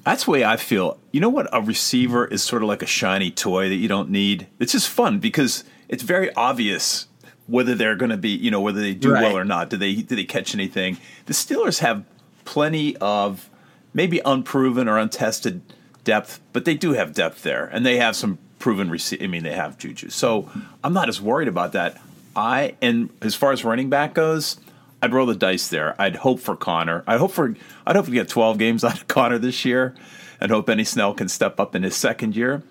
That's 0.04 0.26
the 0.26 0.32
way 0.32 0.46
I 0.46 0.58
feel. 0.58 0.98
You 1.12 1.20
know 1.20 1.30
what? 1.30 1.48
A 1.54 1.62
receiver 1.62 2.26
is 2.26 2.42
sort 2.42 2.64
of 2.64 2.70
like 2.70 2.82
a 2.82 2.88
shiny 2.88 3.32
toy 3.32 3.70
that 3.70 3.76
you 3.76 3.88
don't 3.88 4.10
need. 4.10 4.48
It's 4.60 4.72
just 4.72 4.88
fun 4.88 5.20
because 5.20 5.64
it's 5.88 6.04
very 6.04 6.34
obvious 6.36 7.08
whether 7.50 7.76
they're 7.76 7.96
going 7.96 8.12
to 8.12 8.18
be, 8.18 8.30
you 8.30 8.52
know, 8.52 8.62
whether 8.62 8.82
they 8.82 8.94
do 8.94 9.12
right. 9.12 9.24
well 9.24 9.38
or 9.38 9.46
not. 9.46 9.70
Do 9.70 9.78
they 9.78 9.96
do 9.96 10.16
they 10.16 10.24
catch 10.24 10.54
anything? 10.54 10.98
The 11.26 11.34
Steelers 11.34 11.80
have 11.80 12.04
plenty 12.46 12.96
of 12.98 13.50
maybe 13.94 14.22
unproven 14.26 14.88
or 14.88 14.98
untested 14.98 15.62
depth, 16.04 16.40
but 16.54 16.66
they 16.66 16.76
do 16.76 16.94
have 16.94 17.14
depth 17.14 17.44
there, 17.44 17.66
and 17.66 17.86
they 17.86 17.98
have 17.98 18.16
some 18.16 18.38
proven. 18.60 18.90
Rece- 18.90 19.24
I 19.24 19.28
mean, 19.28 19.44
they 19.44 19.54
have 19.54 19.78
Juju, 19.78 20.10
so 20.10 20.50
I'm 20.84 20.94
not 20.94 21.10
as 21.10 21.22
worried 21.22 21.48
about 21.48 21.74
that. 21.74 22.00
I 22.36 22.76
and 22.82 23.10
as 23.22 23.36
far 23.36 23.52
as 23.52 23.66
running 23.66 23.90
back 23.90 24.14
goes, 24.14 24.60
I'd 25.02 25.14
roll 25.14 25.26
the 25.26 25.36
dice 25.36 25.68
there. 25.68 26.00
I'd 26.00 26.18
hope 26.18 26.40
for 26.40 26.56
Conner. 26.56 27.04
I'd 27.08 27.20
hope 27.20 27.32
for 27.32 27.56
I'd 27.86 27.96
hope 27.96 28.06
to 28.06 28.12
get 28.12 28.28
12 28.30 28.58
games 28.58 28.84
out 28.86 28.96
of 28.96 29.08
Conner 29.08 29.38
this 29.38 29.66
year, 29.66 29.96
and 30.40 30.52
hope 30.52 30.68
Benny 30.68 30.84
Snell 30.84 31.14
can 31.14 31.28
step 31.28 31.60
up 31.60 31.76
in 31.76 31.84
his 31.84 31.96
second 31.96 32.36
year. 32.36 32.64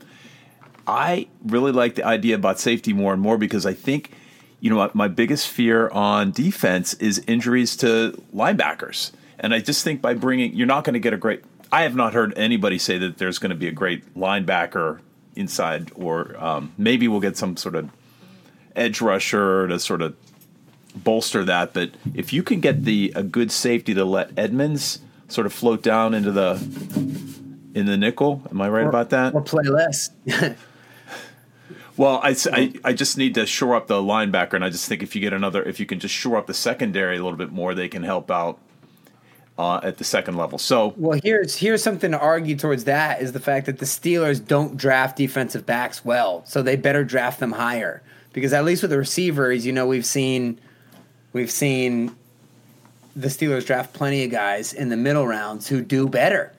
I 0.87 1.29
really 1.45 1.73
like 1.73 1.97
the 1.97 2.05
idea 2.05 2.35
about 2.35 2.59
safety 2.59 2.95
more 2.95 3.13
and 3.13 3.21
more 3.21 3.37
because 3.37 3.67
I 3.67 3.75
think 3.75 4.11
you 4.61 4.71
know, 4.71 4.91
my 4.95 5.09
biggest 5.09 5.49
fear 5.49 5.89
on 5.91 6.31
defense 6.33 6.95
is 6.95 7.23
injuries 7.27 7.77
to 7.77 8.21
linebackers. 8.35 9.13
And 9.39 9.55
I 9.55 9.61
just 9.61 9.85
think 9.85 10.01
by 10.01 10.15
bringing, 10.15 10.55
you're 10.55 10.67
not 10.67 10.85
going 10.85 10.95
to 10.95 11.01
get 11.01 11.13
a 11.13 11.17
great. 11.17 11.45
I 11.71 11.83
have 11.83 11.95
not 11.95 12.15
heard 12.15 12.37
anybody 12.37 12.79
say 12.79 12.99
that 12.99 13.19
there's 13.19 13.39
going 13.39 13.51
to 13.51 13.57
be 13.57 13.69
a 13.69 13.73
great 13.73 14.15
linebacker 14.17 15.01
inside, 15.37 15.93
or 15.95 16.35
um, 16.43 16.73
maybe 16.77 17.07
we'll 17.07 17.21
get 17.21 17.37
some 17.37 17.57
sort 17.57 17.75
of 17.75 17.91
edge 18.75 19.01
rusher 19.01 19.69
to 19.69 19.79
sort 19.79 20.03
of 20.03 20.17
bolster 20.97 21.45
that. 21.45 21.75
But 21.75 21.93
if 22.15 22.33
you 22.33 22.43
can 22.43 22.61
get 22.61 22.85
the 22.85 23.13
a 23.15 23.23
good 23.23 23.53
safety 23.53 23.95
to 23.95 24.05
let 24.05 24.37
Edmunds 24.37 25.01
sort 25.29 25.47
of 25.47 25.53
float 25.53 25.83
down 25.83 26.15
into 26.15 26.33
the 26.33 26.55
in 27.75 27.87
the 27.87 27.97
nickel, 27.97 28.43
am 28.51 28.61
I 28.61 28.69
right 28.69 28.87
or, 28.87 28.89
about 28.89 29.11
that? 29.11 29.35
Or 29.35 29.43
play 29.43 29.65
less. 29.65 30.11
Well, 31.99 32.21
I, 32.23 32.37
I, 32.53 32.73
I, 32.85 32.93
just 32.93 33.19
need 33.19 33.35
to 33.35 33.45
shore 33.45 33.75
up 33.75 33.89
the 33.89 34.01
linebacker, 34.01 34.55
and 34.55 34.65
I 34.65 34.71
just 34.71 34.89
think 34.89 35.03
if 35.03 35.17
you 35.17 35.21
get 35.21 35.33
another, 35.33 35.65
if 35.65 35.81
you 35.81 35.85
can 35.85 35.99
just 35.99 36.15
shore 36.15 36.37
up 36.37 36.47
the 36.47 36.55
secondary 36.55 37.17
a 37.17 37.23
little 37.23 37.37
bit 37.37 37.51
more, 37.51 37.75
they 37.75 37.89
can 37.89 38.05
help 38.05 38.31
out 38.31 38.61
uh, 39.59 39.81
at 39.83 39.99
the 39.99 40.05
second 40.05 40.37
level. 40.37 40.59
So, 40.59 40.95
well, 40.97 41.19
here's 41.23 41.57
here's 41.57 41.83
something 41.83 42.13
to 42.13 42.19
argue 42.19 42.55
towards 42.55 42.85
that 42.85 43.21
is 43.21 43.33
the 43.33 43.41
fact 43.41 43.67
that 43.67 43.79
the 43.79 43.85
Steelers 43.85 44.45
don't 44.45 44.77
draft 44.77 45.17
defensive 45.17 45.67
backs 45.67 46.05
well, 46.05 46.45
so 46.47 46.63
they 46.63 46.77
better 46.77 47.03
draft 47.03 47.41
them 47.41 47.51
higher 47.51 48.01
because 48.33 48.53
at 48.53 48.65
least 48.65 48.83
with 48.83 48.93
the 48.93 48.99
receivers, 48.99 49.67
you 49.67 49.73
know, 49.73 49.89
we've 49.89 50.07
seen 50.07 50.61
we've 51.33 51.51
seen 51.51 52.15
the 53.17 53.27
Steelers 53.27 53.67
draft 53.67 53.93
plenty 53.93 54.23
of 54.23 54.31
guys 54.31 54.73
in 54.73 54.89
the 54.89 54.97
middle 54.97 55.27
rounds 55.27 55.67
who 55.67 55.83
do 55.83 56.09
better. 56.09 56.53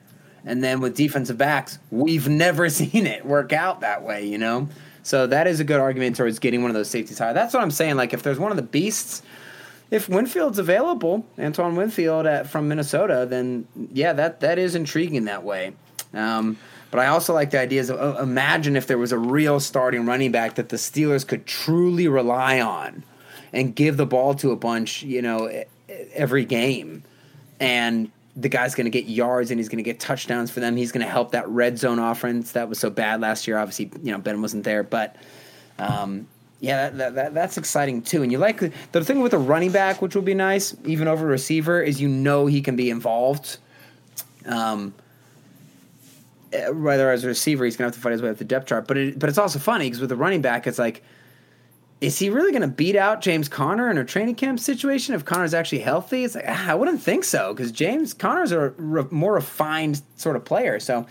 And 0.44 0.62
then 0.62 0.80
with 0.80 0.94
defensive 0.94 1.38
backs, 1.38 1.78
we've 1.90 2.28
never 2.28 2.68
seen 2.68 3.06
it 3.06 3.24
work 3.24 3.54
out 3.54 3.80
that 3.80 4.02
way, 4.02 4.26
you 4.26 4.36
know? 4.36 4.68
So 5.10 5.26
that 5.26 5.48
is 5.48 5.58
a 5.58 5.64
good 5.64 5.80
argument 5.80 6.14
towards 6.14 6.38
getting 6.38 6.62
one 6.62 6.70
of 6.70 6.76
those 6.76 6.88
safeties 6.88 7.18
high. 7.18 7.32
That's 7.32 7.52
what 7.52 7.64
I'm 7.64 7.72
saying. 7.72 7.96
Like 7.96 8.12
if 8.12 8.22
there's 8.22 8.38
one 8.38 8.52
of 8.52 8.56
the 8.56 8.62
beasts, 8.62 9.24
if 9.90 10.08
Winfield's 10.08 10.60
available, 10.60 11.26
Antoine 11.36 11.74
Winfield 11.74 12.26
at, 12.26 12.48
from 12.48 12.68
Minnesota, 12.68 13.26
then 13.28 13.66
yeah, 13.92 14.12
that 14.12 14.38
that 14.38 14.56
is 14.56 14.76
intriguing 14.76 15.24
that 15.24 15.42
way. 15.42 15.72
Um, 16.14 16.58
but 16.92 17.00
I 17.00 17.08
also 17.08 17.34
like 17.34 17.50
the 17.50 17.58
ideas 17.58 17.90
of 17.90 17.98
uh, 17.98 18.22
imagine 18.22 18.76
if 18.76 18.86
there 18.86 18.98
was 18.98 19.10
a 19.10 19.18
real 19.18 19.58
starting 19.58 20.06
running 20.06 20.30
back 20.30 20.54
that 20.54 20.68
the 20.68 20.76
Steelers 20.76 21.26
could 21.26 21.44
truly 21.44 22.06
rely 22.06 22.60
on 22.60 23.02
and 23.52 23.74
give 23.74 23.96
the 23.96 24.06
ball 24.06 24.34
to 24.34 24.52
a 24.52 24.56
bunch, 24.56 25.02
you 25.02 25.22
know, 25.22 25.50
every 26.14 26.44
game. 26.44 27.02
And 27.58 28.12
the 28.36 28.48
guy's 28.48 28.74
going 28.74 28.84
to 28.84 28.90
get 28.90 29.06
yards 29.06 29.50
and 29.50 29.58
he's 29.58 29.68
going 29.68 29.78
to 29.78 29.82
get 29.82 29.98
touchdowns 29.98 30.50
for 30.50 30.60
them. 30.60 30.76
He's 30.76 30.92
going 30.92 31.04
to 31.04 31.10
help 31.10 31.32
that 31.32 31.48
red 31.48 31.78
zone 31.78 31.98
offense 31.98 32.52
that 32.52 32.68
was 32.68 32.78
so 32.78 32.90
bad 32.90 33.20
last 33.20 33.46
year. 33.46 33.58
Obviously, 33.58 33.90
you 34.02 34.12
know 34.12 34.18
Ben 34.18 34.40
wasn't 34.40 34.64
there, 34.64 34.82
but 34.82 35.16
um, 35.78 36.28
yeah, 36.60 36.90
that, 36.90 36.98
that, 36.98 37.14
that, 37.14 37.34
that's 37.34 37.58
exciting 37.58 38.02
too. 38.02 38.22
And 38.22 38.30
you 38.30 38.38
like 38.38 38.60
the 38.92 39.04
thing 39.04 39.20
with 39.20 39.34
a 39.34 39.38
running 39.38 39.72
back, 39.72 40.00
which 40.00 40.14
will 40.14 40.22
be 40.22 40.34
nice, 40.34 40.76
even 40.84 41.08
over 41.08 41.26
a 41.26 41.30
receiver, 41.30 41.82
is 41.82 42.00
you 42.00 42.08
know 42.08 42.46
he 42.46 42.60
can 42.60 42.76
be 42.76 42.90
involved. 42.90 43.58
Um, 44.46 44.94
whether 46.72 47.10
as 47.10 47.24
a 47.24 47.28
receiver, 47.28 47.64
he's 47.64 47.76
going 47.76 47.90
to 47.90 47.94
have 47.94 47.94
to 47.94 48.02
fight 48.02 48.12
his 48.12 48.22
way 48.22 48.28
up 48.28 48.36
the 48.36 48.44
depth 48.44 48.66
chart, 48.66 48.86
but 48.86 48.96
it, 48.96 49.18
but 49.18 49.28
it's 49.28 49.38
also 49.38 49.58
funny 49.58 49.86
because 49.86 50.00
with 50.00 50.12
a 50.12 50.16
running 50.16 50.42
back, 50.42 50.66
it's 50.66 50.78
like 50.78 51.02
is 52.00 52.18
he 52.18 52.30
really 52.30 52.50
going 52.50 52.62
to 52.62 52.68
beat 52.68 52.96
out 52.96 53.20
James 53.20 53.48
Conner 53.48 53.90
in 53.90 53.98
a 53.98 54.04
training 54.04 54.34
camp 54.34 54.58
situation 54.58 55.14
if 55.14 55.24
Conner's 55.24 55.52
actually 55.52 55.80
healthy? 55.80 56.24
It's 56.24 56.34
like 56.34 56.46
ah, 56.48 56.70
I 56.70 56.74
wouldn't 56.74 57.02
think 57.02 57.24
so 57.24 57.52
because 57.52 57.70
James 57.72 58.14
Conner's 58.14 58.52
a 58.52 58.70
re- 58.70 59.04
more 59.10 59.34
refined 59.34 60.00
sort 60.16 60.36
of 60.36 60.44
player. 60.44 60.80
So, 60.80 61.06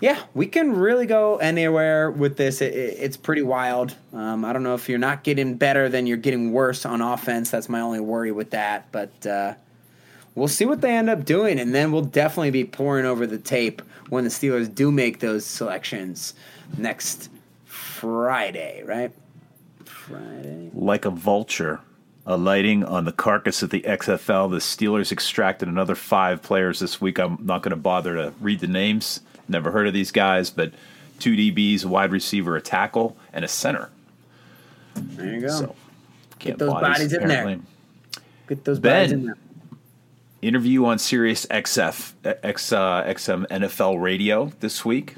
yeah, 0.00 0.22
we 0.32 0.46
can 0.46 0.72
really 0.72 1.04
go 1.04 1.36
anywhere 1.36 2.10
with 2.10 2.38
this. 2.38 2.62
It, 2.62 2.72
it, 2.72 2.96
it's 3.00 3.18
pretty 3.18 3.42
wild. 3.42 3.94
Um, 4.14 4.46
I 4.46 4.54
don't 4.54 4.62
know 4.62 4.74
if 4.74 4.88
you're 4.88 4.98
not 4.98 5.24
getting 5.24 5.56
better, 5.56 5.90
then 5.90 6.06
you're 6.06 6.16
getting 6.16 6.52
worse 6.52 6.86
on 6.86 7.02
offense. 7.02 7.50
That's 7.50 7.68
my 7.68 7.80
only 7.80 8.00
worry 8.00 8.32
with 8.32 8.50
that. 8.52 8.90
But 8.92 9.26
uh, 9.26 9.54
we'll 10.34 10.48
see 10.48 10.64
what 10.64 10.80
they 10.80 10.96
end 10.96 11.10
up 11.10 11.26
doing, 11.26 11.60
and 11.60 11.74
then 11.74 11.92
we'll 11.92 12.00
definitely 12.00 12.50
be 12.50 12.64
pouring 12.64 13.04
over 13.04 13.26
the 13.26 13.38
tape 13.38 13.82
when 14.08 14.24
the 14.24 14.30
Steelers 14.30 14.74
do 14.74 14.90
make 14.90 15.20
those 15.20 15.44
selections 15.44 16.32
next 16.78 17.28
Friday, 17.66 18.82
right? 18.86 19.12
Friday. 19.94 20.70
Like 20.74 21.04
a 21.04 21.10
vulture 21.10 21.80
alighting 22.26 22.84
on 22.84 23.04
the 23.04 23.12
carcass 23.12 23.62
of 23.62 23.70
the 23.70 23.82
XFL, 23.82 24.50
the 24.50 24.58
Steelers 24.58 25.12
extracted 25.12 25.68
another 25.68 25.94
five 25.94 26.42
players 26.42 26.80
this 26.80 27.00
week. 27.00 27.18
I'm 27.18 27.38
not 27.40 27.62
going 27.62 27.70
to 27.70 27.76
bother 27.76 28.14
to 28.14 28.34
read 28.40 28.60
the 28.60 28.66
names. 28.66 29.20
Never 29.48 29.70
heard 29.70 29.86
of 29.86 29.94
these 29.94 30.10
guys, 30.10 30.50
but 30.50 30.72
two 31.18 31.36
DBs, 31.36 31.84
a 31.84 31.88
wide 31.88 32.12
receiver, 32.12 32.56
a 32.56 32.60
tackle, 32.60 33.16
and 33.32 33.44
a 33.44 33.48
center. 33.48 33.90
There 34.94 35.34
you 35.34 35.40
go. 35.40 35.48
So, 35.48 35.74
Get 36.38 36.58
those 36.58 36.70
bodies, 36.70 36.98
bodies 36.98 37.12
in 37.12 37.28
there. 37.28 37.58
Get 38.48 38.64
those 38.64 38.78
ben, 38.78 38.92
bodies 38.92 39.12
in 39.12 39.26
there. 39.26 39.36
Interview 40.42 40.84
on 40.84 40.98
Sirius 40.98 41.46
XF, 41.46 42.12
X, 42.42 42.72
uh, 42.72 43.04
XM 43.04 43.46
NFL 43.46 44.02
radio 44.02 44.52
this 44.60 44.84
week 44.84 45.14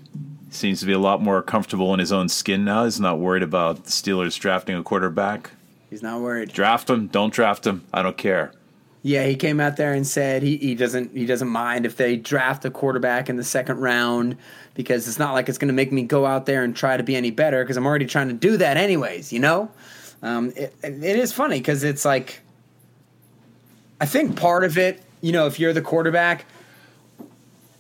seems 0.57 0.81
to 0.81 0.87
be 0.87 0.93
a 0.93 0.99
lot 0.99 1.23
more 1.23 1.43
comfortable 1.43 1.93
in 1.95 2.01
his 2.01 2.13
own 2.13 2.29
skin 2.29 2.65
now. 2.65 2.85
He's 2.85 3.01
not 3.01 3.19
worried 3.19 3.43
about 3.43 3.85
the 3.85 3.91
Steelers 3.91 4.39
drafting 4.39 4.77
a 4.77 4.83
quarterback. 4.83 5.51
He's 5.91 6.03
not 6.03 6.21
worried. 6.21 6.53
Draft 6.53 6.91
him, 6.91 7.07
don't 7.07 7.33
draft 7.33 7.67
him. 7.67 7.85
I 7.93 8.03
don't 8.03 8.17
care. 8.17 8.53
Yeah, 9.03 9.25
he 9.27 9.37
came 9.37 9.61
out 9.61 9.77
there 9.77 9.93
and 9.93 10.05
said 10.05 10.43
he, 10.43 10.57
he 10.57 10.75
doesn't 10.75 11.13
he 11.13 11.27
doesn't 11.27 11.49
mind 11.49 11.87
if 11.87 11.97
they 11.97 12.17
draft 12.17 12.65
a 12.65 12.71
quarterback 12.71 13.29
in 13.29 13.37
the 13.37 13.45
second 13.45 13.79
round 13.79 14.37
because 14.75 15.07
it's 15.07 15.19
not 15.19 15.33
like 15.33 15.49
it's 15.49 15.59
going 15.59 15.69
to 15.69 15.75
make 15.75 15.93
me 15.93 16.03
go 16.03 16.27
out 16.27 16.47
there 16.47 16.65
and 16.65 16.75
try 16.75 16.97
to 16.97 17.05
be 17.05 17.15
any 17.15 17.31
better 17.31 17.63
because 17.63 17.77
I'm 17.77 17.87
already 17.87 18.07
trying 18.07 18.29
to 18.29 18.35
do 18.35 18.57
that 18.57 18.77
anyways. 18.77 19.33
You 19.33 19.39
know, 19.39 19.71
um, 20.23 20.53
it, 20.57 20.75
it 20.83 21.05
is 21.05 21.33
funny 21.33 21.59
because 21.59 21.85
it's 21.85 22.05
like 22.05 22.41
I 24.01 24.07
think 24.07 24.37
part 24.37 24.65
of 24.65 24.77
it, 24.77 25.03
you 25.21 25.31
know, 25.31 25.47
if 25.47 25.61
you're 25.61 25.73
the 25.73 25.83
quarterback, 25.83 26.45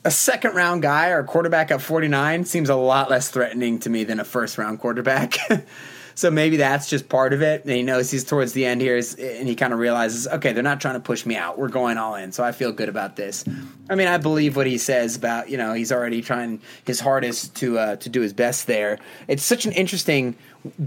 a 0.07 0.11
second 0.11 0.55
round 0.55 0.83
guy 0.83 1.09
or 1.09 1.25
quarterback 1.25 1.73
at 1.73 1.83
49 1.83 2.45
seems 2.45 2.69
a 2.71 2.77
lot 2.77 3.11
less 3.11 3.29
threatening 3.29 3.81
to 3.81 3.91
me 3.91 4.05
than 4.05 4.21
a 4.21 4.25
first 4.25 4.57
round 4.57 4.79
quarterback. 4.79 5.37
so 6.15 6.31
maybe 6.31 6.59
that's 6.59 6.89
just 6.89 7.09
part 7.09 7.33
of 7.33 7.43
it. 7.43 7.65
And 7.65 7.73
he 7.73 7.83
knows 7.83 8.09
he's 8.13 8.23
towards 8.23 8.53
the 8.53 8.65
end 8.67 8.81
here, 8.81 8.97
and 8.97 9.49
he 9.49 9.57
kind 9.57 9.73
of 9.73 9.81
realizes, 9.81 10.29
okay, 10.29 10.53
they're 10.53 10.63
not 10.63 10.81
trying 10.81 10.95
to 10.95 11.01
push 11.01 11.27
me 11.27 11.35
out. 11.35 11.59
We're 11.59 11.71
going 11.71 11.99
all 11.99 12.15
in. 12.15 12.31
So 12.31 12.45
I 12.45 12.53
feel 12.53 12.71
good 12.71 12.89
about 12.89 13.17
this. 13.17 13.45
I 13.91 13.97
mean, 13.97 14.07
I 14.07 14.19
believe 14.19 14.55
what 14.55 14.69
he 14.69 14.79
says 14.79 15.17
about 15.17 15.51
you 15.51 15.57
know 15.57 15.73
he's 15.73 15.91
already 15.91 16.23
trying 16.23 16.61
his 16.85 17.01
hardest 17.01 17.57
to 17.57 17.77
uh, 17.77 17.97
to 17.97 18.09
do 18.09 18.21
his 18.21 18.33
best 18.33 18.69
there. 18.69 19.01
It's 19.27 19.43
such 19.43 19.67
an 19.67 19.73
interesting 19.73 20.37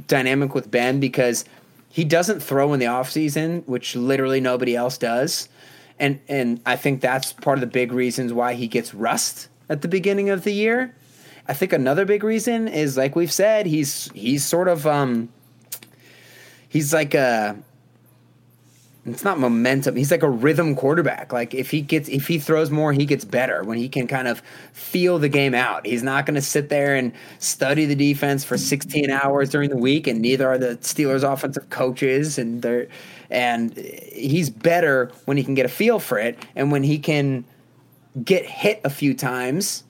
dynamic 0.07 0.55
with 0.55 0.71
Ben 0.71 1.01
because 1.01 1.43
he 1.89 2.05
doesn't 2.05 2.39
throw 2.39 2.71
in 2.71 2.79
the 2.79 2.85
offseason, 2.85 3.67
which 3.67 3.97
literally 3.97 4.39
nobody 4.39 4.77
else 4.77 4.97
does. 4.97 5.49
And 5.99 6.19
and 6.27 6.61
I 6.65 6.75
think 6.75 7.01
that's 7.01 7.33
part 7.33 7.57
of 7.57 7.61
the 7.61 7.67
big 7.67 7.91
reasons 7.91 8.33
why 8.33 8.53
he 8.53 8.67
gets 8.67 8.93
rust 8.93 9.49
at 9.69 9.81
the 9.81 9.87
beginning 9.87 10.29
of 10.29 10.43
the 10.43 10.53
year. 10.53 10.95
I 11.47 11.53
think 11.53 11.73
another 11.73 12.05
big 12.05 12.23
reason 12.23 12.67
is 12.67 12.95
like 12.95 13.15
we've 13.15 13.31
said, 13.31 13.65
he's 13.65 14.11
he's 14.11 14.45
sort 14.45 14.67
of 14.67 14.87
um 14.87 15.29
he's 16.69 16.93
like 16.93 17.13
a 17.13 17.57
it's 19.05 19.23
not 19.23 19.39
momentum. 19.39 19.95
He's 19.95 20.11
like 20.11 20.23
a 20.23 20.29
rhythm 20.29 20.75
quarterback. 20.75 21.33
Like 21.33 21.53
if 21.53 21.71
he 21.71 21.81
gets 21.81 22.09
if 22.09 22.27
he 22.27 22.37
throws 22.37 22.69
more, 22.69 22.93
he 22.93 23.05
gets 23.05 23.25
better 23.25 23.63
when 23.63 23.77
he 23.77 23.89
can 23.89 24.07
kind 24.07 24.27
of 24.27 24.41
feel 24.73 25.19
the 25.19 25.29
game 25.29 25.55
out. 25.55 25.85
He's 25.85 26.03
not 26.03 26.25
going 26.25 26.35
to 26.35 26.41
sit 26.41 26.69
there 26.69 26.95
and 26.95 27.13
study 27.39 27.85
the 27.85 27.95
defense 27.95 28.43
for 28.43 28.57
16 28.57 29.09
hours 29.09 29.49
during 29.49 29.69
the 29.69 29.77
week 29.77 30.07
and 30.07 30.21
neither 30.21 30.47
are 30.47 30.57
the 30.57 30.77
Steelers 30.77 31.23
offensive 31.23 31.69
coaches 31.69 32.37
and 32.37 32.61
they're 32.61 32.87
and 33.29 33.75
he's 33.77 34.49
better 34.49 35.11
when 35.25 35.37
he 35.37 35.43
can 35.43 35.55
get 35.55 35.65
a 35.65 35.69
feel 35.69 35.99
for 35.99 36.17
it 36.17 36.37
and 36.55 36.71
when 36.71 36.83
he 36.83 36.99
can 36.99 37.45
get 38.23 38.45
hit 38.45 38.81
a 38.83 38.89
few 38.89 39.13
times 39.13 39.83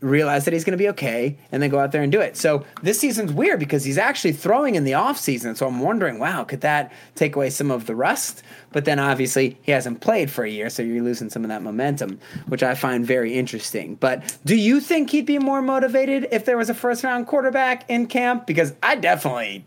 realize 0.00 0.44
that 0.44 0.54
he's 0.54 0.64
going 0.64 0.76
to 0.76 0.82
be 0.82 0.88
okay, 0.88 1.36
and 1.50 1.62
then 1.62 1.70
go 1.70 1.78
out 1.78 1.92
there 1.92 2.02
and 2.02 2.12
do 2.12 2.20
it. 2.20 2.36
So 2.36 2.64
this 2.82 3.00
season's 3.00 3.32
weird 3.32 3.58
because 3.58 3.84
he's 3.84 3.98
actually 3.98 4.32
throwing 4.32 4.74
in 4.74 4.84
the 4.84 4.94
off 4.94 5.18
season. 5.18 5.56
So 5.56 5.66
I'm 5.66 5.80
wondering, 5.80 6.18
wow, 6.18 6.44
could 6.44 6.60
that 6.60 6.92
take 7.14 7.36
away 7.36 7.50
some 7.50 7.70
of 7.70 7.86
the 7.86 7.94
rust? 7.94 8.42
But 8.72 8.84
then 8.84 8.98
obviously 8.98 9.58
he 9.62 9.72
hasn't 9.72 10.00
played 10.00 10.30
for 10.30 10.44
a 10.44 10.50
year, 10.50 10.70
so 10.70 10.82
you're 10.82 11.02
losing 11.02 11.30
some 11.30 11.44
of 11.44 11.48
that 11.48 11.62
momentum, 11.62 12.20
which 12.46 12.62
I 12.62 12.74
find 12.74 13.04
very 13.04 13.34
interesting. 13.34 13.96
But 13.96 14.36
do 14.44 14.54
you 14.54 14.80
think 14.80 15.10
he'd 15.10 15.26
be 15.26 15.38
more 15.38 15.62
motivated 15.62 16.28
if 16.30 16.44
there 16.44 16.56
was 16.56 16.70
a 16.70 16.74
first 16.74 17.02
round 17.02 17.26
quarterback 17.26 17.88
in 17.90 18.06
camp? 18.06 18.46
Because 18.46 18.74
I 18.82 18.94
definitely 18.94 19.64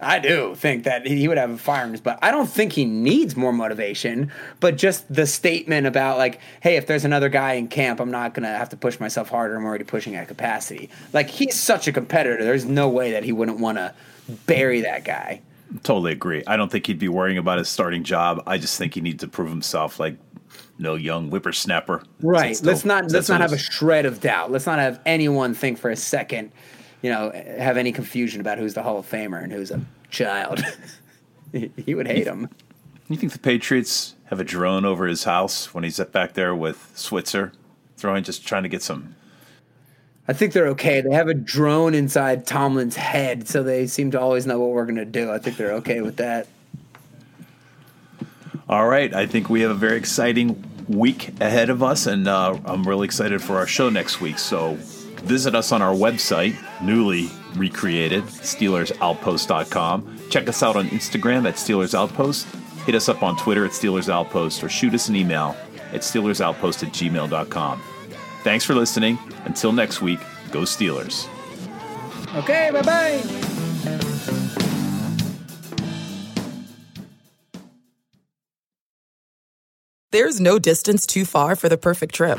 I 0.00 0.20
do 0.20 0.54
think 0.54 0.84
that 0.84 1.06
he 1.06 1.26
would 1.26 1.38
have 1.38 1.50
a 1.50 1.58
fire 1.58 1.84
in 1.84 1.90
his 1.90 2.00
butt. 2.00 2.20
I 2.22 2.30
don't 2.30 2.48
think 2.48 2.72
he 2.72 2.84
needs 2.84 3.36
more 3.36 3.52
motivation, 3.52 4.30
but 4.60 4.76
just 4.76 5.12
the 5.12 5.26
statement 5.26 5.88
about 5.88 6.18
like, 6.18 6.40
hey, 6.60 6.76
if 6.76 6.86
there's 6.86 7.04
another 7.04 7.28
guy 7.28 7.54
in 7.54 7.66
camp, 7.66 7.98
I'm 7.98 8.10
not 8.10 8.32
gonna 8.32 8.56
have 8.56 8.68
to 8.68 8.76
push 8.76 9.00
myself 9.00 9.28
harder. 9.28 9.56
I'm 9.56 9.64
already 9.64 9.84
pushing 9.84 10.14
at 10.14 10.28
capacity. 10.28 10.88
Like 11.12 11.28
he's 11.28 11.58
such 11.58 11.88
a 11.88 11.92
competitor. 11.92 12.42
There's 12.44 12.64
no 12.64 12.88
way 12.88 13.10
that 13.12 13.24
he 13.24 13.32
wouldn't 13.32 13.58
want 13.58 13.78
to 13.78 13.92
bury 14.46 14.82
that 14.82 15.04
guy. 15.04 15.40
Totally 15.82 16.12
agree. 16.12 16.44
I 16.46 16.56
don't 16.56 16.70
think 16.70 16.86
he'd 16.86 16.98
be 16.98 17.08
worrying 17.08 17.38
about 17.38 17.58
his 17.58 17.68
starting 17.68 18.04
job. 18.04 18.42
I 18.46 18.56
just 18.56 18.78
think 18.78 18.94
he 18.94 19.00
needs 19.00 19.20
to 19.20 19.28
prove 19.28 19.48
himself. 19.50 19.98
Like 19.98 20.16
no 20.78 20.94
young 20.94 21.28
whippersnapper. 21.28 22.04
Right. 22.22 22.56
Still, 22.56 22.68
let's 22.68 22.84
not 22.84 23.10
let's 23.10 23.28
not 23.28 23.40
have 23.40 23.52
a 23.52 23.58
shred 23.58 24.06
of 24.06 24.20
doubt. 24.20 24.52
Let's 24.52 24.66
not 24.66 24.78
have 24.78 25.00
anyone 25.04 25.54
think 25.54 25.78
for 25.78 25.90
a 25.90 25.96
second 25.96 26.52
you 27.02 27.10
know, 27.10 27.30
have 27.58 27.76
any 27.76 27.92
confusion 27.92 28.40
about 28.40 28.58
who's 28.58 28.74
the 28.74 28.82
Hall 28.82 28.98
of 28.98 29.08
Famer 29.08 29.42
and 29.42 29.52
who's 29.52 29.70
a 29.70 29.80
child. 30.10 30.62
he 31.52 31.94
would 31.94 32.06
hate 32.06 32.26
him. 32.26 32.48
You 33.08 33.16
think 33.16 33.32
the 33.32 33.38
Patriots 33.38 34.14
have 34.26 34.40
a 34.40 34.44
drone 34.44 34.84
over 34.84 35.06
his 35.06 35.24
house 35.24 35.72
when 35.72 35.84
he's 35.84 35.98
back 35.98 36.34
there 36.34 36.54
with 36.54 36.92
Switzer, 36.94 37.52
throwing, 37.96 38.22
just 38.22 38.46
trying 38.46 38.64
to 38.64 38.68
get 38.68 38.82
some? 38.82 39.14
I 40.26 40.34
think 40.34 40.52
they're 40.52 40.68
okay. 40.68 41.00
They 41.00 41.14
have 41.14 41.28
a 41.28 41.34
drone 41.34 41.94
inside 41.94 42.46
Tomlin's 42.46 42.96
head, 42.96 43.48
so 43.48 43.62
they 43.62 43.86
seem 43.86 44.10
to 44.10 44.20
always 44.20 44.46
know 44.46 44.58
what 44.58 44.70
we're 44.70 44.84
going 44.84 44.96
to 44.96 45.06
do. 45.06 45.30
I 45.30 45.38
think 45.38 45.56
they're 45.56 45.72
okay 45.74 46.02
with 46.02 46.16
that. 46.16 46.46
All 48.68 48.86
right. 48.86 49.14
I 49.14 49.26
think 49.26 49.48
we 49.48 49.62
have 49.62 49.70
a 49.70 49.74
very 49.74 49.96
exciting 49.96 50.62
week 50.86 51.40
ahead 51.40 51.70
of 51.70 51.82
us, 51.82 52.06
and 52.06 52.28
uh, 52.28 52.58
I'm 52.66 52.86
really 52.86 53.06
excited 53.06 53.40
for 53.42 53.56
our 53.56 53.66
show 53.66 53.88
next 53.88 54.20
week. 54.20 54.38
So 54.38 54.76
visit 55.20 55.54
us 55.54 55.72
on 55.72 55.82
our 55.82 55.94
website, 55.94 56.56
newly 56.82 57.30
recreated, 57.56 58.24
SteelersOutpost.com. 58.24 60.18
Check 60.30 60.48
us 60.48 60.62
out 60.62 60.76
on 60.76 60.88
Instagram 60.88 61.48
at 61.48 61.54
Steelers 61.54 61.94
Outpost. 61.94 62.46
Hit 62.86 62.94
us 62.94 63.08
up 63.08 63.22
on 63.22 63.36
Twitter 63.36 63.64
at 63.64 63.72
Steelers 63.72 64.08
Outpost 64.08 64.62
or 64.64 64.68
shoot 64.68 64.94
us 64.94 65.08
an 65.08 65.16
email 65.16 65.56
at 65.92 66.00
SteelersOutpost 66.02 66.86
at 66.86 66.92
gmail.com. 66.92 67.82
Thanks 68.42 68.64
for 68.64 68.74
listening. 68.74 69.18
Until 69.44 69.72
next 69.72 70.00
week, 70.00 70.20
go 70.52 70.60
Steelers. 70.60 71.28
Okay, 72.34 72.70
bye 72.72 72.82
bye. 72.82 73.22
There's 80.10 80.40
no 80.40 80.58
distance 80.58 81.06
too 81.06 81.26
far 81.26 81.54
for 81.54 81.68
the 81.68 81.76
perfect 81.76 82.14
trip. 82.14 82.38